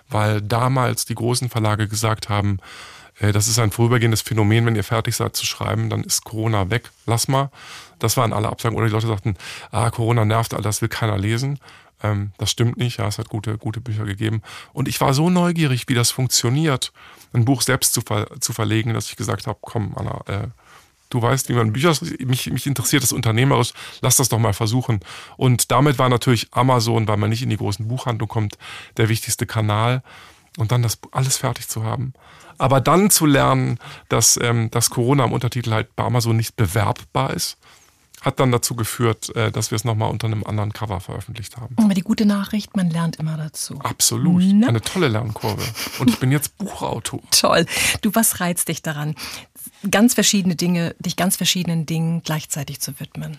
weil 0.10 0.44
damals 0.44 1.06
die 1.06 1.16
großen 1.16 1.50
Verlage 1.50 1.88
gesagt 1.88 2.30
haben, 2.30 2.60
das 3.20 3.48
ist 3.48 3.60
ein 3.60 3.72
vorübergehendes 3.72 4.22
Phänomen, 4.22 4.66
wenn 4.66 4.76
ihr 4.76 4.84
fertig 4.84 5.16
seid 5.16 5.36
zu 5.36 5.46
schreiben, 5.46 5.90
dann 5.90 6.04
ist 6.04 6.24
Corona 6.24 6.70
weg, 6.70 6.92
lass 7.06 7.28
mal. 7.28 7.50
Das 8.00 8.16
waren 8.16 8.32
alle 8.32 8.50
Absagen. 8.50 8.78
Oder 8.78 8.88
die 8.88 8.94
Leute 8.94 9.08
sagten, 9.08 9.36
ah, 9.72 9.90
Corona 9.90 10.24
nervt, 10.24 10.54
all 10.54 10.62
das 10.62 10.82
will 10.82 10.90
keiner 10.90 11.18
lesen. 11.18 11.60
Ähm, 12.04 12.32
das 12.38 12.52
stimmt 12.52 12.78
nicht, 12.78 13.00
ja, 13.00 13.08
es 13.08 13.18
hat 13.18 13.30
gute, 13.30 13.58
gute 13.58 13.82
Bücher 13.82 14.06
gegeben. 14.06 14.42
Und 14.74 14.88
ich 14.88 15.02
war 15.02 15.14
so 15.14 15.30
neugierig, 15.30 15.86
wie 15.88 15.96
das 15.96 16.12
funktioniert, 16.12 16.92
ein 17.34 17.46
Buch 17.46 17.62
selbst 17.62 17.94
zu, 17.94 18.02
ver 18.02 18.28
zu 18.40 18.54
verlegen, 18.54 18.94
dass 18.94 19.10
ich 19.10 19.16
gesagt 19.16 19.48
habe, 19.48 19.58
komm, 19.62 19.96
Anna, 19.96 20.22
äh, 20.28 20.48
du 21.10 21.22
weißt, 21.22 21.50
wie 21.50 21.54
man 21.54 21.74
Bücher, 21.74 21.94
mich, 22.20 22.52
mich 22.52 22.68
interessiert 22.68 23.04
das 23.04 23.14
unternehmerisch, 23.14 23.74
lass 24.02 24.18
das 24.18 24.30
doch 24.30 24.40
mal 24.40 24.54
versuchen. 24.54 25.00
Und 25.38 25.72
damit 25.72 25.98
war 25.98 26.10
natürlich 26.10 26.48
Amazon, 26.52 27.08
weil 27.08 27.18
man 27.18 27.30
nicht 27.30 27.42
in 27.42 27.50
die 27.50 27.58
großen 27.58 27.88
Buchhandlungen 27.88 28.30
kommt, 28.30 28.58
der 28.98 29.10
wichtigste 29.10 29.46
Kanal. 29.46 30.04
Und 30.58 30.72
dann 30.72 30.84
das 30.84 30.98
alles 31.12 31.38
fertig 31.38 31.70
zu 31.70 31.84
haben. 31.84 32.14
Aber 32.58 32.82
dann 32.82 33.10
zu 33.10 33.26
lernen, 33.26 33.80
dass, 34.10 34.38
ähm, 34.42 34.70
dass 34.72 34.90
Corona 34.90 35.24
im 35.26 35.32
Untertitel 35.32 35.72
halt 35.72 35.96
bei 35.96 36.04
Amazon 36.04 36.36
nicht 36.36 36.56
bewerbbar 36.56 37.34
ist, 37.34 37.58
hat 38.22 38.40
dann 38.40 38.52
dazu 38.52 38.76
geführt, 38.76 39.36
äh, 39.36 39.52
dass 39.52 39.72
wir 39.72 39.76
es 39.76 39.84
nochmal 39.84 40.10
unter 40.10 40.28
einem 40.28 40.44
anderen 40.44 40.74
Cover 40.74 41.00
veröffentlicht 41.00 41.58
haben. 41.58 41.76
Aber 41.78 41.94
die 41.94 42.02
gute 42.02 42.26
Nachricht, 42.26 42.76
man 42.76 42.90
lernt 42.90 43.18
immer 43.18 43.38
dazu. 43.38 43.80
Absolut. 43.80 44.42
Ne? 44.44 44.68
Eine 44.68 44.82
tolle 44.82 45.08
Lernkurve. 45.08 45.64
Und 46.00 46.10
ich 46.10 46.20
bin 46.20 46.32
jetzt 46.32 46.58
Buchautor. 46.58 47.22
Toll. 47.32 47.66
Du, 48.02 48.16
was 48.16 48.40
reizt 48.40 48.70
dich 48.70 48.82
daran, 48.82 49.16
ganz 49.90 50.16
verschiedene 50.16 50.56
Dinge, 50.56 50.96
dich 51.00 51.16
ganz 51.16 51.36
verschiedenen 51.36 51.86
Dingen 51.86 52.24
gleichzeitig 52.24 52.82
zu 52.82 53.00
widmen? 53.00 53.38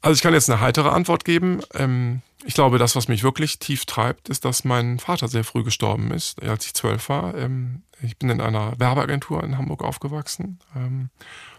Also 0.00 0.14
ich 0.14 0.22
kann 0.22 0.32
jetzt 0.32 0.50
eine 0.50 0.60
heitere 0.60 0.90
Antwort 0.90 1.24
geben. 1.24 1.60
Ähm, 1.74 2.22
ich 2.44 2.54
glaube, 2.54 2.78
das, 2.78 2.96
was 2.96 3.08
mich 3.08 3.22
wirklich 3.22 3.58
tief 3.58 3.86
treibt, 3.86 4.28
ist, 4.28 4.44
dass 4.44 4.64
mein 4.64 4.98
Vater 4.98 5.28
sehr 5.28 5.44
früh 5.44 5.62
gestorben 5.62 6.10
ist, 6.10 6.42
als 6.42 6.66
ich 6.66 6.74
zwölf 6.74 7.08
war. 7.08 7.36
Ähm, 7.36 7.82
ich 8.00 8.18
bin 8.18 8.30
in 8.30 8.40
einer 8.40 8.78
Werbeagentur 8.78 9.42
in 9.44 9.58
Hamburg 9.58 9.82
aufgewachsen. 9.84 10.58
Ähm, 10.74 11.10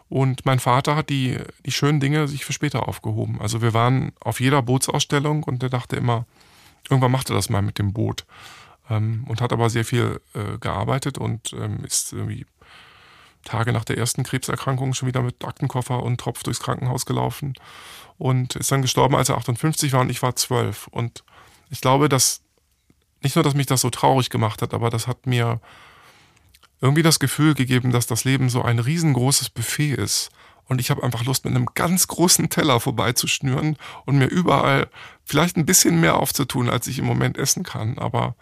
und 0.10 0.46
mein 0.46 0.60
Vater 0.60 0.96
hat 0.96 1.10
die, 1.10 1.38
die 1.66 1.72
schönen 1.72 2.00
Dinge 2.00 2.28
sich 2.28 2.46
für 2.46 2.54
später 2.54 2.88
aufgehoben. 2.88 3.42
Also 3.42 3.62
wir 3.62 3.74
waren 3.74 4.12
auf 4.20 4.40
jeder 4.40 4.62
Bootsausstellung 4.62 5.44
und 5.44 5.64
er 5.64 5.70
dachte 5.70 5.96
immer, 5.96 6.26
irgendwann 6.90 7.12
macht 7.12 7.30
er 7.30 7.36
das 7.36 7.50
mal 7.50 7.62
mit 7.62 7.80
dem 7.80 7.94
Boot. 7.94 8.26
Und 8.90 9.40
hat 9.40 9.54
aber 9.54 9.70
sehr 9.70 9.86
viel 9.86 10.20
äh, 10.36 10.58
gearbeitet 10.60 11.18
und 11.18 11.54
ist 11.84 12.12
irgendwie 12.12 12.46
Tage 13.44 13.74
nach 13.74 13.86
der 13.86 13.98
ersten 13.98 14.24
Krebserkrankung 14.24 14.94
schon 14.94 15.08
wieder 15.08 15.22
mit 15.22 15.44
Aktenkoffer 15.44 16.02
und 16.02 16.20
Tropf 16.20 16.44
durchs 16.44 16.60
Krankenhaus 16.60 17.06
gelaufen 17.06 17.54
und 18.18 18.56
ist 18.56 18.72
dann 18.72 18.82
gestorben, 18.82 19.16
als 19.16 19.30
er 19.30 19.38
58 19.38 19.94
war 19.94 20.02
und 20.02 20.10
ich 20.10 20.22
war 20.22 20.36
12. 20.36 20.88
Und 20.88 21.24
ich 21.70 21.82
glaube, 21.82 22.10
dass 22.10 22.42
nicht 23.22 23.36
nur, 23.36 23.44
dass 23.44 23.54
mich 23.54 23.68
das 23.68 23.82
so 23.82 23.90
traurig 23.90 24.30
gemacht 24.30 24.62
hat, 24.62 24.74
aber 24.74 24.90
das 24.90 25.08
hat 25.08 25.26
mir 25.26 25.62
irgendwie 26.82 27.04
das 27.04 27.20
Gefühl 27.20 27.54
gegeben, 27.54 27.92
dass 27.92 28.08
das 28.08 28.26
Leben 28.26 28.50
so 28.50 28.62
ein 28.62 28.80
riesengroßes 28.80 29.50
Buffet 29.50 29.94
ist. 29.94 30.30
Und 30.66 30.80
ich 30.80 30.92
habe 30.92 31.04
einfach 31.04 31.24
Lust, 31.26 31.46
mit 31.46 31.56
einem 31.56 31.68
ganz 31.74 32.08
großen 32.08 32.50
Teller 32.50 32.80
vorbeizuschnüren 32.80 33.78
und 34.06 34.18
mir 34.18 34.28
überall 34.28 34.90
vielleicht 35.24 35.58
ein 35.58 35.66
bisschen 35.66 36.00
mehr 36.00 36.18
aufzutun, 36.18 36.70
als 36.70 36.88
ich 36.88 37.00
im 37.00 37.06
Moment 37.06 37.38
essen 37.38 37.64
kann. 37.64 37.98
Aber 37.98 38.36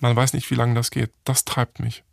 man 0.00 0.14
weiß 0.14 0.32
nicht, 0.32 0.50
wie 0.50 0.56
lange 0.56 0.74
das 0.74 0.90
geht. 0.90 1.12
Das 1.24 1.44
treibt 1.44 1.80
mich. 1.80 2.04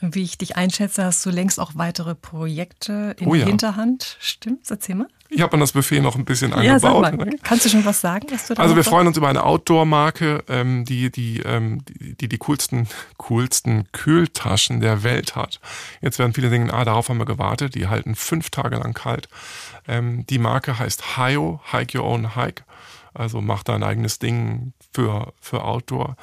Wie 0.00 0.22
ich 0.22 0.38
dich 0.38 0.56
einschätze, 0.56 1.04
hast 1.04 1.24
du 1.24 1.30
längst 1.30 1.60
auch 1.60 1.72
weitere 1.74 2.14
Projekte 2.14 3.16
in 3.18 3.28
oh 3.28 3.34
ja. 3.34 3.46
Hinterhand. 3.46 4.16
Stimmt's? 4.20 4.70
Erzähl 4.70 4.94
mal. 4.94 5.08
Ich 5.30 5.42
habe 5.42 5.52
an 5.52 5.60
das 5.60 5.72
Buffet 5.72 6.00
noch 6.00 6.16
ein 6.16 6.24
bisschen 6.24 6.50
ja, 6.50 6.56
angebaut. 6.56 7.04
Sag 7.04 7.16
mal. 7.18 7.30
Kannst 7.42 7.66
du 7.66 7.68
schon 7.68 7.84
was 7.84 8.00
sagen? 8.00 8.26
Was 8.30 8.46
du 8.46 8.54
da 8.54 8.62
also 8.62 8.76
wir 8.76 8.84
freuen 8.84 9.06
uns 9.06 9.16
über 9.16 9.28
eine 9.28 9.44
Outdoor-Marke, 9.44 10.42
ähm, 10.48 10.86
die, 10.86 11.10
die, 11.10 11.40
ähm, 11.40 11.84
die, 11.86 12.14
die 12.14 12.28
die 12.28 12.38
coolsten, 12.38 12.88
coolsten 13.18 13.90
Kühltaschen 13.92 14.80
der 14.80 15.02
Welt 15.02 15.36
hat. 15.36 15.60
Jetzt 16.00 16.18
werden 16.18 16.32
viele 16.32 16.48
denken, 16.48 16.70
ah, 16.70 16.84
darauf 16.84 17.10
haben 17.10 17.18
wir 17.18 17.26
gewartet. 17.26 17.74
Die 17.74 17.88
halten 17.88 18.14
fünf 18.14 18.48
Tage 18.48 18.76
lang 18.76 18.94
kalt. 18.94 19.28
Ähm, 19.86 20.24
die 20.26 20.38
Marke 20.38 20.78
heißt 20.78 21.16
Hio, 21.16 21.60
Hike 21.72 21.98
Your 21.98 22.04
Own 22.04 22.34
Hike. 22.34 22.64
Also 23.12 23.40
mach 23.40 23.62
dein 23.62 23.82
eigenes 23.82 24.18
Ding 24.18 24.72
für, 24.92 25.34
für 25.40 25.64
Outdoor. 25.64 26.16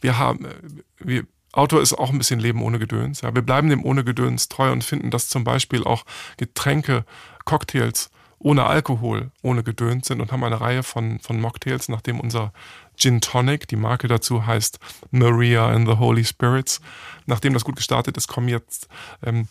Wir 0.00 0.18
haben, 0.18 0.46
äh, 0.46 0.54
wir, 0.98 1.26
Outdoor 1.52 1.80
ist 1.80 1.94
auch 1.94 2.10
ein 2.10 2.18
bisschen 2.18 2.40
Leben 2.40 2.62
ohne 2.62 2.78
Gedöns. 2.78 3.22
Ja. 3.22 3.34
Wir 3.34 3.42
bleiben 3.42 3.70
dem 3.70 3.84
ohne 3.84 4.04
Gedöns 4.04 4.48
treu 4.48 4.70
und 4.70 4.84
finden, 4.84 5.10
dass 5.10 5.28
zum 5.28 5.44
Beispiel 5.44 5.84
auch 5.84 6.04
Getränke, 6.36 7.04
Cocktails 7.44 8.10
ohne 8.38 8.64
Alkohol, 8.64 9.30
ohne 9.42 9.62
Gedöns 9.62 10.06
sind 10.06 10.20
und 10.20 10.30
haben 10.30 10.44
eine 10.44 10.60
Reihe 10.60 10.82
von, 10.82 11.18
von 11.18 11.40
Mocktails, 11.40 11.88
nachdem 11.88 12.20
unser 12.20 12.52
Gin 12.96 13.20
Tonic, 13.20 13.66
die 13.68 13.76
Marke 13.76 14.08
dazu 14.08 14.46
heißt 14.46 14.78
Maria 15.10 15.68
and 15.68 15.88
the 15.88 15.96
Holy 15.96 16.24
Spirits. 16.24 16.80
Nachdem 17.26 17.54
das 17.54 17.64
gut 17.64 17.76
gestartet 17.76 18.16
ist, 18.16 18.28
kommen 18.28 18.48
jetzt, 18.48 18.88
ähm, 19.24 19.48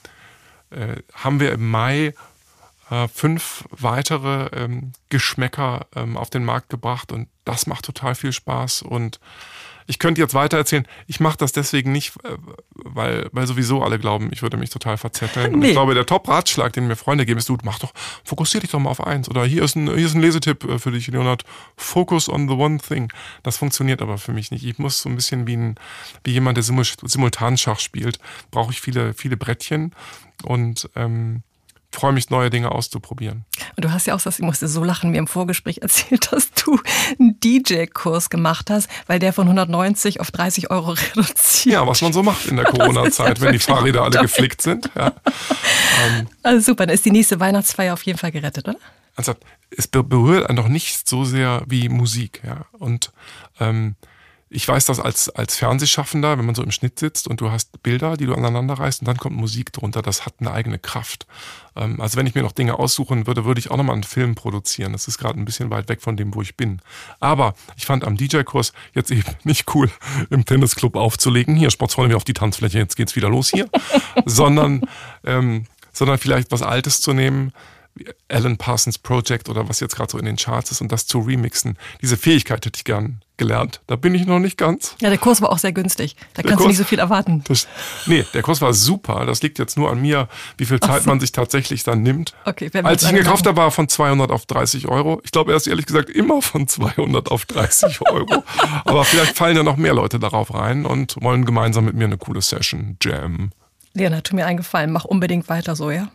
äh, 0.70 0.98
haben 1.14 1.40
wir 1.40 1.52
im 1.54 1.70
Mai 1.70 2.14
äh, 2.90 3.08
fünf 3.08 3.66
weitere 3.72 4.48
ähm, 4.54 4.94
Geschmäcker 5.10 5.88
ähm, 5.96 6.18
auf 6.18 6.30
den 6.30 6.46
Markt 6.46 6.70
gebracht 6.70 7.12
und 7.12 7.28
das 7.46 7.68
macht 7.68 7.86
total 7.86 8.16
viel 8.16 8.32
Spaß 8.32 8.82
und 8.82 9.20
ich 9.88 10.00
könnte 10.00 10.22
jetzt 10.22 10.34
weiter 10.34 10.58
erzählen, 10.58 10.86
ich 11.08 11.20
mache 11.20 11.38
das 11.38 11.54
deswegen 11.54 11.92
nicht, 11.92 12.14
äh, 12.24 12.38
weil, 12.76 13.30
weil 13.32 13.48
sowieso 13.48 13.82
alle 13.82 13.98
glauben, 13.98 14.30
ich 14.32 14.42
würde 14.42 14.58
mich 14.58 14.70
total 14.70 14.98
verzetteln. 14.98 15.52
Nee. 15.52 15.56
Und 15.56 15.64
ich 15.64 15.72
glaube, 15.72 15.96
der 15.96 16.06
Top-Ratschlag, 16.06 16.74
den 16.74 16.88
mir 16.88 16.96
Freunde 16.96 17.26
geben, 17.26 17.40
ist, 17.40 17.50
du 17.50 17.58
mach 17.64 17.80
doch, 17.80 17.94
fokussier 18.24 18.62
dich 18.62 18.72
doch 18.72 18.80
mal 18.80 18.90
auf 18.90 19.06
eins. 19.06 19.30
Oder 19.30 19.46
hier 19.46 19.64
ist 19.64 19.76
ein, 19.76 19.88
hier 19.88 20.06
ist 20.06 20.14
ein 20.14 20.22
Lesetipp 20.22 20.64
äh, 20.66 20.78
für 20.78 20.92
dich, 20.92 21.08
Leonard. 21.08 21.44
Focus 21.78 22.30
on 22.30 22.48
the 22.48 22.56
one 22.56 22.78
thing. 22.80 23.12
Das 23.44 23.58
funktioniert 23.58 24.02
aber 24.02 24.18
für 24.18 24.34
mich 24.34 24.52
nicht. 24.52 24.66
Ich 24.66 24.78
muss 24.78 25.02
so 25.02 25.10
ein 25.10 25.16
bisschen 25.16 25.48
wie, 25.48 25.56
ein, 25.56 25.76
wie 26.24 26.32
jemand, 26.32 26.58
der 26.58 26.64
Simultanschach 26.64 27.80
spielt, 27.80 28.20
brauche 28.52 28.72
ich 28.72 28.82
viele, 28.82 29.14
viele 29.14 29.38
Brettchen. 29.38 29.94
Und 30.44 30.90
ähm, 30.96 31.44
freue 31.98 32.14
mich, 32.14 32.30
neue 32.30 32.52
Dinge 32.52 32.72
auszuprobieren. 32.72 33.46
Und 33.76 33.84
du 33.84 33.92
hast 33.92 34.06
ja 34.06 34.14
auch, 34.14 34.22
das, 34.22 34.38
ich 34.38 34.46
musste 34.46 34.68
so 34.68 34.84
lachen, 34.84 35.10
mir 35.10 35.18
im 35.18 35.28
Vorgespräch 35.28 35.78
erzählt, 35.82 36.32
dass 36.32 36.52
du 36.52 36.80
einen 37.20 37.40
DJ-Kurs 37.40 38.30
gemacht 38.30 38.70
hast, 38.70 38.88
weil 39.08 39.20
der 39.20 39.34
von 39.34 39.48
190 39.48 40.20
auf 40.22 40.30
30 40.30 40.70
Euro 40.70 40.92
reduziert. 41.16 41.74
Ja, 41.74 41.88
was 41.88 42.02
man 42.02 42.14
so 42.14 42.22
macht 42.22 42.46
in 42.46 42.58
der 42.58 42.66
Corona-Zeit, 42.72 43.40
ja 43.40 43.46
wenn 43.46 43.54
die 43.54 43.60
Fahrräder 43.60 44.04
alle 44.04 44.22
geflickt 44.22 44.62
sind. 44.62 44.90
Ja. 44.96 45.14
Ähm, 46.06 46.28
also 46.44 46.72
super, 46.72 46.86
dann 46.86 46.94
ist 46.94 47.06
die 47.06 47.12
nächste 47.12 47.40
Weihnachtsfeier 47.40 47.94
auf 47.94 48.04
jeden 48.04 48.20
Fall 48.20 48.32
gerettet, 48.32 48.68
oder? 48.68 48.78
Also 49.16 49.34
es 49.72 49.88
berührt 49.88 50.48
einen 50.48 50.58
doch 50.58 50.68
nicht 50.68 51.10
so 51.10 51.26
sehr 51.26 51.64
wie 51.66 51.90
Musik, 51.90 52.42
ja. 52.46 52.66
Und 52.74 53.12
ähm, 53.60 53.96
ich 54.50 54.66
weiß 54.66 54.86
das 54.86 55.00
als, 55.00 55.30
als 55.30 55.58
Fernsehschaffender, 55.58 56.38
wenn 56.38 56.46
man 56.46 56.56
so 56.56 56.64
im 56.64 56.72
Schnitt 56.72 57.00
sitzt 57.00 57.28
und 57.28 57.42
du 57.42 57.52
hast 57.52 57.84
Bilder, 57.84 58.16
die 58.16 58.26
du 58.26 58.34
aneinander 58.34 58.76
reißt 58.76 59.02
und 59.02 59.08
dann 59.08 59.18
kommt 59.18 59.36
Musik 59.36 59.74
drunter, 59.74 60.02
das 60.02 60.26
hat 60.26 60.36
eine 60.40 60.52
eigene 60.52 60.80
Kraft. 60.80 61.28
Ähm, 61.76 62.00
also 62.00 62.18
wenn 62.18 62.28
ich 62.28 62.36
mir 62.36 62.44
noch 62.44 62.54
Dinge 62.54 62.80
aussuchen 62.80 63.28
würde, 63.28 63.44
würde 63.44 63.60
ich 63.60 63.72
auch 63.72 63.78
nochmal 63.78 63.96
einen 63.96 64.04
Film 64.04 64.36
produzieren. 64.36 64.94
Das 64.94 65.08
ist 65.08 65.18
gerade 65.18 65.38
ein 65.38 65.44
bisschen 65.44 65.70
weit 65.70 65.90
weg 65.90 66.02
von 66.02 66.16
dem, 66.16 66.34
wo 66.34 66.42
ich 66.42 66.56
bin. 66.56 66.82
Aber 67.20 67.56
ich 67.76 67.86
fand 67.86 68.06
am 68.06 68.16
DJ-Kurs 68.16 68.72
jetzt 68.94 69.12
eben 69.12 69.24
nicht 69.44 69.74
cool, 69.76 69.92
im 70.30 70.46
Tennisclub 70.46 70.96
aufzulegen. 70.96 71.56
Hier, 71.56 71.70
Sportsfreunde, 71.70 72.12
wir 72.12 72.18
auf 72.18 72.24
die 72.24 72.34
Tanzfläche, 72.34 72.78
jetzt 72.78 72.96
geht's 72.96 73.18
wieder 73.18 73.30
los 73.30 73.50
hier. 73.50 73.70
sondern, 74.26 74.82
ähm, 75.26 75.66
sondern 75.92 76.18
vielleicht 76.20 76.52
was 76.52 76.62
Altes 76.62 77.02
zu 77.02 77.12
nehmen, 77.12 77.52
Alan 78.30 78.58
Parsons 78.58 78.98
Project 78.98 79.50
oder 79.50 79.68
was 79.70 79.80
jetzt 79.80 79.96
gerade 79.96 80.12
so 80.12 80.18
in 80.18 80.26
den 80.26 80.36
Charts 80.36 80.72
ist 80.72 80.82
und 80.82 80.92
das 80.92 81.08
zu 81.08 81.20
remixen. 81.20 81.78
Diese 82.02 82.18
Fähigkeit 82.18 82.66
hätte 82.66 82.78
ich 82.78 82.84
gern 82.84 83.22
gelernt. 83.38 83.82
Da 83.88 83.96
bin 83.96 84.16
ich 84.16 84.26
noch 84.26 84.40
nicht 84.40 84.58
ganz. 84.58 84.96
Ja, 85.00 85.10
der 85.10 85.18
Kurs 85.18 85.42
war 85.42 85.52
auch 85.52 85.60
sehr 85.60 85.72
günstig. 85.72 86.16
Da 86.34 86.42
der 86.42 86.50
kannst 86.50 86.58
Kurs, 86.58 86.64
du 86.64 86.68
nicht 86.70 86.78
so 86.78 86.84
viel 86.84 87.00
erwarten. 87.00 87.44
Das, 87.48 87.68
nee, 88.08 88.26
der 88.34 88.42
Kurs 88.42 88.62
war 88.62 88.74
super. 88.74 89.26
Das 89.26 89.42
liegt 89.42 89.60
jetzt 89.60 89.78
nur 89.78 89.92
an 89.92 90.02
mir, 90.02 90.28
wie 90.58 90.66
viel 90.66 90.80
Zeit 90.80 91.04
so. 91.04 91.10
man 91.10 91.20
sich 91.20 91.32
tatsächlich 91.32 91.84
dann 91.84 92.02
nimmt. 92.02 92.34
Okay, 92.46 92.70
Als 92.84 93.04
ich 93.04 93.10
ihn 93.10 93.16
gekauft 93.16 93.46
habe, 93.46 93.58
war 93.58 93.68
er 93.68 93.72
von 93.72 93.88
200 93.88 94.32
auf 94.32 94.46
30 94.48 94.88
Euro. 94.88 95.22
Ich 95.24 95.32
glaube, 95.32 95.52
er 95.52 95.58
ist 95.58 95.68
ehrlich 95.68 95.86
gesagt 95.86 96.10
immer 96.10 96.42
von 96.42 96.68
200 96.68 97.30
auf 97.30 97.46
30 97.46 98.02
Euro. 98.12 98.44
Aber 98.86 99.06
vielleicht 99.06 99.38
fallen 99.38 99.56
ja 99.56 99.64
noch 99.64 99.78
mehr 99.78 99.94
Leute 99.94 100.20
darauf 100.20 100.54
rein 100.54 100.86
und 100.86 101.16
wollen 101.22 101.46
gemeinsam 101.46 101.86
mit 101.86 101.96
mir 101.96 102.06
eine 102.06 102.18
coole 102.18 102.42
Session 102.42 102.98
jammen. 103.02 103.52
Leonard, 103.94 104.26
tu 104.26 104.36
mir 104.36 104.46
eingefallen, 104.46 104.92
mach 104.92 105.06
unbedingt 105.06 105.50
weiter 105.50 105.76
so, 105.76 105.92
ja? 105.92 106.10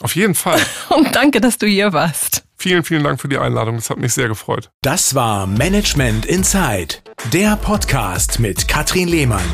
Auf 0.00 0.14
jeden 0.16 0.34
Fall. 0.34 0.60
Und 0.88 1.14
danke, 1.14 1.40
dass 1.40 1.58
du 1.58 1.66
hier 1.66 1.92
warst. 1.92 2.42
Vielen, 2.56 2.84
vielen 2.84 3.04
Dank 3.04 3.20
für 3.20 3.28
die 3.28 3.38
Einladung. 3.38 3.76
Das 3.76 3.88
hat 3.90 3.98
mich 3.98 4.12
sehr 4.12 4.28
gefreut. 4.28 4.70
Das 4.82 5.14
war 5.14 5.46
Management 5.46 6.26
Inside, 6.26 6.96
der 7.32 7.56
Podcast 7.56 8.38
mit 8.38 8.68
Katrin 8.68 9.08
Lehmann. 9.08 9.44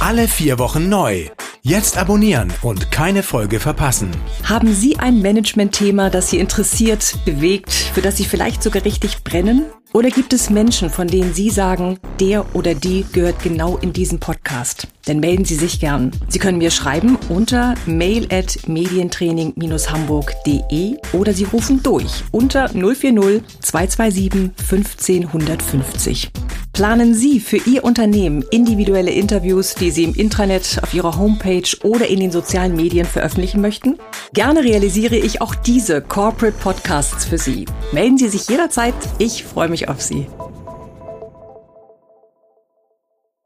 Alle 0.00 0.28
vier 0.28 0.58
Wochen 0.58 0.88
neu. 0.88 1.28
Jetzt 1.62 1.96
abonnieren 1.96 2.52
und 2.60 2.90
keine 2.90 3.22
Folge 3.22 3.60
verpassen. 3.60 4.10
Haben 4.42 4.74
Sie 4.74 4.98
ein 4.98 5.22
Management-Thema, 5.22 6.10
das 6.10 6.28
Sie 6.28 6.38
interessiert, 6.38 7.16
bewegt, 7.24 7.72
für 7.72 8.02
das 8.02 8.18
Sie 8.18 8.26
vielleicht 8.26 8.62
sogar 8.62 8.84
richtig 8.84 9.24
brennen? 9.24 9.64
Oder 9.96 10.10
gibt 10.10 10.32
es 10.32 10.50
Menschen, 10.50 10.90
von 10.90 11.06
denen 11.06 11.34
Sie 11.34 11.50
sagen, 11.50 12.00
der 12.18 12.56
oder 12.56 12.74
die 12.74 13.06
gehört 13.12 13.40
genau 13.44 13.76
in 13.76 13.92
diesen 13.92 14.18
Podcast? 14.18 14.88
Dann 15.06 15.20
melden 15.20 15.44
Sie 15.44 15.54
sich 15.54 15.78
gern. 15.78 16.10
Sie 16.26 16.40
können 16.40 16.58
mir 16.58 16.72
schreiben 16.72 17.16
unter 17.28 17.76
mail 17.86 18.26
at 18.32 18.66
medientraining-hamburg.de 18.66 20.96
oder 21.12 21.32
Sie 21.32 21.44
rufen 21.44 21.80
durch 21.84 22.24
unter 22.32 22.70
040 22.70 23.44
227 23.60 24.50
15 24.66 25.26
150. 25.26 26.32
Planen 26.74 27.14
Sie 27.14 27.38
für 27.38 27.58
Ihr 27.58 27.84
Unternehmen 27.84 28.44
individuelle 28.50 29.12
Interviews, 29.12 29.76
die 29.76 29.92
Sie 29.92 30.02
im 30.02 30.12
Intranet, 30.12 30.80
auf 30.82 30.92
Ihrer 30.92 31.16
Homepage 31.16 31.62
oder 31.84 32.08
in 32.08 32.18
den 32.18 32.32
sozialen 32.32 32.74
Medien 32.74 33.06
veröffentlichen 33.06 33.60
möchten? 33.60 33.96
Gerne 34.32 34.64
realisiere 34.64 35.14
ich 35.14 35.40
auch 35.40 35.54
diese 35.54 36.02
Corporate 36.02 36.58
Podcasts 36.58 37.26
für 37.26 37.38
Sie. 37.38 37.66
Melden 37.92 38.18
Sie 38.18 38.26
sich 38.26 38.48
jederzeit. 38.48 38.94
Ich 39.18 39.44
freue 39.44 39.68
auf 39.88 40.02
Sie. 40.02 40.26